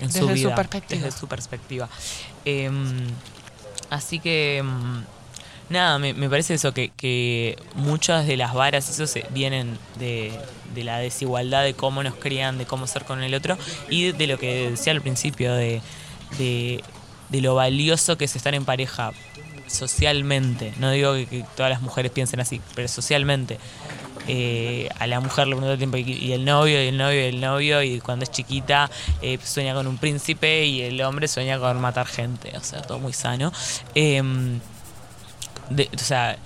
en 0.00 0.12
su 0.12 0.26
Desde 0.26 0.42
su 0.42 0.48
vida, 0.48 0.54
perspectiva. 0.56 1.02
Desde 1.04 1.18
su 1.18 1.26
perspectiva. 1.28 1.88
Em, 2.44 3.06
así 3.90 4.18
que... 4.18 4.58
em, 4.58 5.04
Nada, 5.68 5.98
me, 5.98 6.12
me 6.12 6.28
parece 6.28 6.52
eso, 6.54 6.74
que, 6.74 6.90
que 6.90 7.56
muchas 7.76 8.26
de 8.26 8.36
las 8.36 8.52
varas, 8.52 8.90
eso 8.90 9.06
se, 9.06 9.24
vienen 9.30 9.78
de, 9.98 10.38
de 10.74 10.84
la 10.84 10.98
desigualdad 10.98 11.62
de 11.62 11.72
cómo 11.72 12.02
nos 12.02 12.14
crían, 12.16 12.58
de 12.58 12.66
cómo 12.66 12.86
ser 12.86 13.04
con 13.04 13.22
el 13.22 13.32
otro, 13.32 13.56
y 13.88 14.12
de 14.12 14.26
lo 14.26 14.38
que 14.38 14.70
decía 14.70 14.92
al 14.92 15.00
principio, 15.00 15.54
de, 15.54 15.80
de, 16.36 16.84
de 17.30 17.40
lo 17.40 17.54
valioso 17.54 18.18
que 18.18 18.26
es 18.26 18.36
estar 18.36 18.54
en 18.54 18.66
pareja 18.66 19.12
socialmente. 19.66 20.74
No 20.78 20.90
digo 20.90 21.14
que, 21.14 21.24
que 21.26 21.44
todas 21.56 21.70
las 21.70 21.80
mujeres 21.80 22.12
piensen 22.12 22.40
así, 22.40 22.60
pero 22.74 22.86
socialmente. 22.88 23.58
Eh, 24.28 24.88
a 24.98 25.06
la 25.06 25.18
mujer 25.20 25.48
le 25.48 25.56
pregunta 25.56 25.76
tiempo, 25.78 25.96
y, 25.96 26.32
el 26.32 26.44
novio, 26.44 26.82
y 26.82 26.86
el 26.88 26.96
novio, 26.96 27.20
y 27.20 27.24
el 27.24 27.40
novio, 27.40 27.82
y 27.82 28.00
cuando 28.00 28.22
es 28.24 28.30
chiquita 28.30 28.90
eh, 29.20 29.38
sueña 29.42 29.74
con 29.74 29.86
un 29.86 29.98
príncipe, 29.98 30.64
y 30.64 30.82
el 30.82 31.00
hombre 31.02 31.26
sueña 31.28 31.58
con 31.58 31.80
matar 31.80 32.06
gente, 32.06 32.52
o 32.56 32.62
sea, 32.62 32.82
todo 32.82 32.98
muy 32.98 33.12
sano. 33.12 33.52
Em, 33.94 34.60
o 35.70 35.98
sea, 35.98 36.36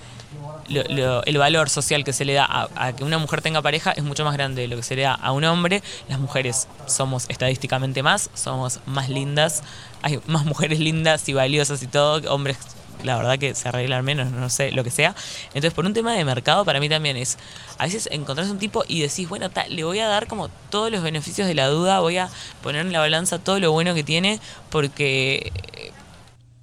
lo- 0.69 0.83
lo- 0.89 1.23
el 1.23 1.37
valor 1.37 1.69
social 1.69 2.03
que 2.03 2.13
se 2.13 2.25
le 2.25 2.33
da 2.33 2.45
a, 2.45 2.67
a 2.75 2.95
que 2.95 3.03
una 3.03 3.17
mujer 3.17 3.41
tenga 3.41 3.61
pareja 3.61 3.91
es 3.91 4.03
mucho 4.03 4.25
más 4.25 4.33
grande 4.33 4.61
de 4.63 4.67
lo 4.67 4.75
que 4.75 4.83
se 4.83 4.95
le 4.95 5.03
da 5.03 5.13
a 5.13 5.31
un 5.31 5.43
hombre. 5.45 5.81
Las 6.09 6.19
mujeres 6.19 6.67
somos 6.87 7.25
estadísticamente 7.29 8.03
más, 8.03 8.29
somos 8.33 8.79
más 8.85 9.09
lindas, 9.09 9.63
hay 10.01 10.19
más 10.27 10.45
mujeres 10.45 10.79
lindas 10.79 11.27
y 11.29 11.33
valiosas 11.33 11.81
y 11.83 11.87
todo, 11.87 12.33
hombres 12.33 12.57
la 13.03 13.17
verdad 13.17 13.37
que 13.37 13.53
se 13.55 13.69
arreglan 13.69 14.03
menos, 14.03 14.31
no 14.31 14.49
sé, 14.49 14.71
lo 14.71 14.83
que 14.83 14.91
sea. 14.91 15.15
Entonces, 15.47 15.73
por 15.73 15.85
un 15.85 15.93
tema 15.93 16.13
de 16.13 16.25
mercado, 16.25 16.65
para 16.65 16.79
mí 16.79 16.89
también 16.89 17.17
es, 17.17 17.37
a 17.77 17.85
veces 17.85 18.09
encontrás 18.11 18.49
un 18.49 18.59
tipo 18.59 18.83
y 18.87 19.01
decís, 19.01 19.27
bueno, 19.29 19.49
le 19.69 19.83
voy 19.83 19.99
a 19.99 20.07
dar 20.07 20.27
como 20.27 20.49
todos 20.69 20.91
los 20.91 21.03
beneficios 21.03 21.47
de 21.47 21.53
la 21.53 21.67
duda, 21.67 21.99
voy 21.99 22.17
a 22.17 22.29
poner 22.61 22.85
en 22.85 22.93
la 22.93 22.99
balanza 22.99 23.39
todo 23.39 23.59
lo 23.59 23.71
bueno 23.71 23.93
que 23.93 24.03
tiene, 24.03 24.39
porque 24.69 25.51
eh, 25.73 25.91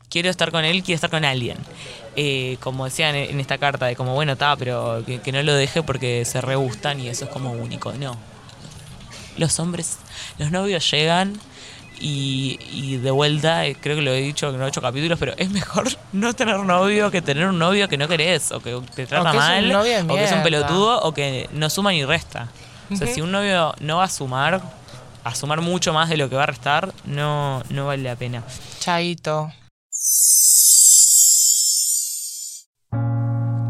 quiero 0.08 0.30
estar 0.30 0.50
con 0.50 0.64
él, 0.64 0.82
quiero 0.82 0.96
estar 0.96 1.10
con 1.10 1.24
alguien. 1.24 1.58
Eh, 2.16 2.58
como 2.60 2.84
decían 2.84 3.16
en 3.16 3.40
esta 3.40 3.58
carta, 3.58 3.86
de 3.86 3.96
como, 3.96 4.14
bueno, 4.14 4.32
está, 4.32 4.56
pero 4.56 5.02
que, 5.04 5.20
que 5.20 5.32
no 5.32 5.42
lo 5.42 5.54
deje 5.54 5.82
porque 5.82 6.24
se 6.24 6.40
re 6.40 6.54
gustan 6.54 7.00
y 7.00 7.08
eso 7.08 7.24
es 7.24 7.30
como 7.30 7.52
único. 7.52 7.92
No. 7.92 8.16
Los 9.36 9.58
hombres, 9.58 9.98
los 10.38 10.52
novios 10.52 10.88
llegan 10.90 11.40
y, 12.06 12.58
y 12.70 12.98
de 12.98 13.10
vuelta, 13.10 13.64
eh, 13.64 13.76
creo 13.80 13.96
que 13.96 14.02
lo 14.02 14.12
he 14.12 14.20
dicho 14.20 14.50
en 14.50 14.60
ocho 14.60 14.82
capítulos, 14.82 15.18
pero 15.18 15.32
es 15.38 15.48
mejor 15.48 15.88
no 16.12 16.34
tener 16.34 16.58
novio 16.58 17.10
que 17.10 17.22
tener 17.22 17.46
un 17.46 17.58
novio 17.58 17.88
que 17.88 17.96
no 17.96 18.06
querés, 18.08 18.52
o 18.52 18.60
que 18.60 18.78
te 18.94 19.06
trata 19.06 19.30
que 19.30 19.38
mal, 19.38 19.74
o 19.74 19.82
que 19.82 20.24
es 20.24 20.32
un 20.32 20.42
pelotudo, 20.42 21.00
o 21.00 21.14
que 21.14 21.48
no 21.54 21.70
suma 21.70 21.92
ni 21.92 22.04
resta. 22.04 22.48
O 22.92 22.96
sea, 22.96 23.06
si 23.06 23.22
un 23.22 23.32
novio 23.32 23.74
no 23.80 23.96
va 23.96 24.04
a 24.04 24.10
sumar, 24.10 24.60
a 25.24 25.34
sumar 25.34 25.62
mucho 25.62 25.94
más 25.94 26.10
de 26.10 26.18
lo 26.18 26.28
que 26.28 26.36
va 26.36 26.42
a 26.42 26.46
restar, 26.46 26.92
no, 27.06 27.62
no 27.70 27.86
vale 27.86 28.02
la 28.02 28.16
pena. 28.16 28.42
Chaito. 28.80 29.50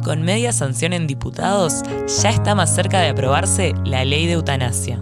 Con 0.03 0.23
media 0.23 0.53
sanción 0.53 0.93
en 0.93 1.07
diputados, 1.07 1.83
ya 2.21 2.31
está 2.31 2.57
más 2.57 2.75
cerca 2.75 2.99
de 2.99 3.11
aprobarse 3.11 3.75
la 3.85 4.05
ley 4.05 4.27
de 4.27 4.33
eutanasia. 4.33 4.99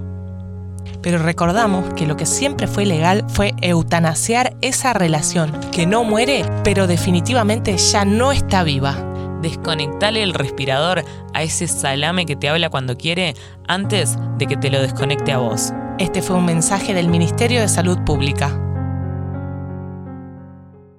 Pero 1.02 1.18
recordamos 1.18 1.92
que 1.94 2.06
lo 2.06 2.16
que 2.16 2.26
siempre 2.26 2.68
fue 2.68 2.86
legal 2.86 3.24
fue 3.28 3.54
eutanasiar 3.60 4.56
esa 4.60 4.92
relación, 4.92 5.52
que 5.72 5.84
no 5.84 6.04
muere, 6.04 6.44
pero 6.62 6.86
definitivamente 6.86 7.76
ya 7.76 8.04
no 8.04 8.30
está 8.30 8.62
viva. 8.62 8.96
Desconectale 9.42 10.22
el 10.22 10.32
respirador 10.32 11.04
a 11.34 11.42
ese 11.42 11.66
salame 11.66 12.24
que 12.24 12.36
te 12.36 12.48
habla 12.48 12.70
cuando 12.70 12.96
quiere 12.96 13.34
antes 13.66 14.16
de 14.38 14.46
que 14.46 14.56
te 14.56 14.70
lo 14.70 14.80
desconecte 14.80 15.32
a 15.32 15.38
vos. 15.38 15.72
Este 15.98 16.22
fue 16.22 16.36
un 16.36 16.44
mensaje 16.44 16.94
del 16.94 17.08
Ministerio 17.08 17.60
de 17.60 17.68
Salud 17.68 17.98
Pública. 18.06 18.56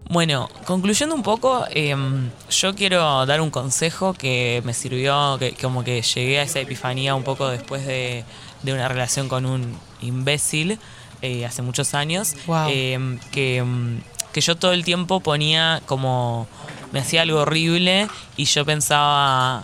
Bueno, 0.10 0.50
concluyendo 0.66 1.16
un 1.16 1.24
poco, 1.24 1.66
em, 1.72 2.30
yo 2.50 2.76
quiero 2.76 3.26
dar 3.26 3.42
un 3.42 3.50
consejo 3.50 4.14
que 4.14 4.62
me 4.66 4.74
sirvió, 4.74 5.38
que, 5.40 5.54
que 5.54 5.64
como 5.64 5.84
que 5.84 6.02
llegué 6.02 6.40
a 6.40 6.44
esa 6.44 6.60
epifanía 6.60 7.16
un 7.16 7.24
poco 7.24 7.48
después 7.48 7.88
de, 7.88 8.24
de 8.64 8.74
una 8.74 8.88
relación 8.88 9.30
con 9.30 9.46
un 9.46 9.78
imbécil 10.02 10.80
eh, 11.22 11.46
hace 11.46 11.62
muchos 11.62 11.94
años, 11.94 12.36
Wow. 12.48 12.68
em, 12.70 13.20
que, 13.32 13.58
em, 13.58 14.02
que 14.34 14.42
yo 14.42 14.56
todo 14.58 14.74
el 14.74 14.84
tiempo 14.84 15.20
ponía 15.22 15.82
como, 15.86 16.48
me 16.92 17.00
hacía 17.00 17.22
algo 17.22 17.40
horrible 17.42 18.08
y 18.36 18.44
yo 18.46 18.66
pensaba, 18.66 19.64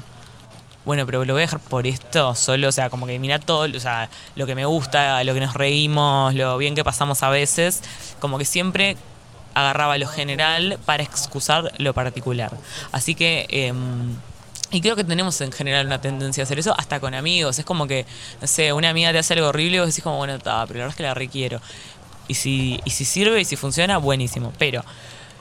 bueno, 0.86 1.06
pero 1.06 1.26
lo 1.26 1.34
voy 1.34 1.42
a 1.42 1.46
dejar 1.46 1.60
por 1.60 1.86
esto 1.86 2.34
solo, 2.36 2.70
o 2.70 2.72
sea, 2.72 2.90
como 2.90 3.08
que 3.08 3.20
mira 3.20 3.40
todo, 3.40 3.68
o 3.76 3.80
sea, 3.80 4.10
lo 4.36 4.46
que 4.46 4.56
me 4.56 4.66
gusta, 4.66 5.22
lo 5.26 5.34
que 5.34 5.40
nos 5.42 5.54
reímos, 5.54 6.34
lo 6.34 6.58
bien 6.58 6.76
que 6.76 6.84
pasamos 6.86 7.24
a 7.24 7.30
veces, 7.30 7.82
como 8.20 8.38
que 8.38 8.46
siempre 8.46 8.96
agarraba 9.54 9.98
lo 9.98 10.08
general 10.08 10.80
para 10.86 11.04
excusar 11.04 11.72
lo 11.78 11.94
particular. 11.94 12.52
Así 12.94 13.16
que... 13.16 13.48
em, 13.50 14.16
y 14.72 14.82
creo 14.82 14.96
que 14.96 15.04
tenemos 15.04 15.40
en 15.42 15.52
general 15.52 15.88
una 15.88 16.00
tendencia 16.00 16.44
a 16.44 16.46
hacer 16.46 16.60
eso 16.60 16.76
hasta 16.78 17.00
con 17.00 17.14
amigos. 17.14 17.58
Es 17.60 17.66
como 17.66 17.88
que, 17.88 18.06
no 18.42 18.48
sé, 18.48 18.72
una 18.74 18.90
amiga 18.90 19.12
te 19.12 19.20
hace 19.20 19.34
algo 19.34 19.48
horrible 19.48 19.78
y 19.78 19.80
vos 19.80 19.90
decís 19.90 20.04
como, 20.04 20.18
bueno, 20.18 20.36
está, 20.36 20.66
pero 20.68 20.80
la 20.80 20.86
verdad 20.86 20.90
es 20.90 20.96
que 20.96 21.04
la 21.04 21.14
requiero. 21.14 21.62
Y 22.28 22.36
si, 22.36 22.80
y 22.86 22.92
si 22.92 23.06
sirve 23.06 23.42
y 23.42 23.46
si 23.46 23.56
funciona, 23.56 23.98
buenísimo. 23.98 24.54
Pero 24.60 24.84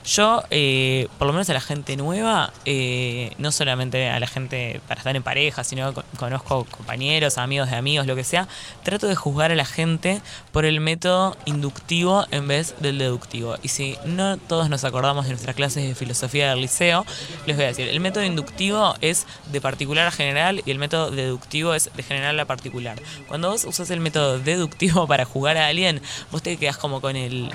yo, 0.05 0.43
eh, 0.49 1.07
por 1.17 1.27
lo 1.27 1.33
menos 1.33 1.49
a 1.49 1.53
la 1.53 1.61
gente 1.61 1.97
nueva, 1.97 2.53
eh, 2.65 3.33
no 3.37 3.51
solamente 3.51 4.09
a 4.09 4.19
la 4.19 4.27
gente 4.27 4.81
para 4.87 4.99
estar 4.99 5.15
en 5.15 5.23
pareja, 5.23 5.63
sino 5.63 5.93
conozco 6.17 6.65
compañeros, 6.65 7.37
amigos 7.37 7.69
de 7.69 7.75
amigos, 7.75 8.07
lo 8.07 8.15
que 8.15 8.23
sea, 8.23 8.47
trato 8.83 9.07
de 9.07 9.15
juzgar 9.15 9.51
a 9.51 9.55
la 9.55 9.65
gente 9.65 10.21
por 10.51 10.65
el 10.65 10.79
método 10.79 11.37
inductivo 11.45 12.25
en 12.31 12.47
vez 12.47 12.75
del 12.79 12.97
deductivo. 12.97 13.55
Y 13.61 13.67
si 13.67 13.97
no 14.05 14.37
todos 14.37 14.69
nos 14.69 14.83
acordamos 14.83 15.25
de 15.25 15.31
nuestras 15.31 15.55
clases 15.55 15.87
de 15.87 15.95
filosofía 15.95 16.49
del 16.49 16.61
liceo, 16.61 17.05
les 17.45 17.55
voy 17.55 17.65
a 17.65 17.69
decir, 17.69 17.87
el 17.87 17.99
método 17.99 18.23
inductivo 18.23 18.95
es 19.01 19.27
de 19.51 19.61
particular 19.61 20.07
a 20.07 20.11
general 20.11 20.61
y 20.65 20.71
el 20.71 20.79
método 20.79 21.11
deductivo 21.11 21.73
es 21.73 21.91
de 21.95 22.03
general 22.03 22.39
a 22.39 22.45
particular. 22.45 22.99
Cuando 23.27 23.51
vos 23.51 23.65
usas 23.65 23.89
el 23.89 23.99
método 23.99 24.39
deductivo 24.39 25.07
para 25.07 25.25
jugar 25.25 25.57
a 25.57 25.67
alguien, 25.67 26.01
vos 26.31 26.41
te 26.41 26.57
quedás 26.57 26.77
como 26.77 27.01
con 27.01 27.15
el, 27.15 27.51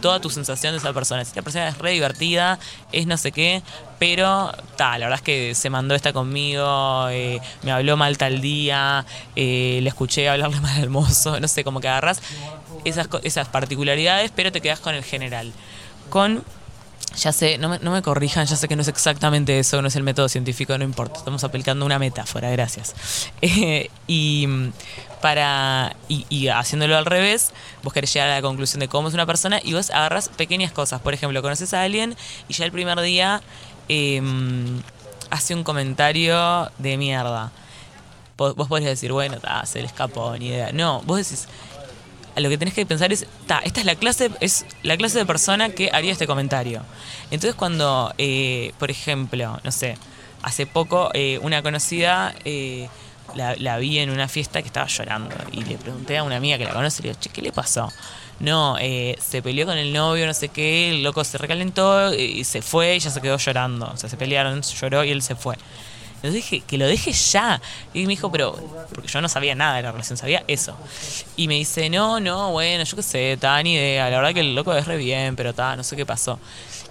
toda 0.00 0.20
tu 0.20 0.30
sensación 0.30 0.72
de 0.72 0.78
esa 0.78 0.92
persona. 0.92 1.24
Si 1.24 1.30
esta 1.30 1.42
persona 1.42 1.68
es 1.68 1.78
re 1.78 1.89
divertida, 1.90 2.58
es 2.92 3.06
no 3.06 3.16
sé 3.16 3.32
qué, 3.32 3.62
pero 3.98 4.52
ta, 4.76 4.98
la 4.98 5.06
verdad 5.06 5.18
es 5.18 5.22
que 5.22 5.54
se 5.54 5.70
mandó 5.70 5.94
esta 5.94 6.12
conmigo, 6.12 7.08
eh, 7.10 7.40
me 7.62 7.72
habló 7.72 7.96
mal 7.96 8.16
tal 8.18 8.40
día, 8.40 9.04
eh, 9.36 9.80
le 9.82 9.88
escuché 9.88 10.28
hablarle 10.28 10.60
mal 10.62 10.80
al 10.80 10.90
mozo, 10.90 11.38
no 11.38 11.48
sé, 11.48 11.64
como 11.64 11.80
que 11.80 11.88
agarras 11.88 12.22
esas, 12.84 13.08
esas 13.22 13.48
particularidades, 13.48 14.32
pero 14.34 14.52
te 14.52 14.60
quedas 14.60 14.80
con 14.80 14.94
el 14.94 15.04
general. 15.04 15.52
Con 16.08 16.44
ya 17.16 17.32
sé, 17.32 17.58
no 17.58 17.68
me, 17.68 17.78
no 17.80 17.90
me 17.90 18.02
corrijan, 18.02 18.46
ya 18.46 18.56
sé 18.56 18.68
que 18.68 18.76
no 18.76 18.82
es 18.82 18.88
exactamente 18.88 19.58
eso, 19.58 19.82
no 19.82 19.88
es 19.88 19.96
el 19.96 20.02
método 20.02 20.28
científico, 20.28 20.76
no 20.78 20.84
importa. 20.84 21.18
Estamos 21.18 21.44
aplicando 21.44 21.84
una 21.84 21.98
metáfora, 21.98 22.50
gracias. 22.50 22.94
Eh, 23.42 23.90
y 24.06 24.46
mm, 24.46 24.72
para 25.20 25.96
y, 26.08 26.24
y 26.28 26.48
haciéndolo 26.48 26.96
al 26.96 27.04
revés, 27.04 27.52
vos 27.82 27.92
querés 27.92 28.12
llegar 28.12 28.30
a 28.30 28.34
la 28.36 28.42
conclusión 28.42 28.80
de 28.80 28.88
cómo 28.88 29.08
es 29.08 29.14
una 29.14 29.26
persona 29.26 29.60
y 29.62 29.72
vos 29.72 29.90
agarras 29.90 30.28
pequeñas 30.28 30.72
cosas. 30.72 31.00
Por 31.00 31.14
ejemplo, 31.14 31.42
conoces 31.42 31.74
a 31.74 31.82
alguien 31.82 32.16
y 32.48 32.54
ya 32.54 32.64
el 32.64 32.72
primer 32.72 33.00
día 33.00 33.42
eh, 33.88 34.22
hace 35.30 35.54
un 35.54 35.64
comentario 35.64 36.70
de 36.78 36.96
mierda. 36.96 37.50
Vos, 38.36 38.54
podés 38.68 38.86
decir, 38.86 39.12
bueno, 39.12 39.36
se 39.64 39.80
le 39.80 39.86
escapó, 39.86 40.34
ni 40.38 40.46
idea. 40.46 40.72
No, 40.72 41.02
vos 41.02 41.18
decís, 41.18 41.46
lo 42.40 42.48
que 42.48 42.58
tenés 42.58 42.74
que 42.74 42.86
pensar 42.86 43.12
es, 43.12 43.26
ta, 43.46 43.60
esta 43.64 43.80
es 43.80 43.86
la 43.86 43.94
clase, 43.94 44.30
es 44.40 44.66
la 44.82 44.96
clase 44.96 45.18
de 45.18 45.26
persona 45.26 45.70
que 45.70 45.90
haría 45.92 46.12
este 46.12 46.26
comentario. 46.26 46.82
Entonces 47.30 47.54
cuando, 47.54 48.12
eh, 48.18 48.72
por 48.78 48.90
ejemplo, 48.90 49.60
no 49.62 49.72
sé, 49.72 49.96
hace 50.42 50.66
poco 50.66 51.10
eh, 51.14 51.38
una 51.42 51.62
conocida 51.62 52.34
eh, 52.44 52.88
la, 53.34 53.78
vi 53.78 53.98
en 53.98 54.10
una 54.10 54.28
fiesta 54.28 54.60
que 54.60 54.66
estaba 54.66 54.86
llorando 54.86 55.34
y 55.52 55.62
le 55.62 55.78
pregunté 55.78 56.18
a 56.18 56.24
una 56.24 56.36
amiga 56.36 56.58
que 56.58 56.64
la 56.64 56.72
conoce, 56.72 57.02
le 57.02 57.10
digo, 57.10 57.20
che, 57.20 57.30
¿qué 57.30 57.42
le 57.42 57.52
pasó? 57.52 57.92
No, 58.40 58.76
eh, 58.80 59.16
se 59.20 59.42
peleó 59.42 59.66
con 59.66 59.76
el 59.76 59.92
novio, 59.92 60.26
no 60.26 60.34
sé 60.34 60.48
qué, 60.48 60.90
el 60.90 61.02
loco 61.02 61.22
se 61.24 61.36
recalentó 61.38 62.12
y 62.14 62.42
se 62.44 62.62
fue 62.62 62.96
y 62.96 62.98
ya 62.98 63.10
se 63.10 63.20
quedó 63.20 63.36
llorando. 63.36 63.90
O 63.92 63.96
sea, 63.96 64.08
se 64.08 64.16
pelearon, 64.16 64.62
lloró 64.62 65.04
y 65.04 65.10
él 65.10 65.22
se 65.22 65.36
fue. 65.36 65.56
Le 66.22 66.30
dije 66.30 66.60
que 66.60 66.76
lo 66.76 66.86
deje 66.86 67.12
ya. 67.12 67.60
Y 67.94 68.02
me 68.02 68.08
dijo, 68.08 68.30
pero. 68.30 68.54
Porque 68.94 69.08
yo 69.08 69.20
no 69.20 69.28
sabía 69.28 69.54
nada 69.54 69.76
de 69.76 69.82
la 69.82 69.92
relación, 69.92 70.16
sabía 70.16 70.44
eso. 70.46 70.76
Y 71.36 71.48
me 71.48 71.54
dice, 71.54 71.88
no, 71.88 72.20
no, 72.20 72.52
bueno, 72.52 72.84
yo 72.84 72.96
qué 72.96 73.02
sé, 73.02 73.38
ta, 73.40 73.62
ni 73.62 73.74
idea. 73.74 74.10
La 74.10 74.18
verdad 74.18 74.34
que 74.34 74.40
el 74.40 74.54
loco 74.54 74.74
es 74.74 74.86
re 74.86 74.96
bien, 74.96 75.36
pero 75.36 75.54
ta, 75.54 75.76
no 75.76 75.84
sé 75.84 75.96
qué 75.96 76.04
pasó. 76.04 76.38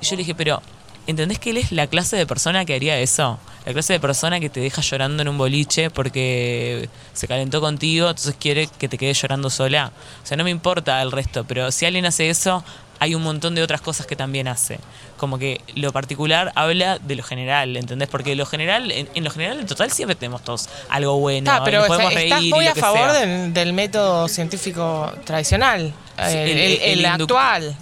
Y 0.02 0.06
yo 0.06 0.12
le 0.12 0.18
dije, 0.20 0.36
pero. 0.36 0.62
¿Entendés 1.08 1.40
que 1.40 1.50
él 1.50 1.58
es 1.58 1.72
la 1.72 1.88
clase 1.88 2.18
de 2.18 2.28
persona 2.28 2.66
que 2.66 2.76
haría 2.76 3.00
eso? 3.00 3.40
La 3.66 3.74
clase 3.74 3.94
de 3.94 4.00
persona 4.00 4.40
que 4.40 4.48
te 4.48 4.60
deja 4.60 4.84
llorando 4.84 5.24
en 5.24 5.28
un 5.28 5.40
boliche 5.40 5.90
porque 5.90 6.88
se 7.14 7.28
calentó 7.28 7.62
contigo, 7.62 8.10
entonces 8.10 8.36
quiere 8.40 8.68
que 8.78 8.88
te 8.88 9.00
quedes 9.00 9.20
llorando 9.20 9.50
sola. 9.50 9.92
O 10.24 10.26
sea, 10.28 10.38
no 10.38 10.44
me 10.44 10.52
importa 10.52 11.02
el 11.02 11.12
resto, 11.12 11.46
pero 11.46 11.72
si 11.72 11.88
alguien 11.88 12.06
hace 12.06 12.30
eso, 12.30 12.64
hay 13.00 13.16
un 13.16 13.24
montón 13.24 13.56
de 13.56 13.64
otras 13.64 13.82
cosas 13.82 14.06
que 14.06 14.16
también 14.16 14.48
hace. 14.48 14.80
Como 15.20 15.38
que 15.38 15.62
lo 15.76 15.92
particular 15.92 16.52
habla 16.56 16.98
de 16.98 17.16
lo 17.16 17.24
general, 17.24 17.76
¿entendés? 17.78 18.08
Porque 18.10 18.36
lo 18.36 18.46
general, 18.46 18.92
en, 18.92 19.08
en 19.14 19.24
lo 19.24 19.30
general, 19.30 19.60
en 19.60 19.66
total, 19.68 19.92
siempre 19.92 20.16
tenemos 20.16 20.44
todos 20.44 20.70
algo 20.90 21.20
bueno. 21.20 21.52
Ah, 21.52 21.62
pero 21.64 21.80
nos 21.80 21.88
podemos 21.88 22.14
estás 22.14 22.24
reír 22.40 22.48
y 22.48 22.54
muy 22.54 22.66
lo 22.66 22.72
a 22.72 22.74
que 22.74 22.80
favor 22.82 23.12
sea. 23.12 23.26
del, 23.26 23.54
del 23.54 23.74
método 23.74 24.28
científico 24.28 25.14
tradicional, 25.26 25.94
Sí, 26.18 26.36
el, 26.36 26.50
el- 26.50 26.58
el- 26.58 26.72
el 26.82 26.82
el 27.00 27.06
induc- 27.06 27.22
actual. 27.22 27.78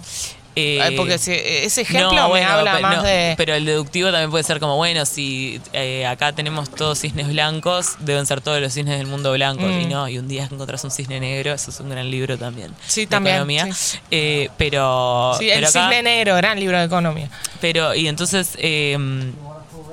Eh, 0.60 0.80
Ay, 0.82 0.96
Porque 0.96 1.18
si- 1.18 1.32
ese 1.34 1.82
ejemplo 1.82 2.12
no, 2.12 2.22
me 2.24 2.28
bueno, 2.30 2.48
habla 2.50 2.76
pe- 2.76 2.82
más 2.82 2.96
no, 2.96 3.02
de... 3.04 3.34
Pero 3.36 3.54
el 3.54 3.64
deductivo 3.64 4.10
también 4.10 4.30
puede 4.30 4.42
ser 4.44 4.58
como, 4.58 4.76
bueno, 4.76 5.06
si 5.06 5.60
eh, 5.72 6.04
acá 6.06 6.32
tenemos 6.32 6.68
todos 6.70 6.98
cisnes 6.98 7.28
blancos, 7.28 7.94
deben 8.00 8.26
ser 8.26 8.40
todos 8.40 8.60
los 8.60 8.72
cisnes 8.72 8.98
del 8.98 9.06
mundo 9.06 9.32
blancos. 9.32 9.66
Mm. 9.70 9.80
Y 9.80 9.86
no, 9.86 10.08
y 10.08 10.18
un 10.18 10.26
día 10.26 10.48
encontrás 10.50 10.82
un 10.84 10.90
cisne 10.90 11.20
negro, 11.20 11.52
eso 11.52 11.70
es 11.70 11.78
un 11.80 11.90
gran 11.90 12.10
libro 12.10 12.36
también. 12.36 12.74
Sí, 12.86 13.02
de 13.02 13.06
también, 13.06 13.36
Economía. 13.36 13.72
sí. 13.72 13.98
Eh, 14.10 14.48
pero, 14.56 15.34
Sí, 15.38 15.48
el 15.48 15.56
pero 15.60 15.68
acá- 15.68 15.80
cisne 15.88 16.02
negro, 16.02 16.34
gran 16.36 16.58
libro 16.58 16.78
de 16.78 16.84
economía. 16.84 17.30
pero, 17.60 17.94
y 17.94 18.08
entonces... 18.08 18.50
eh, 18.58 18.96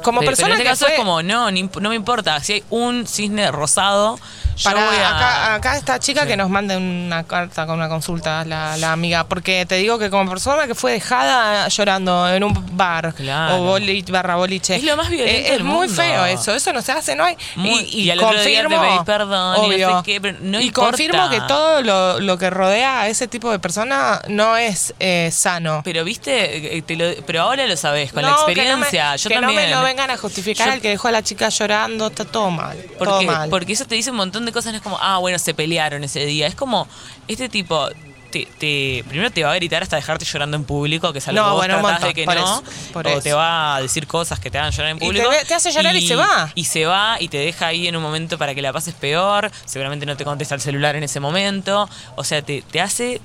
Como 0.01 0.19
pero, 0.19 0.31
persona 0.31 0.49
pero 0.49 0.55
en 0.55 0.61
este 0.61 0.63
que 0.63 0.69
caso 0.69 0.85
fue- 0.85 0.93
es 0.93 0.99
como, 0.99 1.23
no, 1.23 1.51
no 1.51 1.89
me 1.89 1.95
importa. 1.95 2.39
Si 2.43 2.53
hay 2.53 2.63
un 2.69 3.07
cisne 3.07 3.51
rosado, 3.51 4.19
Para 4.63 4.81
a... 4.89 5.15
acá, 5.15 5.55
acá 5.55 5.77
esta 5.77 5.99
chica 5.99 6.21
Sí. 6.21 6.27
que 6.27 6.37
nos 6.37 6.49
mande 6.49 6.77
una 6.77 7.23
carta 7.23 7.65
con 7.65 7.75
una 7.77 7.89
consulta, 7.89 8.45
la, 8.45 8.77
la 8.77 8.91
amiga, 8.93 9.25
porque 9.25 9.65
te 9.65 9.75
digo 9.75 9.99
que 9.99 10.09
como 10.09 10.29
persona 10.29 10.65
que 10.67 10.75
fue 10.75 10.93
dejada 10.93 11.67
llorando 11.67 12.29
en 12.29 12.43
un 12.43 12.77
bar 12.77 13.13
Claro. 13.13 13.55
o 13.57 13.65
boliche, 13.65 14.11
barra 14.11 14.35
boliche. 14.35 14.75
Es 14.75 14.83
lo 14.83 14.95
más 14.97 15.09
violento 15.09 15.31
Eh, 15.31 15.45
Es 15.45 15.51
del 15.51 15.63
muy 15.63 15.87
mundo. 15.87 16.01
feo 16.01 16.25
eso, 16.25 16.53
eso 16.55 16.71
no 16.73 16.81
se 16.81 16.91
hace, 16.91 17.15
no 17.15 17.25
hay. 17.25 17.37
Muy- 17.55 17.81
y, 17.91 18.01
y 18.03 18.11
al 18.11 18.19
otro 18.19 18.41
día 18.43 18.61
te 18.61 18.63
confirmo, 18.69 18.81
pedís 18.89 19.03
perdón 19.05 19.55
y 19.57 19.59
no 19.69 19.75
sé 19.77 19.85
obvio, 19.85 20.03
qué, 20.03 20.21
pero 20.21 20.37
no 20.41 20.61
y 20.61 20.69
confirmo 20.71 21.29
que 21.29 21.41
todo 21.41 21.81
lo, 21.81 22.19
lo 22.19 22.37
que 22.37 22.49
rodea 22.49 23.01
a 23.01 23.07
ese 23.09 23.27
tipo 23.27 23.51
de 23.51 23.59
persona 23.59 24.21
no 24.27 24.57
es 24.57 24.93
eh, 24.99 25.29
sano. 25.33 25.81
Pero 25.83 26.03
viste, 26.03 26.77
Eh, 26.77 26.81
te 26.81 26.95
lo- 26.95 27.25
pero 27.25 27.41
ahora 27.41 27.65
lo 27.67 27.75
sabes, 27.77 28.13
con 28.13 28.23
la 28.23 28.29
No, 28.31 28.45
que 28.45 28.55
no 28.55 28.77
me- 28.77 28.83
experiencia. 28.83 29.15
yo 29.17 29.29
que 29.29 29.35
también. 29.35 29.55
no 29.55 29.67
me 29.67 29.75
lo 29.75 29.81
vengan 29.83 30.09
a 30.09 30.17
justificar 30.17 30.69
al 30.69 30.81
que 30.81 30.89
dejó 30.89 31.07
a 31.09 31.11
la 31.11 31.23
chica 31.23 31.49
llorando, 31.49 32.07
está 32.07 32.25
todo 32.25 32.49
mal. 32.51 32.77
todo 32.77 32.97
Porque, 32.97 33.25
mal. 33.25 33.49
porque 33.49 33.73
eso 33.73 33.85
te 33.85 33.95
dice 33.95 34.11
un 34.11 34.17
montón 34.17 34.44
de 34.45 34.51
cosas, 34.51 34.71
no 34.73 34.77
es 34.77 34.83
como, 34.83 34.97
ah, 35.01 35.17
bueno, 35.17 35.39
se 35.39 35.53
pelearon 35.53 36.03
ese 36.03 36.25
día. 36.25 36.47
Es 36.47 36.55
como, 36.55 36.87
este 37.27 37.49
tipo, 37.49 37.87
te, 38.31 38.47
te- 38.59 39.03
primero 39.07 39.31
te 39.31 39.43
va 39.43 39.51
a 39.51 39.55
gritar 39.55 39.81
hasta 39.83 39.95
dejarte 39.95 40.25
llorando 40.25 40.57
en 40.57 40.63
público, 40.65 41.11
que 41.13 41.19
es 41.19 41.27
algo 41.27 41.39
No, 41.41 41.45
que 41.45 41.51
vos 41.51 41.59
bueno, 41.59 41.79
tratás 41.81 42.01
de 42.03 42.13
que 42.13 42.25
por 42.25 42.35
no. 42.35 42.43
eso, 42.43 42.63
por 42.91 43.07
o 43.07 43.09
eso. 43.09 43.21
te 43.21 43.33
va 43.33 43.75
a 43.77 43.81
decir 43.81 44.07
cosas 44.07 44.39
que 44.39 44.51
te 44.51 44.57
hagan 44.57 44.71
llorar 44.71 44.91
en 44.91 44.97
Y 44.97 44.99
te 44.99 45.05
público. 45.05 45.29
te 45.47 45.53
hace 45.53 45.71
llorar 45.71 45.95
y 45.95 46.05
se 46.07 46.15
va. 46.15 46.51
Y 46.55 46.65
se 46.65 46.85
va 46.85 47.17
y 47.19 47.27
te 47.29 47.37
deja 47.37 47.67
ahí 47.67 47.87
en 47.87 47.95
un 47.95 48.03
momento 48.03 48.37
para 48.37 48.53
que 48.53 48.61
la 48.61 48.73
pases 48.73 48.93
peor. 48.93 49.49
Seguramente 49.65 50.05
no 50.05 50.17
te 50.17 50.25
contesta 50.25 50.53
el 50.55 50.61
celular 50.61 50.95
en 50.97 51.03
ese 51.03 51.19
momento. 51.19 51.89
O 52.15 52.23
sea, 52.23 52.41
te, 52.41 52.61
te 52.63 52.81
hace. 52.81 53.21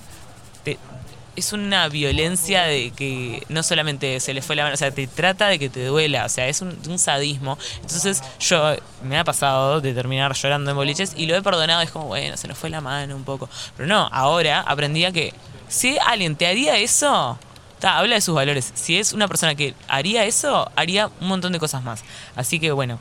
Es 1.37 1.53
una 1.53 1.89
violencia 1.89 2.65
de 2.65 2.91
que 2.91 3.45
no 3.49 3.63
solamente 3.63 4.21
se 4.21 4.35
le 4.35 4.43
fue 4.43 4.57
la 4.57 4.65
mano, 4.65 4.75
o 4.75 4.77
sea, 4.77 4.91
te 4.91 5.07
trata 5.07 5.49
de 5.49 5.59
que 5.59 5.69
te 5.69 5.85
duela, 5.85 6.27
o 6.27 6.29
sea, 6.29 6.49
es 6.49 6.61
un, 6.61 6.99
sadismo. 6.99 7.57
Entonces, 7.77 8.23
yo 8.41 8.77
me 9.03 9.19
ha 9.19 9.25
pasado 9.25 9.81
de 9.81 9.95
terminar 9.95 10.35
llorando 10.35 10.71
en 10.71 10.77
boliches 10.77 11.15
y 11.17 11.27
lo 11.27 11.37
he 11.37 11.43
perdonado, 11.43 11.81
es 11.83 11.91
como, 11.91 12.07
bueno, 12.07 12.37
se 12.37 12.49
nos 12.49 12.59
fue 12.59 12.71
la 12.71 12.81
mano 12.81 13.17
un 13.17 13.25
poco. 13.25 13.49
Pero 13.77 13.89
no, 13.89 14.09
ahora 14.13 14.61
aprendí 14.61 15.05
a 15.05 15.13
que 15.13 15.33
si 15.69 15.97
alguien 15.99 16.37
te 16.37 16.47
haría 16.47 16.77
eso, 16.79 17.39
habla 17.83 18.17
de 18.17 18.21
sus 18.21 18.35
valores. 18.35 18.73
Si 18.75 18.99
es 18.99 19.13
una 19.13 19.29
persona 19.29 19.55
que 19.55 19.75
haría 19.89 20.25
eso, 20.25 20.71
haría 20.77 21.09
un 21.21 21.29
montón 21.29 21.53
de 21.53 21.59
cosas 21.59 21.83
más. 21.83 22.03
Así 22.37 22.61
que 22.61 22.73
bueno, 22.73 22.99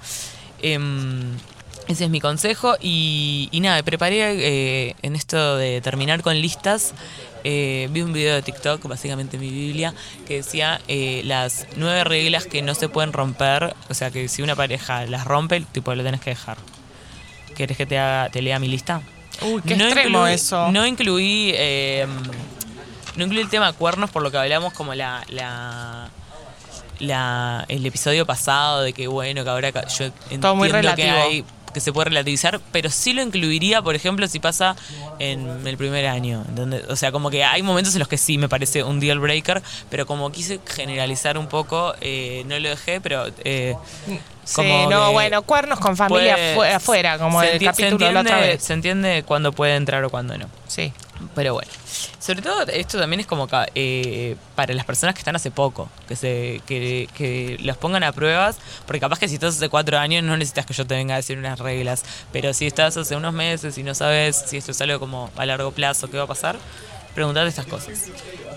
em, 0.61 1.37
ese 1.89 2.05
es 2.05 2.09
mi 2.09 2.21
consejo. 2.21 2.75
Y, 2.81 3.49
y 3.51 3.59
nada, 3.59 3.83
preparé 3.83 4.21
eh, 4.89 4.95
en 5.01 5.15
esto 5.17 5.57
de 5.57 5.81
terminar 5.81 6.21
con 6.21 6.39
listas. 6.39 6.93
eh, 7.43 7.87
vi 7.91 8.01
un 8.01 8.13
video 8.13 8.35
de 8.35 8.41
TikTok, 8.41 8.85
básicamente 8.87 9.37
mi 9.37 9.49
Biblia, 9.49 9.93
que 10.27 10.35
decía 10.37 10.79
eh, 10.87 11.21
las 11.25 11.67
nueve 11.75 12.03
reglas 12.05 12.45
que 12.45 12.61
no 12.61 12.75
se 12.75 12.87
pueden 12.89 13.11
romper. 13.11 13.75
O 13.89 13.93
sea, 13.93 14.11
que 14.11 14.27
si 14.29 14.41
una 14.41 14.55
pareja 14.55 15.05
las 15.05 15.25
rompe, 15.25 15.59
tipo, 15.71 15.93
lo 15.95 16.03
tenés 16.03 16.21
que 16.21 16.29
dejar. 16.29 16.57
¿Querés 17.55 17.75
que 17.75 17.85
te, 17.85 17.97
haga, 17.97 18.29
te 18.29 18.41
lea 18.41 18.57
mi 18.59 18.67
lista? 18.69 19.01
Uy, 19.41 19.61
qué 19.65 19.73
extremo 19.73 20.19
incluí- 20.27 20.33
eso. 20.33 20.71
No 20.71 20.85
incluí, 20.85 21.53
no 23.15 23.23
incluí 23.25 23.41
el 23.41 23.49
tema 23.49 23.73
cuernos 23.73 24.09
por 24.09 24.21
lo 24.21 24.31
que 24.31 24.37
hablamos 24.37 24.73
como 24.73 24.93
la, 24.95 25.23
la, 25.29 26.09
la- 26.99 27.65
el 27.67 27.85
episodio 27.85 28.25
pasado 28.25 28.81
de 28.81 28.93
que 28.93 29.07
bueno 29.07 29.43
que 29.43 29.49
ahora 29.49 29.71
yo 29.87 30.05
entiendo 30.05 30.47
Todo 30.47 30.55
muy 30.55 30.69
que 30.95 31.09
hay 31.09 31.45
que 31.73 31.79
se 31.79 31.91
puede 31.93 32.05
relativizar, 32.09 32.59
pero 32.71 32.89
sí 32.89 33.13
lo 33.13 33.21
incluiría, 33.21 33.81
por 33.81 33.95
ejemplo, 33.95 34.27
si 34.27 34.39
pasa 34.39 34.75
en 35.19 35.65
el 35.67 35.77
primer 35.77 36.05
año. 36.07 36.43
¿entendés? 36.47 36.83
O 36.89 36.95
sea, 36.95 37.11
como 37.11 37.29
que 37.29 37.43
hay 37.43 37.61
momentos 37.63 37.93
en 37.95 37.99
los 37.99 38.07
que 38.07 38.17
sí 38.17 38.37
me 38.37 38.49
parece 38.49 38.83
un 38.83 38.99
deal 38.99 39.19
breaker, 39.19 39.61
pero 39.89 40.05
como 40.05 40.31
quise 40.31 40.59
generalizar 40.65 41.37
un 41.37 41.47
poco, 41.47 41.93
eh, 42.01 42.43
no 42.47 42.57
lo 42.59 42.69
dejé, 42.69 43.01
pero 43.01 43.25
eh, 43.43 43.75
Sí, 44.43 44.63
no, 44.89 45.11
bueno, 45.11 45.43
cuernos 45.43 45.79
con 45.79 45.95
familia 45.95 46.35
puede- 46.55 46.73
afuera, 46.73 47.19
como 47.19 47.39
se 47.41 47.55
el 47.57 47.63
capítulo 47.63 47.99
se 47.99 48.05
de 48.05 48.11
la 48.13 48.19
otra 48.21 48.31
entiende- 48.37 48.47
vez. 48.55 48.63
Se 48.63 48.73
entiende 48.73 49.23
cuándo 49.23 49.51
puede 49.51 49.75
entrar 49.75 50.03
o 50.03 50.09
cuándo 50.09 50.35
no. 50.39 50.47
Sí. 50.67 50.91
Pero 51.35 51.53
bueno, 51.53 51.71
sobre 52.19 52.41
todo 52.41 52.61
esto 52.63 52.97
también 52.97 53.19
es 53.19 53.27
como 53.27 53.47
eh, 53.75 54.35
para 54.55 54.73
las 54.73 54.85
personas 54.85 55.15
que 55.15 55.19
están 55.19 55.35
hace 55.35 55.51
poco, 55.51 55.89
que 56.07 56.15
se 56.15 56.61
que, 56.65 57.09
que 57.13 57.57
los 57.61 57.77
pongan 57.77 58.03
a 58.03 58.11
pruebas, 58.11 58.57
porque 58.85 58.99
capaz 58.99 59.19
que 59.19 59.27
si 59.27 59.35
estás 59.35 59.55
hace 59.55 59.69
cuatro 59.69 59.97
años 59.97 60.23
no 60.23 60.37
necesitas 60.37 60.65
que 60.65 60.73
yo 60.73 60.85
te 60.87 60.95
venga 60.95 61.15
a 61.15 61.17
decir 61.17 61.37
unas 61.37 61.59
reglas, 61.59 62.03
pero 62.31 62.53
si 62.53 62.67
estás 62.67 62.95
hace 62.97 63.15
unos 63.15 63.33
meses 63.33 63.77
y 63.77 63.83
no 63.83 63.95
sabes 63.95 64.43
si 64.47 64.57
esto 64.57 64.71
es 64.71 64.81
algo 64.81 64.99
como 64.99 65.29
a 65.35 65.45
largo 65.45 65.71
plazo, 65.71 66.09
qué 66.09 66.17
va 66.17 66.23
a 66.23 66.27
pasar, 66.27 66.57
pregúntate 67.13 67.49
estas 67.49 67.65
cosas. 67.65 68.09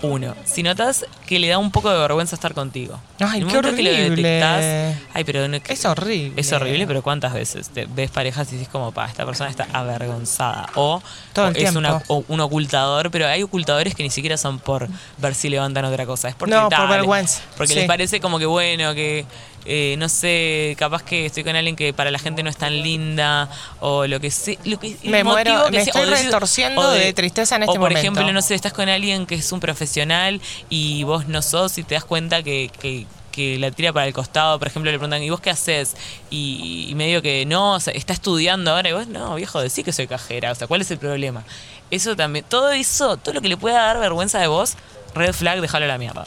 Uno, 0.02 0.34
si 0.44 0.62
notas 0.64 1.06
que 1.26 1.38
le 1.38 1.46
da 1.48 1.58
un 1.58 1.70
poco 1.70 1.88
de 1.90 1.96
vergüenza 1.98 2.34
estar 2.34 2.54
contigo. 2.54 2.98
Ay, 3.20 3.40
En 3.40 3.46
el 3.46 3.48
qué 3.48 3.56
momento 3.56 3.76
que 3.76 3.82
lo 3.84 3.90
horrible. 3.90 4.22
detectás, 4.22 4.96
ay, 5.14 5.24
pero 5.24 5.46
no- 5.48 5.56
Es 5.68 5.84
horrible. 5.84 6.40
es 6.40 6.52
horrible, 6.52 6.86
pero 6.88 7.02
¿cuántas 7.02 7.32
veces 7.32 7.68
te 7.68 7.86
ves 7.86 8.10
parejas 8.10 8.48
y 8.52 8.56
dices 8.56 8.68
como, 8.68 8.90
pa, 8.92 9.06
esta 9.06 9.24
persona 9.24 9.48
está 9.48 9.68
avergonzada? 9.72 10.66
O, 10.74 11.00
Todo 11.32 11.46
o 11.46 11.48
el 11.48 11.56
es 11.56 11.62
tiempo. 11.62 11.78
una- 11.78 12.02
o 12.08 12.24
un 12.28 12.40
ocultador, 12.40 13.10
pero 13.12 13.26
hay 13.28 13.42
ocultadores 13.44 13.94
que 13.94 14.02
ni 14.02 14.10
siquiera 14.10 14.36
son 14.36 14.58
por 14.58 14.88
ver 15.18 15.34
si 15.34 15.48
levantan 15.48 15.84
otra 15.84 16.04
cosa, 16.04 16.28
es 16.28 16.34
porque 16.34 16.54
No, 16.54 16.68
por 16.68 16.88
vergüenza, 16.88 17.40
Porque 17.56 17.72
sí. 17.74 17.78
les 17.78 17.86
parece 17.88 18.20
como 18.20 18.38
que 18.40 18.46
bueno, 18.46 18.94
que 18.94 19.24
eh, 19.64 19.96
no 19.98 20.08
sé, 20.08 20.74
capaz 20.78 21.02
que 21.02 21.26
estoy 21.26 21.44
con 21.44 21.54
alguien 21.56 21.76
que 21.76 21.92
para 21.92 22.10
la 22.10 22.18
gente 22.18 22.42
no 22.42 22.50
es 22.50 22.56
tan 22.56 22.82
linda, 22.82 23.48
o 23.80 24.06
lo 24.06 24.20
que 24.20 24.30
sé, 24.30 24.58
lo 24.64 24.78
que, 24.78 24.96
el 25.02 25.10
Me 25.10 25.22
muero, 25.24 25.66
que 25.66 25.72
me 25.78 25.84
sea, 25.84 25.92
estoy 26.02 26.04
retorciendo 26.24 26.90
de 26.90 27.12
tristeza 27.12 27.56
en 27.56 27.62
este 27.62 27.70
o 27.70 27.74
por 27.74 27.80
momento. 27.90 27.98
ejemplo, 28.00 28.32
no 28.32 28.42
sé, 28.42 28.54
estás 28.54 28.72
con 28.72 28.88
alguien 28.88 29.26
que 29.26 29.36
es 29.36 29.52
un 29.52 29.60
profesional 29.60 30.40
y 30.70 31.04
vos 31.04 31.28
no 31.28 31.42
sos 31.42 31.78
y 31.78 31.82
te 31.84 31.94
das 31.94 32.04
cuenta 32.04 32.42
que, 32.42 32.70
que- 32.80 33.06
que 33.32 33.58
la 33.58 33.70
tira 33.70 33.94
para 33.94 34.06
el 34.06 34.12
costado, 34.12 34.58
por 34.58 34.68
ejemplo, 34.68 34.90
le 34.92 34.98
preguntan, 34.98 35.22
¿y 35.22 35.30
vos 35.30 35.40
qué 35.40 35.48
haces? 35.48 35.96
Y, 36.28 36.86
y 36.90 36.94
medio 36.94 37.22
que 37.22 37.46
no, 37.46 37.72
o 37.76 37.80
sea, 37.80 37.94
está 37.94 38.12
estudiando 38.12 38.72
ahora 38.72 38.90
y 38.90 38.92
vos, 38.92 39.06
no, 39.06 39.34
viejo, 39.36 39.58
decí 39.62 39.82
que 39.82 39.90
soy 39.90 40.06
cajera, 40.06 40.52
o 40.52 40.54
sea, 40.54 40.66
¿cuál 40.66 40.82
es 40.82 40.90
el 40.90 40.98
problema? 40.98 41.42
Eso 41.90 42.14
también, 42.14 42.44
todo 42.46 42.70
eso, 42.72 43.16
todo 43.16 43.32
lo 43.32 43.40
que 43.40 43.48
le 43.48 43.56
pueda 43.56 43.80
dar 43.86 43.98
vergüenza 44.00 44.38
de 44.38 44.48
vos, 44.48 44.74
red 45.14 45.32
flag, 45.32 45.62
déjalo 45.62 45.86
a 45.86 45.88
la 45.88 45.96
mierda. 45.96 46.26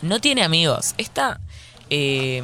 No 0.00 0.20
tiene 0.22 0.42
amigos. 0.42 0.94
Esta 0.96 1.38
eh, 1.94 2.42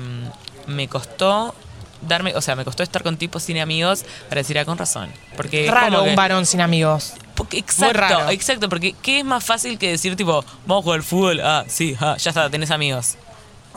me 0.66 0.86
costó 0.88 1.55
darme, 2.03 2.34
o 2.36 2.40
sea, 2.42 2.55
me 2.55 2.64
costó 2.64 2.82
estar 2.82 3.03
con 3.03 3.16
tipos 3.16 3.42
sin 3.42 3.59
amigos 3.59 4.05
para 4.28 4.40
decir, 4.42 4.59
ah, 4.59 4.64
con 4.66 4.76
razón. 4.76 5.11
Porque 5.36 5.66
Raro 5.70 6.05
que- 6.05 6.11
un 6.11 6.16
varón 6.16 6.44
sin 6.44 6.61
amigos. 6.61 7.14
porque, 7.34 7.59
exacto, 7.59 7.99
raro. 7.99 8.28
exacto, 8.30 8.68
porque 8.68 8.94
¿qué 9.01 9.20
es 9.20 9.24
más 9.24 9.42
fácil 9.44 9.78
que 9.78 9.88
decir 9.90 10.14
tipo, 10.16 10.44
vamos 10.66 10.82
a 10.82 10.84
jugar 10.84 10.99
al 10.99 11.05
fútbol? 11.05 11.40
Ah, 11.40 11.64
sí, 11.66 11.96
ah, 12.01 12.16
ya 12.18 12.30
está, 12.30 12.51
tenés 12.51 12.70
amigos. 12.70 13.16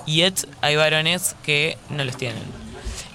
Y 0.05 0.17
yet 0.17 0.47
hay 0.61 0.75
varones 0.75 1.35
que 1.43 1.77
no 1.89 2.03
los 2.03 2.17
tienen. 2.17 2.43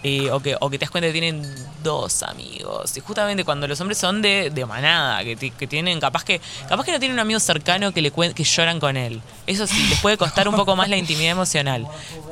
Eh, 0.02 0.30
o, 0.30 0.40
que, 0.40 0.56
o 0.60 0.70
que 0.70 0.78
te 0.78 0.84
das 0.84 0.90
cuenta 0.90 1.08
que 1.08 1.12
tienen 1.12 1.42
dos 1.86 2.22
amigos. 2.24 2.96
Y 2.96 3.00
justamente 3.00 3.44
cuando 3.44 3.68
los 3.68 3.80
hombres 3.80 3.96
son 3.98 4.20
de, 4.20 4.50
de 4.50 4.66
manada, 4.66 5.22
que, 5.22 5.36
que 5.36 5.66
tienen, 5.66 6.00
capaz 6.00 6.24
que 6.24 6.40
capaz 6.68 6.84
que 6.84 6.90
no 6.92 6.98
tienen 6.98 7.14
un 7.14 7.20
amigo 7.20 7.38
cercano 7.40 7.92
que 7.92 8.02
le 8.02 8.10
que 8.10 8.44
lloran 8.44 8.80
con 8.80 8.96
él. 8.96 9.22
Eso 9.46 9.66
sí, 9.66 9.86
les 9.88 10.00
puede 10.00 10.16
costar 10.18 10.48
un 10.48 10.56
poco 10.56 10.74
más 10.74 10.88
la 10.88 10.96
intimidad 10.96 11.30
emocional. 11.30 11.86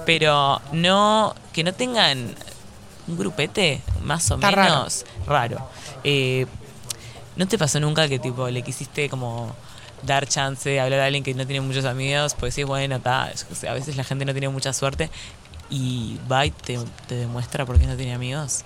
Pero 0.04 0.60
no, 0.72 1.34
que 1.52 1.62
no 1.62 1.72
tengan 1.72 2.34
un 3.06 3.16
grupete, 3.18 3.80
más 4.02 4.28
o 4.30 4.34
Está 4.34 4.50
raro. 4.50 4.74
menos 4.74 5.04
raro. 5.26 5.68
Eh, 6.02 6.46
¿No 7.36 7.46
te 7.46 7.56
pasó 7.56 7.78
nunca 7.80 8.08
que 8.08 8.18
tipo 8.18 8.48
le 8.48 8.62
quisiste 8.62 9.08
como 9.08 9.54
dar 10.02 10.26
chance 10.26 10.68
de 10.68 10.80
hablar 10.80 11.00
a 11.00 11.06
alguien 11.06 11.22
que 11.24 11.34
no 11.34 11.46
tiene 11.46 11.60
muchos 11.60 11.84
amigos? 11.84 12.34
Pues 12.38 12.54
sí, 12.54 12.64
bueno, 12.64 13.00
ta, 13.00 13.24
a 13.68 13.72
veces 13.72 13.96
la 13.96 14.04
gente 14.04 14.24
no 14.24 14.32
tiene 14.32 14.48
mucha 14.48 14.72
suerte 14.72 15.10
y 15.70 16.18
va 16.30 16.44
y 16.46 16.50
te, 16.50 16.78
te 17.06 17.14
demuestra 17.14 17.64
por 17.66 17.78
qué 17.78 17.86
no 17.86 17.96
tiene 17.96 18.14
amigos. 18.14 18.64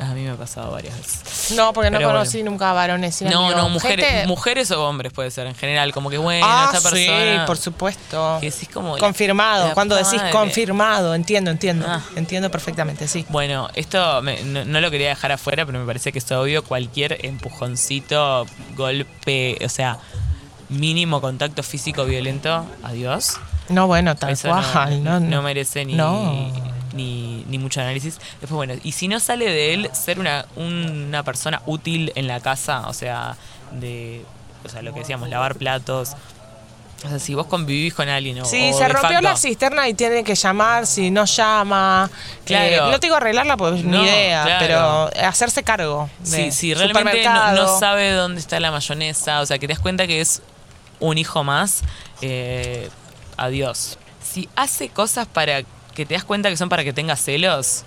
A 0.00 0.14
mí 0.14 0.22
me 0.22 0.30
ha 0.30 0.36
pasado 0.36 0.70
varias 0.70 0.96
veces. 0.96 1.50
No, 1.56 1.72
porque 1.72 1.90
no 1.90 1.98
Pero 1.98 2.10
conocí 2.10 2.42
nunca 2.44 2.72
varones 2.72 3.16
sin 3.16 3.30
No, 3.30 3.46
amigos. 3.46 3.62
no, 3.64 3.68
mujeres, 3.70 4.06
Gente- 4.06 4.26
mujeres 4.28 4.70
o 4.70 4.88
hombres 4.88 5.12
puede 5.12 5.30
ser 5.32 5.48
en 5.48 5.56
general, 5.56 5.92
como 5.92 6.08
que 6.08 6.18
bueno, 6.18 6.46
Ah, 6.48 6.70
esta 6.72 6.88
persona 6.88 7.40
sí, 7.42 7.46
por 7.46 7.56
supuesto. 7.56 8.38
que 8.40 8.50
decís 8.50 8.68
como 8.72 8.94
la- 8.96 9.00
Confirmado. 9.00 9.68
la 9.68 9.74
Cuando 9.74 9.96
decís 9.96 10.14
madre. 10.18 10.30
confirmado, 10.30 11.14
entiendo, 11.16 11.50
entiendo. 11.50 11.84
Ah. 11.88 12.00
Entiendo 12.14 12.48
perfectamente, 12.50 13.08
sí. 13.08 13.26
Bueno, 13.28 13.68
esto 13.74 14.22
me- 14.22 14.40
no, 14.44 14.64
no 14.64 14.80
lo 14.80 14.88
quería 14.90 15.08
dejar 15.08 15.32
afuera, 15.32 15.66
pero 15.66 15.80
me 15.80 15.84
parece 15.86 16.12
que 16.12 16.20
es 16.20 16.30
obvio. 16.30 16.62
Cualquier 16.62 17.18
empujoncito, 17.26 18.46
golpe, 18.76 19.58
o 19.64 19.68
sea, 19.68 19.98
mínimo 20.68 21.20
contacto 21.20 21.62
físico 21.64 22.04
violento, 22.04 22.64
adiós. 22.84 23.36
No, 23.68 23.86
bueno, 23.86 24.14
tal 24.16 24.30
Eso 24.30 24.48
cual. 24.48 25.02
no, 25.02 25.18
No, 25.18 25.26
no 25.28 25.42
merece 25.42 25.84
ni, 25.84 25.94
No. 25.94 26.52
Ni, 26.92 27.44
ni 27.48 27.58
mucho 27.58 27.80
análisis. 27.80 28.18
Después, 28.40 28.52
bueno, 28.52 28.74
y 28.82 28.92
si 28.92 29.08
no 29.08 29.20
sale 29.20 29.46
de 29.46 29.74
él 29.74 29.90
ser 29.92 30.18
una, 30.20 30.46
una 30.56 31.22
persona 31.22 31.62
útil 31.66 32.12
en 32.14 32.26
la 32.26 32.40
casa, 32.40 32.88
o 32.88 32.92
sea, 32.92 33.36
de, 33.72 34.24
o 34.64 34.68
sea, 34.68 34.82
lo 34.82 34.92
que 34.92 35.00
decíamos, 35.00 35.28
lavar 35.28 35.56
platos. 35.56 36.12
O 37.04 37.08
sea, 37.08 37.20
si 37.20 37.32
vos 37.32 37.46
convivís 37.46 37.94
con 37.94 38.08
alguien 38.08 38.40
o 38.40 38.44
Sí, 38.44 38.72
o 38.74 38.76
se 38.76 38.88
rompió 38.88 39.10
facto- 39.10 39.20
la 39.22 39.36
cisterna 39.36 39.88
y 39.88 39.94
tiene 39.94 40.24
que 40.24 40.34
llamar, 40.34 40.84
si 40.84 41.12
no 41.12 41.26
llama. 41.26 42.10
Claro. 42.44 42.88
Eh, 42.88 42.90
no 42.90 42.98
te 42.98 43.06
digo 43.06 43.14
arreglarla, 43.14 43.56
pues 43.56 43.84
No, 43.84 43.98
ni 44.02 44.04
idea, 44.08 44.42
claro. 44.42 44.58
pero 45.12 45.26
hacerse 45.28 45.62
cargo. 45.62 46.10
Sí, 46.24 46.50
sí, 46.50 46.74
realmente 46.74 47.22
no 47.54 47.78
sabe 47.78 48.10
dónde 48.10 48.40
está 48.40 48.58
la 48.58 48.72
mayonesa, 48.72 49.40
o 49.42 49.46
sea, 49.46 49.60
que 49.60 49.68
te 49.68 49.74
das 49.74 49.80
cuenta 49.80 50.08
que 50.08 50.20
es 50.20 50.42
un 50.98 51.18
hijo 51.18 51.44
más, 51.44 51.82
eh, 52.20 52.90
adiós. 53.36 53.96
Si 54.20 54.48
hace 54.56 54.88
cosas 54.88 55.28
para 55.28 55.62
que 55.98 56.06
te 56.06 56.14
das 56.14 56.24
cuenta 56.24 56.48
que 56.50 56.56
son 56.56 56.68
para 56.70 56.84
que 56.84 56.92
tengas 56.94 57.20
celos, 57.20 57.84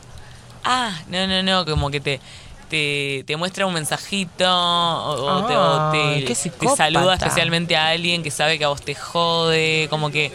ah, 0.64 1.02
no, 1.08 1.28
no, 1.28 1.44
no, 1.44 1.66
como 1.66 1.90
que 1.92 2.02
te, 2.02 2.20
te, 2.68 3.24
te 3.26 3.38
muestra 3.38 3.66
un 3.66 3.74
mensajito 3.74 4.46
o, 4.48 5.38
o 5.38 5.46
te, 5.46 5.58
o 5.58 5.82
te- 5.92 5.98
Ay, 6.18 6.22
qué 6.26 6.36
te 6.36 6.68
saluda 6.76 7.14
especialmente 7.16 7.76
a 7.76 7.90
alguien 7.90 8.24
que 8.24 8.32
sabe 8.32 8.58
que 8.60 8.66
a 8.66 8.70
vos 8.70 8.82
te 8.84 8.96
jode, 8.96 9.88
como 9.90 10.12
que 10.12 10.32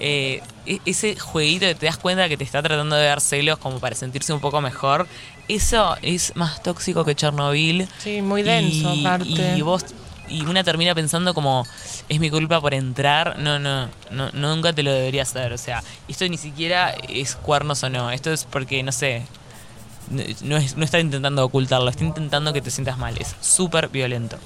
eh, 0.00 0.42
e- 0.66 0.80
ese 0.84 1.16
jueguito 1.18 1.66
que 1.66 1.74
te 1.74 1.86
das 1.86 1.98
cuenta 1.98 2.28
que 2.28 2.36
te 2.36 2.44
está 2.44 2.62
tratando 2.62 2.96
de 2.96 3.06
dar 3.06 3.20
celos 3.20 3.58
como 3.58 3.80
para 3.80 3.94
sentirse 3.94 4.32
un 4.32 4.40
poco 4.40 4.60
mejor, 4.60 5.08
eso 5.48 5.96
es 6.02 6.32
más 6.36 6.62
tóxico 6.62 7.04
que 7.04 7.14
Chernobyl. 7.14 7.88
Sí, 7.98 8.20
muy 8.22 8.42
denso, 8.42 8.94
y, 8.94 9.00
aparte. 9.00 9.56
y 9.58 9.62
vos 9.62 9.84
y 10.32 10.42
una 10.46 10.64
termina 10.64 10.94
pensando 10.94 11.34
como 11.34 11.66
es 12.08 12.18
mi 12.18 12.30
culpa 12.30 12.60
por 12.60 12.72
entrar 12.74 13.38
no 13.38 13.58
no 13.58 13.88
no 14.10 14.30
nunca 14.32 14.72
te 14.72 14.82
lo 14.82 14.92
debería 14.92 15.22
hacer 15.22 15.52
o 15.52 15.58
sea 15.58 15.82
esto 16.08 16.26
ni 16.28 16.38
siquiera 16.38 16.94
es 17.08 17.36
cuernos 17.36 17.82
o 17.82 17.90
no 17.90 18.10
esto 18.10 18.32
es 18.32 18.44
porque 18.44 18.82
no 18.82 18.92
sé 18.92 19.22
no, 20.10 20.22
no 20.42 20.56
es, 20.56 20.76
no 20.76 20.84
está 20.84 20.98
intentando 20.98 21.44
ocultarlo 21.44 21.88
está 21.90 22.04
intentando 22.04 22.52
que 22.52 22.60
te 22.62 22.70
sientas 22.70 22.98
mal 22.98 23.16
es 23.18 23.34
súper 23.40 23.88
violento 23.88 24.38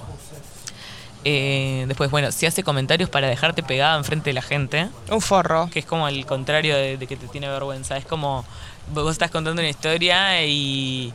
Eh, 1.28 1.86
después 1.88 2.08
bueno 2.08 2.30
si 2.30 2.46
hace 2.46 2.62
comentarios 2.62 3.10
para 3.10 3.26
dejarte 3.26 3.62
pegada 3.64 3.96
enfrente 3.98 4.30
de 4.30 4.34
la 4.34 4.42
gente 4.42 4.88
Un 5.10 5.20
forro. 5.20 5.68
que 5.72 5.80
es 5.80 5.84
como 5.84 6.06
el 6.06 6.24
contrario 6.24 6.76
de, 6.76 6.96
de 6.98 7.06
que 7.08 7.16
te 7.16 7.26
tiene 7.26 7.48
vergüenza. 7.48 7.96
Es 7.96 8.04
como 8.04 8.44
vos 8.94 9.10
estás 9.10 9.32
contando 9.32 9.60
una 9.60 9.68
historia 9.68 10.44
y. 10.46 11.12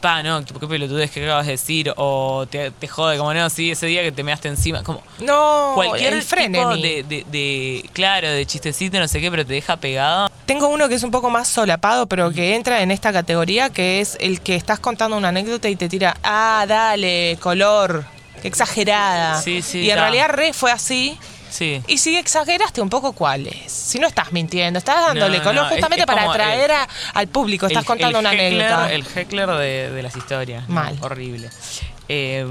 Pa, 0.00 0.22
no, 0.22 0.44
qué 0.44 0.66
pelotudez 0.68 1.10
que 1.10 1.24
acabas 1.24 1.46
de 1.46 1.52
decir. 1.52 1.92
O 1.96 2.46
te, 2.48 2.70
te 2.70 2.86
jode, 2.86 3.18
como 3.18 3.34
no, 3.34 3.50
sí, 3.50 3.70
ese 3.72 3.86
día 3.86 4.02
que 4.02 4.12
te 4.12 4.22
measte 4.22 4.46
encima. 4.48 4.84
Como 4.84 5.02
No, 5.20 5.72
cualquier 5.74 6.12
el 6.14 6.24
tipo 6.24 6.68
de, 6.76 7.02
de, 7.02 7.24
de- 7.28 7.90
Claro, 7.92 8.28
de 8.30 8.46
chistecito, 8.46 8.98
no 9.00 9.08
sé 9.08 9.20
qué, 9.20 9.28
pero 9.30 9.44
te 9.44 9.54
deja 9.54 9.76
pegado. 9.76 10.30
Tengo 10.46 10.68
uno 10.68 10.88
que 10.88 10.94
es 10.94 11.02
un 11.02 11.10
poco 11.10 11.30
más 11.30 11.48
solapado, 11.48 12.06
pero 12.06 12.30
que 12.30 12.54
entra 12.54 12.80
en 12.82 12.90
esta 12.92 13.12
categoría, 13.12 13.70
que 13.70 14.00
es 14.00 14.16
el 14.20 14.40
que 14.40 14.54
estás 14.54 14.78
contando 14.78 15.16
una 15.16 15.28
anécdota 15.30 15.68
y 15.68 15.74
te 15.74 15.88
tira, 15.88 16.16
ah, 16.22 16.64
dale, 16.68 17.36
color, 17.40 18.04
qué 18.40 18.46
exagerada. 18.48 19.42
Sí, 19.42 19.62
sí, 19.62 19.80
y 19.80 19.90
en 19.90 19.96
ta. 19.96 20.02
realidad 20.02 20.28
re 20.30 20.52
fue 20.52 20.70
así. 20.70 21.18
Sí. 21.50 21.82
Y 21.86 21.98
si 21.98 22.16
exageraste 22.16 22.80
un 22.80 22.90
poco, 22.90 23.12
¿cuál 23.12 23.46
es? 23.46 23.70
Si 23.72 23.98
no 23.98 24.06
estás 24.06 24.32
mintiendo, 24.32 24.78
estás 24.78 25.06
dándole 25.06 25.38
No, 25.38 25.44
color 25.44 25.64
no, 25.64 25.68
justamente 25.70 26.00
es 26.02 26.06
para 26.06 26.30
atraer 26.30 26.72
a- 26.72 26.88
al 27.14 27.28
público, 27.28 27.66
estás 27.66 27.82
El- 27.82 27.86
contando 27.86 28.18
el 28.18 28.24
una 28.26 28.34
heckler- 28.34 28.62
anécdota. 28.72 28.92
El 28.92 29.04
heckler 29.16 29.48
de, 29.50 29.90
de 29.90 30.02
las 30.02 30.16
historias. 30.16 30.68
¿no? 30.68 30.74
Mal. 30.74 30.96
Horrible. 31.00 31.50
Eh, 32.08 32.46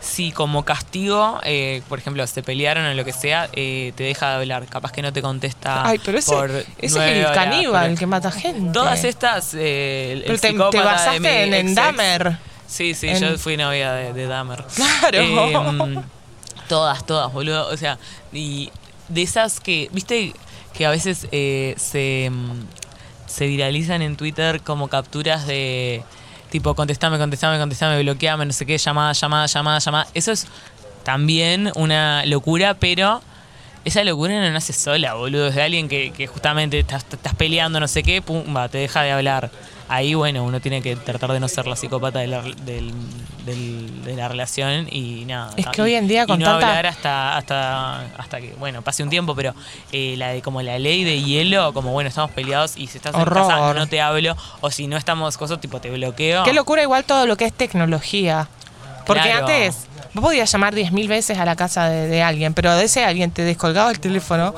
si 0.00 0.32
como 0.32 0.64
castigo, 0.64 1.40
eh, 1.42 1.82
por 1.88 1.98
ejemplo, 1.98 2.26
se 2.26 2.42
pelearon 2.42 2.86
o 2.86 2.94
lo 2.94 3.04
que 3.04 3.12
sea, 3.12 3.48
eh, 3.52 3.92
te 3.96 4.04
deja 4.04 4.30
de 4.30 4.34
hablar. 4.36 4.66
Capaz 4.66 4.92
que 4.92 5.02
no 5.02 5.12
te 5.12 5.20
contesta. 5.20 5.86
Ay, 5.86 6.00
pero 6.02 6.18
ese, 6.18 6.32
por 6.34 6.50
ese 6.50 6.66
es 6.78 6.96
el 6.96 7.32
caníbal, 7.34 7.90
el 7.90 7.98
que 7.98 8.06
mata 8.06 8.30
gente. 8.30 8.72
Todas 8.72 9.04
estas. 9.04 9.52
eh, 9.54 10.12
el, 10.14 10.20
Pero 10.22 10.34
el 10.34 10.40
te, 10.40 10.52
de 10.78 10.84
basaste 10.84 11.20
mi 11.20 11.28
en, 11.28 11.54
en. 11.54 11.74
Dahmer. 11.74 12.38
Sí, 12.66 12.94
sí, 12.94 13.08
en- 13.08 13.18
yo 13.20 13.38
fui 13.38 13.56
novia 13.56 13.92
de, 13.92 14.12
de 14.14 14.26
Dahmer. 14.26 14.64
Claro. 14.74 16.04
Todas, 16.70 17.04
todas, 17.04 17.32
boludo. 17.32 17.66
O 17.66 17.76
sea, 17.76 17.98
y 18.32 18.70
de 19.08 19.22
esas 19.22 19.58
que, 19.58 19.88
viste, 19.90 20.32
que 20.72 20.86
a 20.86 20.90
veces 20.90 21.26
eh, 21.32 21.74
se, 21.76 22.30
mm, 22.30 22.60
se 23.26 23.48
viralizan 23.48 24.02
en 24.02 24.14
Twitter 24.16 24.60
como 24.60 24.86
capturas 24.86 25.48
de 25.48 26.04
tipo, 26.48 26.76
contestame, 26.76 27.18
contestame, 27.18 27.58
contestame, 27.58 28.00
bloqueame, 28.04 28.46
no 28.46 28.52
sé 28.52 28.66
qué, 28.66 28.78
llamada, 28.78 29.14
llamada, 29.14 29.46
llamada, 29.46 29.80
llamada. 29.80 30.06
Eso 30.14 30.30
es 30.30 30.46
también 31.02 31.72
una 31.74 32.24
locura, 32.24 32.74
pero 32.74 33.20
esa 33.84 34.04
locura 34.04 34.40
no 34.40 34.48
nace 34.52 34.72
sola, 34.72 35.14
boludo. 35.14 35.48
Es 35.48 35.56
de 35.56 35.62
alguien 35.62 35.88
que, 35.88 36.12
que 36.12 36.28
justamente 36.28 36.78
estás, 36.78 37.04
estás 37.10 37.34
peleando, 37.34 37.80
no 37.80 37.88
sé 37.88 38.04
qué, 38.04 38.22
pum, 38.22 38.44
va, 38.56 38.68
te 38.68 38.78
deja 38.78 39.02
de 39.02 39.10
hablar. 39.10 39.50
Ahí, 39.92 40.14
bueno, 40.14 40.44
uno 40.44 40.60
tiene 40.60 40.80
que 40.82 40.94
tratar 40.94 41.32
de 41.32 41.40
no 41.40 41.48
ser 41.48 41.66
la 41.66 41.74
psicópata 41.74 42.20
de 42.20 42.28
la, 42.28 42.42
del- 42.42 42.94
del- 43.44 44.04
de 44.04 44.14
la 44.14 44.28
relación 44.28 44.86
y 44.90 45.24
nada. 45.24 45.52
Es 45.56 45.66
no, 45.66 45.72
que 45.72 45.80
y- 45.80 45.84
hoy 45.84 45.94
en 45.96 46.06
día 46.06 46.22
y 46.22 46.26
con 46.26 46.38
no 46.38 46.44
tanta- 46.46 46.68
hablar 46.68 46.86
hasta, 46.86 47.36
hasta, 47.36 48.00
hasta 48.16 48.40
que, 48.40 48.54
bueno, 48.58 48.82
pase 48.82 49.02
un 49.02 49.10
tiempo, 49.10 49.34
pero 49.34 49.52
eh, 49.90 50.14
la 50.16 50.28
de 50.28 50.42
como 50.42 50.62
la 50.62 50.78
ley 50.78 51.02
de 51.02 51.20
hielo, 51.22 51.72
como 51.74 51.90
bueno, 51.92 52.08
estamos 52.08 52.30
peleados 52.30 52.76
y 52.76 52.86
si 52.86 52.98
estás 52.98 53.14
en 53.16 53.22
Horror. 53.22 53.48
casa 53.48 53.74
no 53.74 53.88
te 53.88 54.00
hablo, 54.00 54.36
o 54.60 54.70
si 54.70 54.86
no 54.86 54.96
estamos 54.96 55.36
cosas, 55.36 55.60
tipo 55.60 55.80
te 55.80 55.90
bloqueo. 55.90 56.44
Qué 56.44 56.52
locura 56.52 56.82
igual 56.82 57.02
todo 57.04 57.26
lo 57.26 57.36
que 57.36 57.46
es 57.46 57.52
tecnología. 57.52 58.48
Porque 59.06 59.22
Claro. 59.24 59.46
antes 59.46 59.88
vos 60.14 60.24
podías 60.24 60.50
llamar 60.50 60.74
10.000 60.74 61.08
veces 61.08 61.38
a 61.38 61.44
la 61.44 61.56
casa 61.56 61.88
de, 61.88 62.06
de 62.08 62.22
alguien, 62.22 62.54
pero 62.54 62.74
de 62.76 62.84
ese 62.84 63.04
alguien 63.04 63.30
te 63.30 63.42
descolgaba 63.42 63.90
el 63.90 64.00
teléfono 64.00 64.54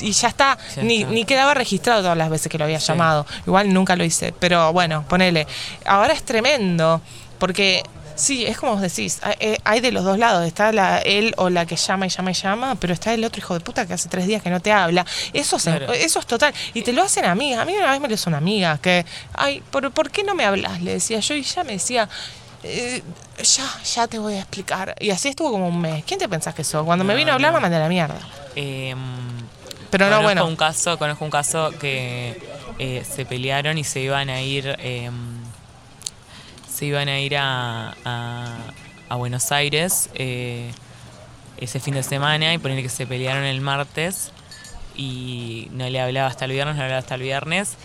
y 0.00 0.12
ya 0.12 0.28
está. 0.28 0.58
Ni, 0.82 1.02
está. 1.02 1.12
ni 1.12 1.24
quedaba 1.24 1.54
registrado 1.54 2.02
todas 2.02 2.16
las 2.18 2.30
veces 2.30 2.50
que 2.50 2.58
lo 2.58 2.64
había 2.64 2.78
llamado. 2.78 3.26
Igual 3.46 3.72
nunca 3.72 3.96
lo 3.96 4.04
hice, 4.04 4.34
pero 4.38 4.72
bueno, 4.72 5.04
ponele. 5.08 5.46
Ahora 5.84 6.12
es 6.12 6.22
tremendo, 6.24 7.00
porque 7.38 7.82
sí, 8.14 8.46
es 8.46 8.56
como 8.58 8.72
vos 8.72 8.80
decís, 8.80 9.18
hay, 9.22 9.34
eh, 9.40 9.58
hay 9.64 9.80
de 9.80 9.92
los 9.92 10.02
dos 10.04 10.18
lados. 10.18 10.46
Está 10.46 10.72
la, 10.72 10.98
él 10.98 11.34
o 11.36 11.50
la 11.50 11.66
que 11.66 11.76
llama 11.76 12.06
y 12.06 12.08
llama 12.08 12.30
y 12.30 12.34
llama, 12.34 12.74
pero 12.76 12.94
está 12.94 13.12
el 13.14 13.22
otro 13.24 13.38
hijo 13.38 13.54
de 13.54 13.60
puta 13.60 13.86
que 13.86 13.92
hace 13.92 14.08
tres 14.08 14.26
días 14.26 14.42
que 14.42 14.50
no 14.50 14.60
te 14.60 14.72
habla. 14.72 15.04
Eso, 15.32 15.58
se- 15.58 15.70
Claro. 15.76 15.92
eso 15.92 16.18
es 16.18 16.26
total. 16.26 16.54
Y 16.74 16.82
te 16.82 16.92
lo 16.92 17.02
hacen 17.02 17.26
amigas. 17.26 17.60
A 17.60 17.64
mí 17.64 17.74
una 17.76 17.90
vez 17.90 18.00
me 18.00 18.08
lo 18.08 18.14
hizo 18.14 18.30
una 18.30 18.38
amiga 18.38 18.78
que, 18.78 19.04
ay, 19.34 19.62
¿por, 19.70 19.90
¿por 19.92 20.10
qué 20.10 20.24
no 20.24 20.34
me 20.34 20.44
hablas? 20.46 20.80
Le 20.80 20.92
decía 20.94 21.20
yo 21.20 21.34
y 21.34 21.42
ya 21.42 21.62
me 21.62 21.72
decía, 21.74 22.08
"Eh, 22.66 23.02
ya, 23.42 23.64
ya 23.82 24.06
te 24.08 24.18
voy 24.18 24.34
a 24.34 24.38
explicar. 24.40 24.94
Y 25.00 25.10
así 25.10 25.28
estuvo 25.28 25.50
como 25.50 25.68
un 25.68 25.80
mes. 25.80 26.04
¿Quién 26.04 26.18
te 26.20 26.28
pensás 26.28 26.54
que 26.54 26.64
sos? 26.64 26.84
Cuando 26.84 27.04
me 27.04 27.12
No, 27.14 27.18
vino 27.18 27.32
a 27.32 27.34
hablar 27.34 27.52
no. 27.52 27.58
me 27.58 27.62
mandé 27.62 27.76
a 27.76 27.80
la 27.80 27.88
mierda. 27.88 28.18
Eh, 28.56 28.94
Pero 29.90 30.06
no, 30.06 30.16
conozco 30.16 30.24
bueno. 30.24 30.46
Un 30.46 30.56
caso, 30.56 30.98
conozco 30.98 31.24
un 31.24 31.30
caso 31.30 31.70
que 31.80 32.40
eh, 32.78 33.04
se 33.08 33.24
pelearon 33.24 33.78
y 33.78 33.84
se 33.84 34.00
iban 34.00 34.28
a 34.30 34.40
ir. 34.42 34.76
eh, 34.80 35.10
se 36.72 36.84
iban 36.84 37.08
a 37.08 37.18
ir 37.20 37.36
a, 37.38 37.94
a, 38.04 38.56
a 39.08 39.14
Buenos 39.16 39.50
Aires 39.50 40.10
eh, 40.14 40.70
ese 41.56 41.80
fin 41.80 41.94
de 41.94 42.02
semana 42.02 42.52
y 42.52 42.58
poner 42.58 42.82
que 42.82 42.90
se 42.90 43.06
pelearon 43.06 43.44
el 43.44 43.62
martes 43.62 44.30
y 44.94 45.68
no 45.72 45.88
le 45.88 45.98
hablaba 46.00 46.28
hasta 46.28 46.44
el 46.44 46.52
viernes, 46.52 46.74
no 46.74 46.80
le 46.80 46.84
hablaba 46.84 47.00
hasta 47.00 47.14
el 47.14 47.22
viernes. 47.22 47.76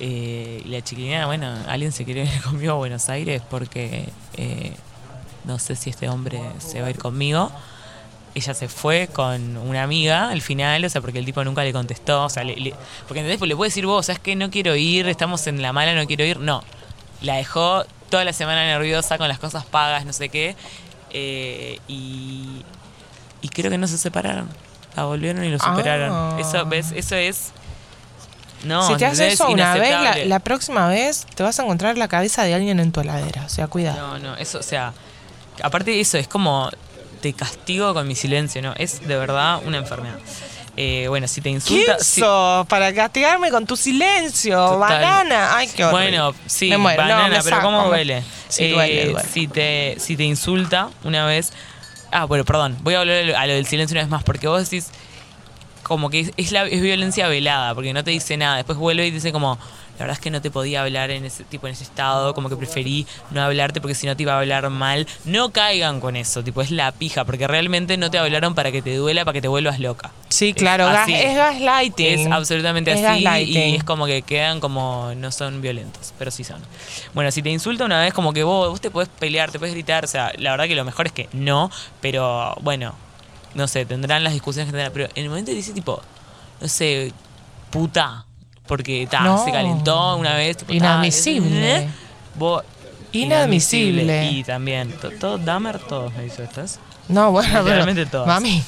Eh, 0.00 0.62
y 0.64 0.68
la 0.68 0.82
chiquilina, 0.82 1.26
bueno, 1.26 1.54
alguien 1.68 1.92
se 1.92 2.04
quiere 2.04 2.22
venir 2.24 2.42
conmigo 2.42 2.72
a 2.72 2.76
Buenos 2.76 3.08
Aires 3.10 3.42
porque 3.50 4.08
eh, 4.36 4.72
no 5.44 5.58
sé 5.58 5.76
si 5.76 5.90
este 5.90 6.08
hombre 6.08 6.40
se 6.58 6.80
va 6.80 6.86
a 6.88 6.90
ir 6.90 6.98
conmigo 6.98 7.52
ella 8.32 8.54
se 8.54 8.68
fue 8.68 9.08
con 9.12 9.56
una 9.56 9.82
amiga 9.82 10.30
al 10.30 10.40
final, 10.40 10.84
o 10.84 10.88
sea, 10.88 11.00
porque 11.00 11.18
el 11.18 11.24
tipo 11.24 11.42
nunca 11.42 11.64
le 11.64 11.72
contestó, 11.72 12.26
o 12.26 12.28
sea, 12.28 12.44
le- 12.44 12.54
le- 12.54 12.74
porque 13.08 13.18
entendés, 13.18 13.38
pues 13.40 13.48
le 13.48 13.56
puede 13.56 13.70
decir 13.70 13.86
vos, 13.86 14.06
¿sabes 14.06 14.20
qué? 14.20 14.36
No 14.36 14.50
quiero 14.50 14.76
ir, 14.76 15.08
estamos 15.08 15.48
en 15.48 15.60
la 15.60 15.72
mala, 15.72 15.94
no 15.96 16.06
quiero 16.06 16.24
ir. 16.24 16.38
No, 16.38 16.62
la 17.22 17.34
dejó 17.34 17.82
toda 18.08 18.24
la 18.24 18.32
semana 18.32 18.64
nerviosa 18.64 19.18
con 19.18 19.26
las 19.26 19.40
cosas 19.40 19.64
pagas, 19.66 20.06
no 20.06 20.12
sé 20.12 20.28
qué, 20.28 20.54
eh, 21.10 21.80
y, 21.88 22.62
y 23.42 23.48
creo 23.48 23.68
que 23.68 23.78
no 23.78 23.88
se 23.88 23.98
separaron. 23.98 24.48
La 24.96 25.06
volvieron 25.06 25.44
y 25.44 25.48
lo 25.48 25.58
superaron. 25.58 26.10
Ah. 26.12 26.36
Eso, 26.38 26.64
¿ves? 26.66 26.92
Eso 26.92 27.16
es... 27.16 27.50
No, 28.64 28.86
si 28.86 28.96
te 28.96 29.06
haces 29.06 29.34
eso 29.34 29.48
una 29.48 29.74
vez, 29.74 30.26
la, 30.26 30.38
próxima 30.40 30.88
vez 30.88 31.26
te 31.34 31.42
vas 31.42 31.58
a 31.58 31.62
encontrar 31.62 31.96
la 31.96 32.08
cabeza 32.08 32.42
de 32.44 32.54
alguien 32.54 32.78
en 32.80 32.92
tu 32.92 33.00
heladera. 33.00 33.44
O 33.46 33.48
sea, 33.48 33.66
cuidado. 33.68 33.98
No, 33.98 34.18
no, 34.18 34.36
eso, 34.36 34.58
o 34.58 34.62
sea, 34.62 34.92
aparte 35.62 35.92
de 35.92 36.00
eso, 36.00 36.18
es 36.18 36.28
como 36.28 36.70
te 37.22 37.32
castigo 37.32 37.92
con 37.94 38.06
mi 38.08 38.14
silencio, 38.14 38.60
¿no? 38.62 38.72
Es 38.76 39.06
de 39.06 39.16
verdad 39.16 39.60
una 39.66 39.78
enfermedad. 39.78 40.18
Eh, 40.76 41.06
bueno, 41.08 41.26
si 41.28 41.36
te 41.40 41.44
¿Quién 41.50 41.56
insulta. 41.56 41.98
si- 41.98 42.20
sos 42.20 42.66
para 42.66 42.94
castigarme 42.94 43.50
con 43.50 43.66
tu 43.66 43.76
silencio? 43.76 44.56
Total. 44.56 44.78
Banana. 45.02 45.56
Ay, 45.56 45.68
qué 45.68 45.84
horrible. 45.84 46.18
bueno, 46.20 46.34
sí, 46.46 46.70
Me 46.70 46.78
muero. 46.78 47.02
No, 47.02 47.08
banana, 47.08 47.36
me 47.38 47.42
pero 47.42 47.60
¿cómo 47.60 47.86
duele? 47.88 48.22
Sí, 48.48 48.64
Eh, 48.64 48.72
duele, 48.72 49.04
duele. 49.10 49.28
Si 49.28 49.48
te, 49.48 49.96
si 49.98 50.16
te 50.16 50.24
insulta 50.24 50.88
una 51.04 51.26
vez. 51.26 51.52
Ah, 52.12 52.24
bueno, 52.24 52.44
perdón, 52.44 52.76
voy 52.82 52.94
a 52.94 53.04
lo- 53.04 53.36
a 53.38 53.46
lo 53.46 53.52
del 53.52 53.66
silencio 53.66 53.94
una 53.94 54.02
vez 54.02 54.10
más, 54.10 54.22
porque 54.22 54.48
vos 54.48 54.68
decís 54.68 54.88
como 55.90 56.08
que 56.08 56.20
es, 56.20 56.30
es 56.36 56.52
la, 56.52 56.62
es 56.66 56.80
violencia 56.80 57.26
velada, 57.26 57.74
porque 57.74 57.92
no 57.92 58.04
te 58.04 58.12
dice 58.12 58.36
nada. 58.36 58.58
Después 58.58 58.78
vuelve 58.78 59.08
y 59.08 59.10
dice 59.10 59.32
como, 59.32 59.58
la 59.98 60.04
verdad 60.06 60.12
es 60.12 60.20
que 60.20 60.30
no 60.30 60.40
te 60.40 60.48
podía 60.52 60.82
hablar 60.82 61.10
en 61.10 61.24
ese 61.24 61.42
tipo 61.42 61.66
en 61.66 61.72
ese 61.72 61.82
estado, 61.82 62.32
como 62.32 62.48
que 62.48 62.54
preferí 62.56 63.08
no 63.32 63.42
hablarte 63.42 63.80
porque 63.80 63.96
si 63.96 64.06
no 64.06 64.16
te 64.16 64.22
iba 64.22 64.32
a 64.34 64.38
hablar 64.38 64.70
mal. 64.70 65.08
No 65.24 65.50
caigan 65.50 66.00
con 66.00 66.14
eso, 66.14 66.44
tipo, 66.44 66.62
es 66.62 66.70
la 66.70 66.92
pija, 66.92 67.24
porque 67.24 67.48
realmente 67.48 67.96
no 67.96 68.08
te 68.08 68.18
hablaron 68.18 68.54
para 68.54 68.70
que 68.70 68.82
te 68.82 68.94
duela, 68.94 69.24
para 69.24 69.32
que 69.32 69.42
te 69.42 69.48
vuelvas 69.48 69.80
loca. 69.80 70.12
Sí, 70.28 70.54
claro. 70.54 70.86
gas- 70.86 71.00
así. 71.02 71.14
es 71.14 71.34
gaslighting. 71.36 72.20
Es 72.20 72.26
absolutamente 72.30 72.92
Es 72.92 73.04
así 73.04 73.24
y 73.50 73.74
es 73.74 73.82
como 73.82 74.06
que 74.06 74.22
quedan 74.22 74.60
como 74.60 75.10
no 75.16 75.32
son 75.32 75.60
violentos, 75.60 76.14
pero 76.20 76.30
sí 76.30 76.44
son. 76.44 76.62
Bueno, 77.14 77.32
si 77.32 77.42
te 77.42 77.50
insulta 77.50 77.84
una 77.84 78.00
vez 78.00 78.14
como 78.14 78.32
que 78.32 78.44
vos, 78.44 78.70
vos 78.70 78.80
te 78.80 78.92
podés 78.92 79.08
pelear, 79.08 79.50
te 79.50 79.58
podés 79.58 79.74
gritar, 79.74 80.04
o 80.04 80.08
sea, 80.08 80.30
la 80.38 80.52
verdad 80.52 80.66
que 80.68 80.76
lo 80.76 80.84
mejor 80.84 81.06
es 81.08 81.12
que 81.12 81.28
no, 81.32 81.68
pero 82.00 82.54
bueno, 82.60 82.94
no 83.54 83.66
sé, 83.68 83.84
tendrán 83.86 84.22
las 84.24 84.32
discusiones 84.32 84.66
que 84.66 84.72
tendrán, 84.72 84.92
pero 84.92 85.06
en 85.14 85.24
el 85.24 85.28
momento 85.28 85.50
dice 85.50 85.72
tipo, 85.72 86.00
no 86.60 86.68
sé, 86.68 87.12
puta, 87.70 88.24
porque 88.66 89.06
ta, 89.10 89.20
No. 89.20 89.44
se 89.44 89.50
calentó 89.52 90.16
una 90.16 90.34
vez, 90.36 90.56
tipo, 90.58 90.72
Inadmisible. 90.72 91.76
¿eh? 91.76 91.88
Vos, 92.36 92.62
Inadmisible. 93.12 94.30
Y 94.30 94.44
también, 94.44 94.92
to- 94.92 95.10
todo, 95.10 95.38
Dahmer, 95.38 95.78
todos 95.78 96.12
me 96.14 96.26
hizo 96.26 96.42
estas. 96.42 96.78
No, 97.08 97.32
bueno, 97.32 97.48
pero. 97.52 97.64
Literalmente 97.64 98.06
todas. 98.06 98.26
Mami. 98.26 98.62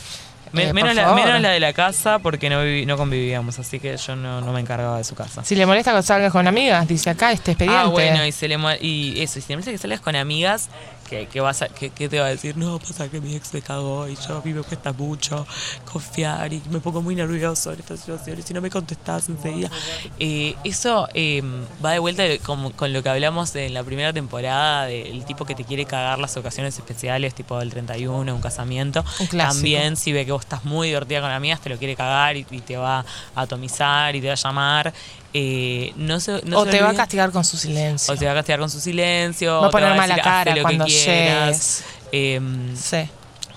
Me- 0.53 0.65
eh, 0.69 0.73
menos, 0.75 0.95
la, 0.95 1.15
menos 1.15 1.41
la 1.41 1.49
de 1.51 1.61
la 1.61 1.73
casa 1.73 2.19
porque 2.19 2.51
no, 2.51 2.63
vivi- 2.63 2.85
no 2.87 2.99
convivíamos, 2.99 3.59
así 3.59 3.81
que 3.81 3.97
yo 3.97 4.17
no, 4.17 4.43
no 4.43 4.53
me 4.53 4.61
encargaba 4.61 4.99
de 4.99 5.05
su 5.05 5.15
casa. 5.15 5.43
Si 5.45 5.55
le 5.55 5.65
molesta 5.65 5.95
que 5.97 6.03
salgas 6.03 6.31
con 6.31 6.47
amigas, 6.47 6.87
dice 6.87 7.09
acá 7.09 7.33
este 7.33 7.53
expediente. 7.53 7.79
Ah, 7.83 7.87
bueno, 7.87 8.23
y, 8.27 8.33
se 8.33 8.49
le, 8.49 8.57
y 8.83 9.19
eso, 9.23 9.39
y 9.39 9.43
si 9.43 9.49
te 9.49 9.55
molesta 9.55 9.71
que 9.71 9.79
salgas 9.79 10.01
con 10.01 10.15
amigas, 10.15 10.69
que, 11.13 11.27
que 11.27 11.41
vas 11.41 11.61
a, 11.61 11.69
que, 11.69 11.91
que 11.91 12.09
te 12.09 12.19
va 12.19 12.27
a 12.27 12.29
decir, 12.31 12.57
no, 12.57 12.79
pasa 12.79 13.09
que 13.11 13.21
mi 13.21 13.35
ex 13.37 13.53
me 13.53 13.61
cagó 13.61 14.09
y 14.09 14.17
yo 14.17 14.39
a 14.39 14.43
mí 14.43 14.55
me 14.55 14.63
cuesta 14.63 14.93
mucho 14.95 15.47
confiar 15.91 16.53
y 16.53 16.63
me 16.71 16.81
pongo 16.81 17.03
muy 17.03 17.15
nervioso 17.15 17.71
en 17.73 17.81
estas 17.81 18.01
situaciones 18.01 18.51
y 18.51 18.55
no 18.55 18.61
me 18.63 18.71
contestás 18.71 19.29
enseguida. 19.29 19.71
Eh, 20.19 20.55
eso 20.65 21.09
eh, 21.15 21.43
va 21.85 21.91
de 21.93 21.99
vuelta 21.99 22.23
como- 22.43 22.73
con 22.73 22.93
lo 22.95 23.03
que 23.03 23.11
hablamos 23.11 23.55
en 23.57 23.75
la 23.75 23.85
primera 23.85 24.13
temporada 24.13 24.87
del 24.87 25.25
tipo 25.27 25.45
que 25.45 25.55
te 25.55 25.65
quiere 25.65 25.85
cagar 25.85 26.19
las 26.19 26.35
ocasiones 26.39 26.77
especiales, 26.79 27.35
tipo 27.35 27.61
el 27.61 27.71
31, 27.71 28.35
un 28.35 28.41
casamiento. 28.41 29.05
Un. 29.21 29.29
También 29.29 29.97
si 29.97 30.13
ve 30.13 30.25
que 30.25 30.33
vos 30.33 30.43
estás 30.43 30.65
muy 30.65 30.89
divertida 30.89 31.21
con 31.21 31.31
amigas, 31.31 31.61
te 31.61 31.69
lo 31.69 31.77
quiere 31.77 31.95
cagar 31.95 32.37
y, 32.37 32.47
y 32.51 32.61
te 32.61 32.77
va 32.79 33.01
a 33.01 33.41
atomizar 33.43 34.17
y 34.17 34.21
te 34.23 34.29
va 34.29 34.33
a 34.33 34.37
llamar. 34.37 34.93
Eh, 35.35 35.93
no 35.97 36.21
se, 36.21 36.43
no 36.45 36.59
o 36.61 36.65
se 36.65 36.71
te 36.73 36.83
va 36.83 36.91
a 36.91 36.95
castigar 36.95 37.31
con 37.31 37.43
su 37.45 37.57
silencio. 37.57 38.13
o 38.13 38.17
te 38.17 38.27
va 38.27 38.33
a 38.33 38.35
castigar 38.35 38.61
con 38.61 38.69
su 38.71 38.81
silencio. 38.81 39.61
Va 39.61 39.69
a 39.69 39.71
poner 39.71 39.91
mala 39.97 40.15
decir, 40.17 40.29
"Haz 40.31 40.45
cara 40.45 40.63
cuando 40.63 40.85
quieras". 40.85 41.05
llegues. 41.47 41.85
Em, 42.13 42.77
Sí. 42.77 43.09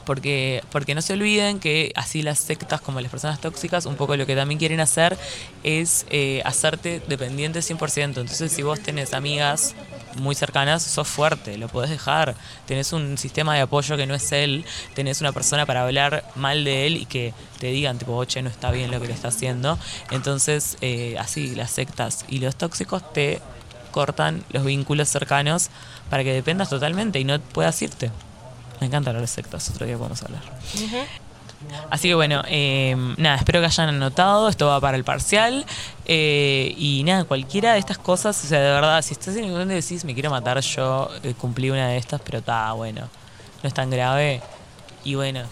Porque, 0.05 0.63
porque 0.71 0.95
no 0.95 1.01
se 1.01 1.13
olviden 1.13 1.59
que 1.59 1.91
así 1.95 2.21
las 2.21 2.39
sectas 2.39 2.81
como 2.81 3.01
las 3.01 3.11
personas 3.11 3.39
tóxicas, 3.41 3.85
un 3.85 3.95
poco 3.95 4.15
lo 4.15 4.25
que 4.25 4.35
también 4.35 4.59
quieren 4.59 4.79
hacer 4.79 5.17
es 5.63 6.05
eh, 6.09 6.41
hacerte 6.45 7.01
dependiente 7.07 7.59
100%. 7.59 8.03
Entonces, 8.03 8.51
si 8.51 8.61
vos 8.61 8.79
tenés 8.79 9.13
amigas 9.13 9.75
muy 10.15 10.35
cercanas, 10.35 10.83
sos 10.83 11.07
fuerte, 11.07 11.57
lo 11.57 11.67
podés 11.67 11.89
dejar. 11.89 12.35
Tenés 12.65 12.93
un 12.93 13.17
sistema 13.17 13.55
de 13.55 13.61
apoyo 13.61 13.97
que 13.97 14.05
no 14.05 14.15
es 14.15 14.31
él, 14.31 14.65
tenés 14.93 15.21
una 15.21 15.31
persona 15.31 15.65
para 15.65 15.83
hablar 15.83 16.23
mal 16.35 16.63
de 16.63 16.87
él 16.87 16.97
y 16.97 17.05
que 17.05 17.33
te 17.59 17.67
digan, 17.67 17.97
tipo, 17.97 18.13
oye, 18.15 18.41
no 18.41 18.49
está 18.49 18.71
bien 18.71 18.91
lo 18.91 19.01
que 19.01 19.07
le 19.07 19.13
está 19.13 19.29
haciendo. 19.29 19.77
Entonces, 20.11 20.77
eh, 20.81 21.15
así 21.19 21.55
las 21.55 21.71
sectas 21.71 22.25
y 22.29 22.39
los 22.39 22.55
tóxicos 22.55 23.13
te 23.13 23.41
cortan 23.91 24.43
los 24.51 24.65
vínculos 24.65 25.07
cercanos 25.07 25.69
para 26.09 26.23
que 26.23 26.33
dependas 26.33 26.69
totalmente 26.69 27.19
y 27.19 27.23
no 27.23 27.39
puedas 27.39 27.81
irte. 27.81 28.11
Me 28.81 28.87
encantan 28.87 29.19
las 29.19 29.29
sectas, 29.29 29.69
otro 29.69 29.85
día 29.85 29.97
podemos 29.97 30.21
hablar. 30.23 30.41
Así 31.89 32.09
que 32.09 32.15
bueno, 32.15 32.43
eh, 32.47 32.95
nada, 33.17 33.37
espero 33.37 33.59
que 33.59 33.65
hayan 33.65 33.89
anotado, 33.89 34.49
esto 34.49 34.67
va 34.67 34.79
para 34.79 34.97
el 34.97 35.03
parcial. 35.03 35.65
eh, 36.05 36.73
y 36.77 37.03
nada, 37.03 37.23
cualquiera 37.23 37.73
de 37.73 37.79
estas 37.79 37.97
cosas, 37.97 38.43
o 38.43 38.47
sea, 38.47 38.59
de 38.59 38.69
verdad, 38.69 39.01
si 39.01 39.13
estás 39.13 39.35
en 39.35 39.45
el 39.45 39.51
momento 39.51 39.73
y 39.73 39.77
decís, 39.77 40.05
me 40.05 40.13
quiero 40.13 40.29
matar, 40.29 40.59
yo 40.59 41.09
eh, 41.23 41.33
cumplí 41.39 41.69
una 41.69 41.87
de 41.87 41.97
estas, 41.97 42.21
pero 42.21 42.39
está 42.39 42.71
bueno, 42.73 43.07
no 43.63 43.67
es 43.67 43.73
tan 43.73 43.89
grave. 43.89 44.41
Y 45.03 45.15
bueno, 45.15 45.43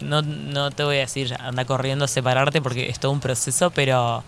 no, 0.00 0.22
no 0.22 0.70
te 0.70 0.84
voy 0.84 0.96
a 0.96 1.00
decir, 1.00 1.34
anda 1.38 1.64
corriendo 1.64 2.04
a 2.04 2.08
separarte 2.08 2.62
porque 2.62 2.88
es 2.88 2.98
todo 2.98 3.12
un 3.12 3.20
proceso, 3.20 3.70
pero 3.70 4.22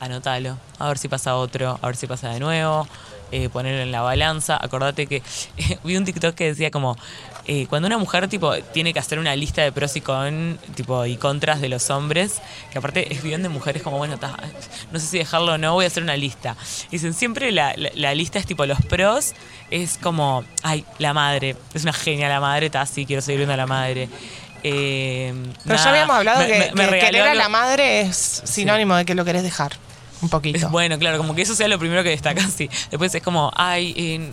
anótalo, 0.00 0.56
a 0.78 0.88
ver 0.88 0.98
si 0.98 1.08
pasa 1.08 1.36
otro, 1.36 1.78
a 1.80 1.86
ver 1.86 1.96
si 1.96 2.06
pasa 2.06 2.30
de 2.30 2.40
nuevo, 2.40 2.86
eh, 3.32 3.48
ponerlo 3.48 3.82
en 3.82 3.92
la 3.92 4.00
balanza. 4.00 4.58
Acordate 4.60 5.06
que 5.06 5.22
vi 5.84 5.96
un 5.96 6.04
TikTok 6.04 6.34
que 6.34 6.46
decía 6.46 6.70
como, 6.70 6.96
eh, 7.46 7.66
cuando 7.68 7.86
una 7.86 7.98
mujer 7.98 8.28
tipo 8.28 8.54
tiene 8.72 8.92
que 8.92 8.98
hacer 8.98 9.18
una 9.18 9.34
lista 9.34 9.62
de 9.62 9.72
pros 9.72 9.96
y 9.96 10.00
con 10.00 10.58
tipo 10.74 11.04
y 11.06 11.16
contras 11.16 11.60
de 11.60 11.68
los 11.68 11.90
hombres, 11.90 12.40
que 12.70 12.78
aparte 12.78 13.12
es 13.12 13.22
bien 13.22 13.42
de 13.42 13.48
mujeres 13.48 13.82
como, 13.82 13.98
bueno, 13.98 14.18
ta, 14.18 14.36
no 14.92 14.98
sé 15.00 15.06
si 15.06 15.18
dejarlo 15.18 15.54
o 15.54 15.58
no, 15.58 15.72
voy 15.74 15.84
a 15.84 15.88
hacer 15.88 16.02
una 16.02 16.16
lista. 16.16 16.56
Dicen, 16.90 17.14
siempre 17.14 17.50
la, 17.52 17.72
la- 17.76 17.90
la 17.94 18.14
lista 18.14 18.38
es 18.38 18.46
tipo 18.46 18.66
los 18.66 18.80
pros, 18.84 19.34
es 19.70 19.98
como, 19.98 20.44
ay, 20.62 20.84
la 20.98 21.12
madre, 21.14 21.56
es 21.74 21.82
una 21.82 21.92
genia 21.92 22.28
la 22.28 22.40
madre, 22.40 22.66
está 22.66 22.82
así, 22.82 23.06
quiero 23.06 23.22
seguir 23.22 23.38
viendo 23.38 23.54
a 23.54 23.56
la 23.56 23.66
madre. 23.66 24.08
Eh, 24.62 25.32
Pero 25.64 25.76
ya 25.76 25.90
habíamos 25.90 26.16
hablado 26.16 26.40
me- 26.40 26.46
que, 26.46 26.58
me- 26.58 26.66
me 26.74 26.84
que 26.84 26.90
regaló 26.90 27.10
querer 27.12 27.28
a 27.28 27.34
la 27.34 27.48
madre 27.48 28.00
es 28.02 28.42
sinónimo 28.44 28.94
de 28.96 29.04
que 29.04 29.14
lo 29.14 29.24
querés 29.24 29.42
dejar. 29.42 29.72
Un 30.22 30.28
poquito. 30.28 30.68
Bueno, 30.68 30.98
claro, 30.98 31.16
como 31.16 31.34
que 31.34 31.40
eso 31.42 31.54
sea 31.54 31.66
lo 31.66 31.78
primero 31.78 32.02
que 32.02 32.10
destaca, 32.10 32.46
sí. 32.54 32.68
Después 32.90 33.14
es 33.14 33.22
como, 33.22 33.50
ay, 33.56 33.94
eh, 33.96 34.30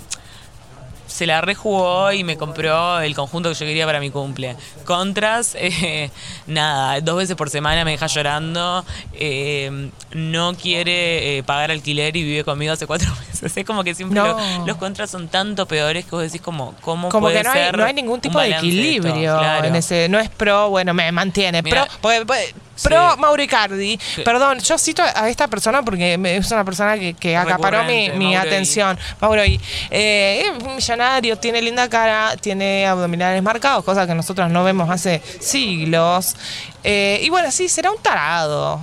se 1.17 1.25
la 1.25 1.41
rejugó 1.41 2.11
y 2.11 2.23
me 2.23 2.37
compró 2.37 2.99
el 2.99 3.15
conjunto 3.15 3.49
que 3.49 3.55
yo 3.55 3.65
quería 3.65 3.87
para 3.87 3.99
mi 3.99 4.11
cumple. 4.11 4.55
Contras, 4.85 5.55
eh, 5.59 6.11
nada, 6.45 7.01
dos 7.01 7.17
veces 7.17 7.35
por 7.35 7.49
semana 7.49 7.83
me 7.83 7.91
deja 7.91 8.05
llorando, 8.05 8.85
eh, 9.13 9.89
no 10.11 10.53
quiere 10.53 11.39
eh, 11.39 11.43
pagar 11.43 11.71
alquiler 11.71 12.15
y 12.15 12.23
vive 12.23 12.43
conmigo 12.43 12.73
hace 12.73 12.85
cuatro 12.85 13.09
meses. 13.27 13.36
Es 13.55 13.65
como 13.65 13.83
que 13.83 13.95
siempre 13.95 14.19
No. 14.19 14.27
lo- 14.59 14.65
los 14.65 14.77
contras 14.77 15.09
son 15.09 15.27
tanto 15.27 15.65
peores 15.67 16.05
que 16.05 16.11
vos 16.11 16.21
decís 16.23 16.41
como, 16.41 16.73
¿cómo 16.81 17.09
como 17.09 17.27
puede 17.27 17.37
que 17.39 17.43
no 17.43 17.51
hay, 17.51 17.71
no 17.71 17.83
hay 17.85 17.93
ningún 17.93 18.21
tipo 18.21 18.39
de 18.39 18.49
esto? 18.49 18.59
equilibrio 18.59 19.37
Claro. 19.39 19.67
en 19.67 19.75
ese 19.75 20.07
no 20.09 20.19
es 20.19 20.29
pro 20.29 20.69
bueno 20.69 20.93
me 20.93 21.11
mantiene 21.11 21.63
pro 21.63 21.85
porque- 22.01 22.25
porque- 22.25 22.53
pro 22.83 23.11
sí. 23.13 23.19
Mauro 23.19 23.41
Icardi 23.41 23.99
perdón 24.23 24.59
yo 24.59 24.77
cito 24.77 25.01
a 25.01 25.27
esta 25.29 25.47
persona 25.47 25.81
porque 25.81 26.13
es 26.37 26.51
una 26.51 26.63
persona 26.63 26.95
que, 26.99 27.15
que 27.15 27.35
acaparó 27.35 27.83
mi, 27.85 28.09
mi 28.11 28.33
Mauro 28.35 28.47
atención 28.49 28.99
Mauro 29.19 29.43
I. 29.43 29.59
Eh, 29.89 30.43
es 30.45 30.63
un 30.63 30.75
millonario 30.75 31.37
tiene 31.37 31.61
linda 31.61 31.89
cara 31.89 32.35
tiene 32.37 32.85
abdominales 32.85 33.41
marcados 33.41 33.83
cosa 33.83 34.05
que 34.05 34.13
nosotros 34.13 34.49
no 34.51 34.63
vemos 34.63 34.89
hace 34.89 35.21
siglos 35.39 36.35
Eh, 36.83 37.19
y 37.23 37.29
bueno 37.29 37.51
sí 37.51 37.67
será 37.67 37.91
un 37.91 37.97
tarado 38.01 38.79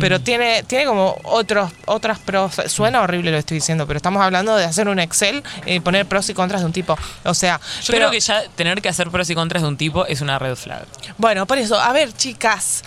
pero 0.00 0.20
tiene, 0.20 0.62
tiene 0.64 0.84
como 0.84 1.16
otros, 1.24 1.70
otras 1.86 2.18
pros. 2.18 2.54
Suena 2.66 3.00
horrible 3.02 3.30
lo 3.30 3.36
que 3.36 3.40
estoy 3.40 3.54
diciendo, 3.56 3.86
pero 3.86 3.96
estamos 3.96 4.22
hablando 4.22 4.54
de 4.56 4.64
hacer 4.64 4.88
un 4.88 4.98
Excel 4.98 5.42
y 5.66 5.80
poner 5.80 6.06
pros 6.06 6.28
y 6.28 6.34
contras 6.34 6.60
de 6.62 6.66
un 6.66 6.72
tipo. 6.72 6.96
O 7.24 7.34
sea, 7.34 7.58
Yo 7.82 7.86
pero- 7.92 7.98
creo 7.98 8.10
que 8.10 8.20
ya 8.20 8.42
tener 8.54 8.82
que 8.82 8.88
hacer 8.88 9.10
pros 9.10 9.28
y 9.30 9.34
contras 9.34 9.62
de 9.62 9.68
un 9.68 9.76
tipo 9.76 10.04
es 10.06 10.20
una 10.20 10.38
red 10.38 10.56
flag. 10.56 10.84
bueno, 11.16 11.46
por 11.46 11.58
eso, 11.58 11.78
a 11.80 11.92
ver, 11.92 12.12
chicas. 12.12 12.82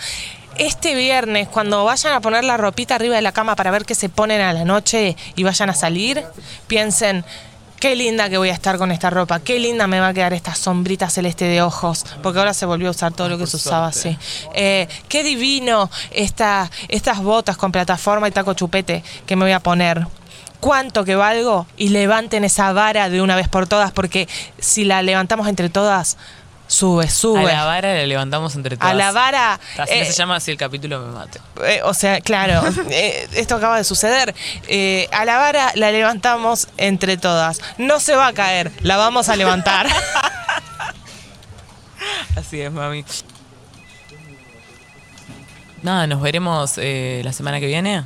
Este 0.58 0.94
viernes, 0.94 1.48
cuando 1.48 1.82
vayan 1.84 2.12
a 2.12 2.20
poner 2.20 2.44
la 2.44 2.58
ropita 2.58 2.94
arriba 2.94 3.16
de 3.16 3.22
la 3.22 3.32
cama 3.32 3.56
para 3.56 3.70
ver 3.70 3.86
qué 3.86 3.94
se 3.94 4.10
ponen 4.10 4.42
a 4.42 4.52
la 4.52 4.66
noche 4.66 5.16
y 5.34 5.42
vayan 5.44 5.70
a 5.70 5.74
salir, 5.74 6.22
piensen, 6.66 7.24
qué 7.82 7.96
linda 7.96 8.30
que 8.30 8.38
voy 8.38 8.48
a 8.50 8.52
estar 8.52 8.78
con 8.78 8.92
esta 8.92 9.10
ropa, 9.10 9.40
qué 9.40 9.58
linda 9.58 9.88
me 9.88 9.98
va 9.98 10.06
a 10.06 10.14
quedar 10.14 10.32
esta 10.32 10.54
sombrita 10.54 11.10
celeste 11.10 11.46
de 11.46 11.62
ojos, 11.62 12.06
porque 12.22 12.38
ahora 12.38 12.54
se 12.54 12.64
volvió 12.64 12.86
a 12.86 12.90
usar 12.92 13.12
todo 13.12 13.28
lo 13.28 13.38
que 13.38 13.48
se 13.48 13.56
usaba 13.56 13.88
así. 13.88 14.16
Eh, 14.54 14.86
qué 15.08 15.24
divino 15.24 15.90
esta, 16.12 16.70
estas 16.86 17.20
botas 17.24 17.56
con 17.56 17.72
plataforma 17.72 18.28
y 18.28 18.30
taco 18.30 18.54
chupete 18.54 19.02
que 19.26 19.34
me 19.34 19.46
voy 19.46 19.50
a 19.50 19.58
poner. 19.58 20.06
Cuánto 20.60 21.04
que 21.04 21.16
valgo 21.16 21.66
y 21.76 21.88
levanten 21.88 22.44
esa 22.44 22.72
vara 22.72 23.08
de 23.08 23.20
una 23.20 23.34
vez 23.34 23.48
por 23.48 23.66
todas, 23.66 23.90
porque 23.90 24.28
si 24.60 24.84
la 24.84 25.02
levantamos 25.02 25.48
entre 25.48 25.68
todas, 25.68 26.18
sube, 26.72 27.08
sube. 27.10 27.40
A 27.40 27.56
la 27.56 27.64
vara 27.64 27.94
la 27.94 28.06
levantamos 28.06 28.54
entre 28.56 28.76
todas. 28.76 28.92
A 28.92 28.94
la 28.94 29.12
vara. 29.12 29.60
Así 29.78 29.92
eh, 29.92 30.04
se 30.06 30.12
llama 30.12 30.36
así 30.36 30.50
el 30.50 30.56
capítulo 30.56 31.00
me 31.00 31.12
mate. 31.12 31.40
eh, 31.64 31.80
o 31.84 31.94
sea, 31.94 32.20
claro, 32.20 32.62
eh, 32.90 33.28
esto 33.34 33.56
acaba 33.56 33.76
de 33.76 33.84
suceder. 33.84 34.34
Eh, 34.68 35.08
a 35.12 35.24
la 35.24 35.38
vara 35.38 35.72
la 35.74 35.90
levantamos 35.92 36.68
entre 36.76 37.16
todas. 37.16 37.60
No 37.78 38.00
se 38.00 38.16
va 38.16 38.28
a 38.28 38.32
caer, 38.32 38.72
la 38.80 38.96
vamos 38.96 39.28
a 39.28 39.36
levantar. 39.36 39.86
Así 42.36 42.60
es, 42.60 42.72
mami. 42.72 43.04
Nada, 45.82 46.06
nos 46.06 46.22
veremos 46.22 46.74
eh, 46.78 47.20
la 47.24 47.32
semana 47.32 47.60
que 47.60 47.66
viene. 47.66 48.04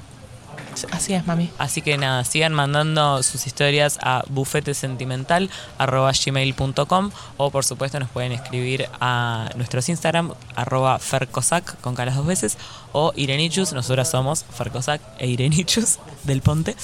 Así 0.91 1.15
es, 1.15 1.25
mami. 1.27 1.51
Así 1.59 1.83
que 1.83 1.99
nada, 1.99 2.25
sigan 2.25 2.53
mandando 2.53 3.23
sus 3.23 3.47
historias 3.47 4.01
a 4.03 4.25
bufetesentimental.gmail.com 4.29 7.11
o 7.37 7.51
por 7.51 7.65
supuesto 7.65 8.01
nos 8.01 8.11
pueden 8.11 8.33
escribir 8.33 8.89
a 9.01 9.51
nuestros 9.57 9.89
Instagram 9.89 10.33
arroba 10.55 10.99
fercosac 10.99 11.81
con 11.81 11.95
caras 11.95 12.17
dos 12.17 12.27
veces 12.27 12.59
o 12.93 13.13
Irenichus, 13.15 13.75
nosotras 13.75 14.11
somos 14.11 14.45
Fercosac 14.45 15.03
e 15.19 15.27
Irenichus 15.27 15.99
del 16.25 16.41
Ponte. 16.41 16.75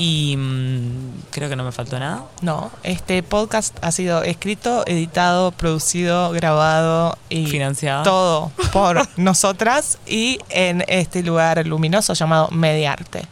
Y 0.00 0.34
mm, 0.34 1.28
creo 1.30 1.50
que 1.50 1.56
no 1.56 1.62
me 1.62 1.72
faltó 1.72 1.98
nada. 1.98 2.24
No, 2.40 2.70
este 2.84 3.22
podcast 3.22 3.76
ha 3.82 3.92
sido 3.92 4.22
escrito, 4.22 4.82
editado, 4.86 5.52
producido, 5.52 6.30
grabado 6.32 7.18
y 7.28 7.44
Financiado. 7.48 8.02
todo 8.02 8.52
por 8.72 9.06
nosotras 9.18 9.98
y 10.06 10.38
en 10.48 10.84
este 10.88 11.22
lugar 11.22 11.66
luminoso 11.66 12.14
llamado 12.14 12.48
Mediarte. 12.50 13.26